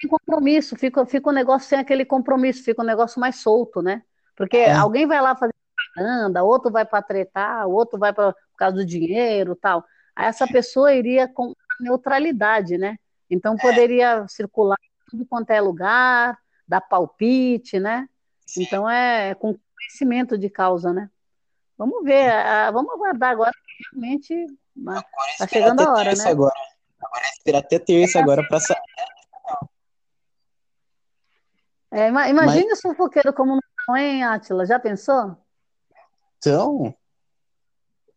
Sem 0.00 0.10
compromisso, 0.10 0.76
fica, 0.76 1.06
fica 1.06 1.30
um 1.30 1.32
negócio 1.32 1.68
sem 1.68 1.78
aquele 1.78 2.04
compromisso, 2.04 2.62
fica 2.62 2.82
um 2.82 2.86
negócio 2.86 3.20
mais 3.20 3.36
solto, 3.36 3.80
né? 3.80 4.02
Porque 4.36 4.58
É. 4.58 4.72
alguém 4.72 5.06
vai 5.06 5.20
lá 5.20 5.34
fazer 5.34 5.54
propaganda, 5.94 6.44
outro 6.44 6.70
vai 6.70 6.84
para 6.84 7.02
tretar, 7.02 7.66
outro 7.66 7.98
vai 7.98 8.12
pra, 8.12 8.32
por 8.32 8.56
causa 8.58 8.76
do 8.76 8.84
dinheiro 8.84 9.56
tal. 9.56 9.84
Aí 10.14 10.26
essa 10.26 10.46
pessoa 10.46 10.92
iria 10.92 11.26
com 11.26 11.52
neutralidade, 11.80 12.76
né? 12.78 12.96
Então 13.30 13.56
poderia 13.56 14.26
circular 14.28 14.76
em 14.80 15.10
tudo 15.10 15.26
quanto 15.26 15.50
é 15.50 15.60
lugar, 15.60 16.38
dar 16.68 16.80
palpite, 16.80 17.78
né? 17.80 18.08
Então 18.56 18.88
é 18.88 19.34
com 19.34 19.54
conhecimento 19.76 20.38
de 20.38 20.48
causa, 20.48 20.92
né? 20.92 21.10
Vamos 21.78 22.02
ver, 22.04 22.30
ah, 22.30 22.70
vamos 22.70 22.92
aguardar 22.94 23.30
agora 23.30 23.52
que 23.52 23.84
realmente 23.92 24.46
ah, 24.86 24.90
Agora 24.90 25.02
é 25.02 25.36
tá 25.38 25.44
esperar 25.44 25.48
chegando 25.48 25.80
a 25.80 25.92
hora, 25.92 26.14
né? 26.14 26.24
agora. 26.30 26.54
Agora 27.02 27.24
é 27.24 27.30
esperar 27.30 27.58
até 27.58 27.78
terça 27.78 28.18
agora 28.20 28.46
pra 28.48 28.60
sair. 28.60 28.76
É, 31.90 32.08
ima- 32.08 32.28
imagine 32.28 32.72
os 32.72 32.80
fofoqueiros 32.80 33.34
como 33.34 33.52
não 33.52 33.60
hein, 33.94 34.24
Átila? 34.24 34.64
Já 34.64 34.78
pensou? 34.78 35.36
Então, 36.38 36.94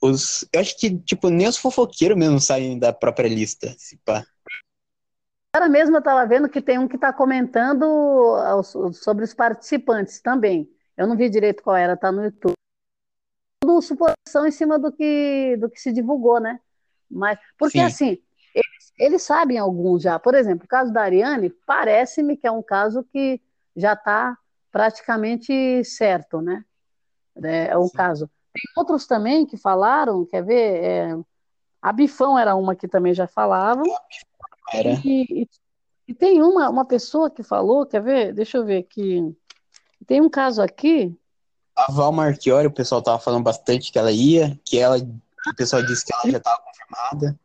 os. 0.02 0.48
Eu 0.54 0.62
acho 0.62 0.78
que, 0.78 0.98
tipo, 1.00 1.30
nem 1.30 1.48
os 1.48 1.58
fofoqueiros 1.58 2.18
mesmo 2.18 2.40
saem 2.40 2.80
da 2.80 2.94
própria 2.94 3.28
lista. 3.28 3.76
Se 3.78 3.98
pá. 3.98 4.26
Agora 5.54 5.70
mesmo 5.70 5.96
eu 5.96 6.00
estava 6.00 6.26
vendo 6.28 6.48
que 6.48 6.62
tem 6.62 6.78
um 6.78 6.88
que 6.88 6.96
está 6.96 7.12
comentando 7.12 7.84
sobre 8.94 9.24
os 9.24 9.34
participantes 9.34 10.22
também. 10.22 10.70
Eu 10.96 11.08
não 11.08 11.18
vi 11.18 11.30
direito 11.30 11.64
qual 11.64 11.76
era, 11.76 11.98
tá 11.98 12.12
no 12.12 12.24
YouTube. 12.24 12.54
Tudo 13.62 13.82
suposição 13.82 14.46
em 14.46 14.52
cima 14.52 14.78
do 14.78 14.92
que, 14.92 15.58
do 15.58 15.70
que 15.70 15.82
se 15.82 15.92
divulgou, 15.92 16.40
né? 16.40 16.60
Mas, 17.10 17.40
porque 17.58 17.80
Sim. 17.80 17.86
assim, 17.86 18.18
eles, 18.54 18.94
eles, 18.98 19.24
sabem 19.24 19.58
alguns 19.58 20.04
já. 20.04 20.20
Por 20.20 20.36
exemplo, 20.36 20.66
o 20.66 20.68
caso 20.68 20.94
da 20.94 21.02
Ariane, 21.02 21.50
parece-me 21.66 22.38
que 22.38 22.46
é 22.46 22.52
um 22.52 22.62
caso 22.62 23.04
que 23.04 23.42
já 23.76 23.94
está 23.94 24.38
praticamente 24.72 25.84
certo, 25.84 26.42
né? 26.42 26.64
É, 27.44 27.68
é 27.68 27.78
um 27.78 27.88
Sim. 27.88 27.98
caso. 27.98 28.30
Tem 28.54 28.64
outros 28.76 29.06
também 29.06 29.46
que 29.46 29.58
falaram, 29.58 30.26
quer 30.26 30.44
ver? 30.44 30.84
É, 30.84 31.18
a 31.82 31.94
Bifão 31.94 32.38
era 32.38 32.56
uma 32.56 32.76
que 32.76 32.88
também 32.88 33.14
já 33.14 33.28
falavam. 33.28 33.84
Era. 34.74 34.90
E, 35.04 35.26
e, 35.30 35.50
e, 36.08 36.14
tem 36.14 36.42
uma, 36.42 36.70
uma 36.70 36.86
pessoa 36.86 37.30
que 37.30 37.44
falou, 37.44 37.86
quer 37.86 38.02
ver? 38.02 38.34
Deixa 38.34 38.58
eu 38.58 38.66
ver 38.66 38.80
aqui. 38.80 39.36
Tem 40.06 40.22
um 40.22 40.30
caso 40.30 40.62
aqui. 40.62 41.18
A 41.76 41.92
Val 41.92 42.12
Marchiori, 42.12 42.68
o 42.68 42.72
pessoal 42.72 43.02
tava 43.02 43.20
falando 43.20 43.44
bastante 43.44 43.92
que 43.92 43.98
ela 43.98 44.12
ia, 44.12 44.60
que 44.66 44.78
ela, 44.78 44.98
o 44.98 45.56
pessoal 45.56 45.82
disse 45.86 46.06
que 46.06 46.14
ela 46.14 46.30
já 46.30 46.38
estava 46.38 46.62
confirmada. 46.62 47.40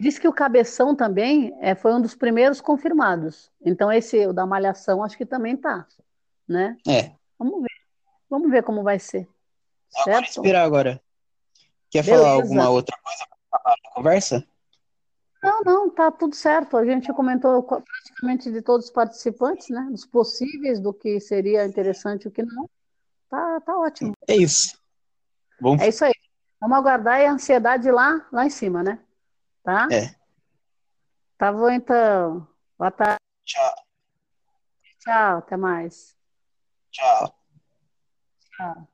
Diz 0.00 0.18
que 0.18 0.28
o 0.28 0.32
Cabeção 0.32 0.94
também 0.94 1.56
é, 1.60 1.74
foi 1.74 1.94
um 1.94 2.00
dos 2.00 2.14
primeiros 2.14 2.60
confirmados. 2.60 3.50
Então 3.64 3.90
esse 3.90 4.26
o 4.26 4.32
da 4.32 4.46
Malhação 4.46 5.02
acho 5.02 5.16
que 5.16 5.24
também 5.24 5.56
tá, 5.56 5.86
né? 6.48 6.76
É. 6.86 7.12
Vamos 7.38 7.62
ver. 7.62 7.76
Vamos 8.28 8.50
ver 8.50 8.62
como 8.62 8.82
vai 8.82 8.98
ser. 8.98 9.28
Certo? 10.04 10.28
esperar 10.28 10.64
agora. 10.64 11.00
Quer 11.90 12.04
Beleza. 12.04 12.22
falar 12.22 12.34
alguma 12.34 12.68
outra 12.68 12.96
coisa 13.02 13.24
para 13.50 13.72
a 13.72 13.90
conversa? 13.94 14.46
Não, 15.42 15.60
não, 15.62 15.90
tá 15.90 16.10
tudo 16.10 16.34
certo. 16.34 16.76
A 16.76 16.84
gente 16.84 17.12
comentou 17.12 17.62
praticamente 17.62 18.50
de 18.50 18.60
todos 18.60 18.86
os 18.86 18.92
participantes, 18.92 19.68
né? 19.68 19.86
Dos 19.90 20.04
possíveis, 20.04 20.80
do 20.80 20.92
que 20.92 21.20
seria 21.20 21.64
interessante 21.64 22.24
e 22.24 22.28
o 22.28 22.30
que 22.30 22.42
não. 22.42 22.68
Tá, 23.28 23.60
tá 23.60 23.78
ótimo. 23.78 24.12
É 24.26 24.34
isso. 24.34 24.76
Bom. 25.60 25.76
É 25.80 25.88
isso 25.88 26.04
aí. 26.04 26.12
Vamos 26.60 26.78
aguardar 26.78 27.20
a 27.20 27.30
ansiedade 27.30 27.90
lá, 27.90 28.26
lá 28.32 28.44
em 28.44 28.50
cima, 28.50 28.82
né? 28.82 28.98
Tá? 29.62 29.86
É. 29.92 30.14
Tá 31.38 31.52
bom, 31.52 31.70
então. 31.70 32.46
Boa 32.78 32.90
tarde. 32.90 33.20
Tchau. 33.44 33.74
Tchau, 35.00 35.38
até 35.38 35.56
mais. 35.56 36.15
Tchau. 36.96 37.28
Tchau. 38.56 38.88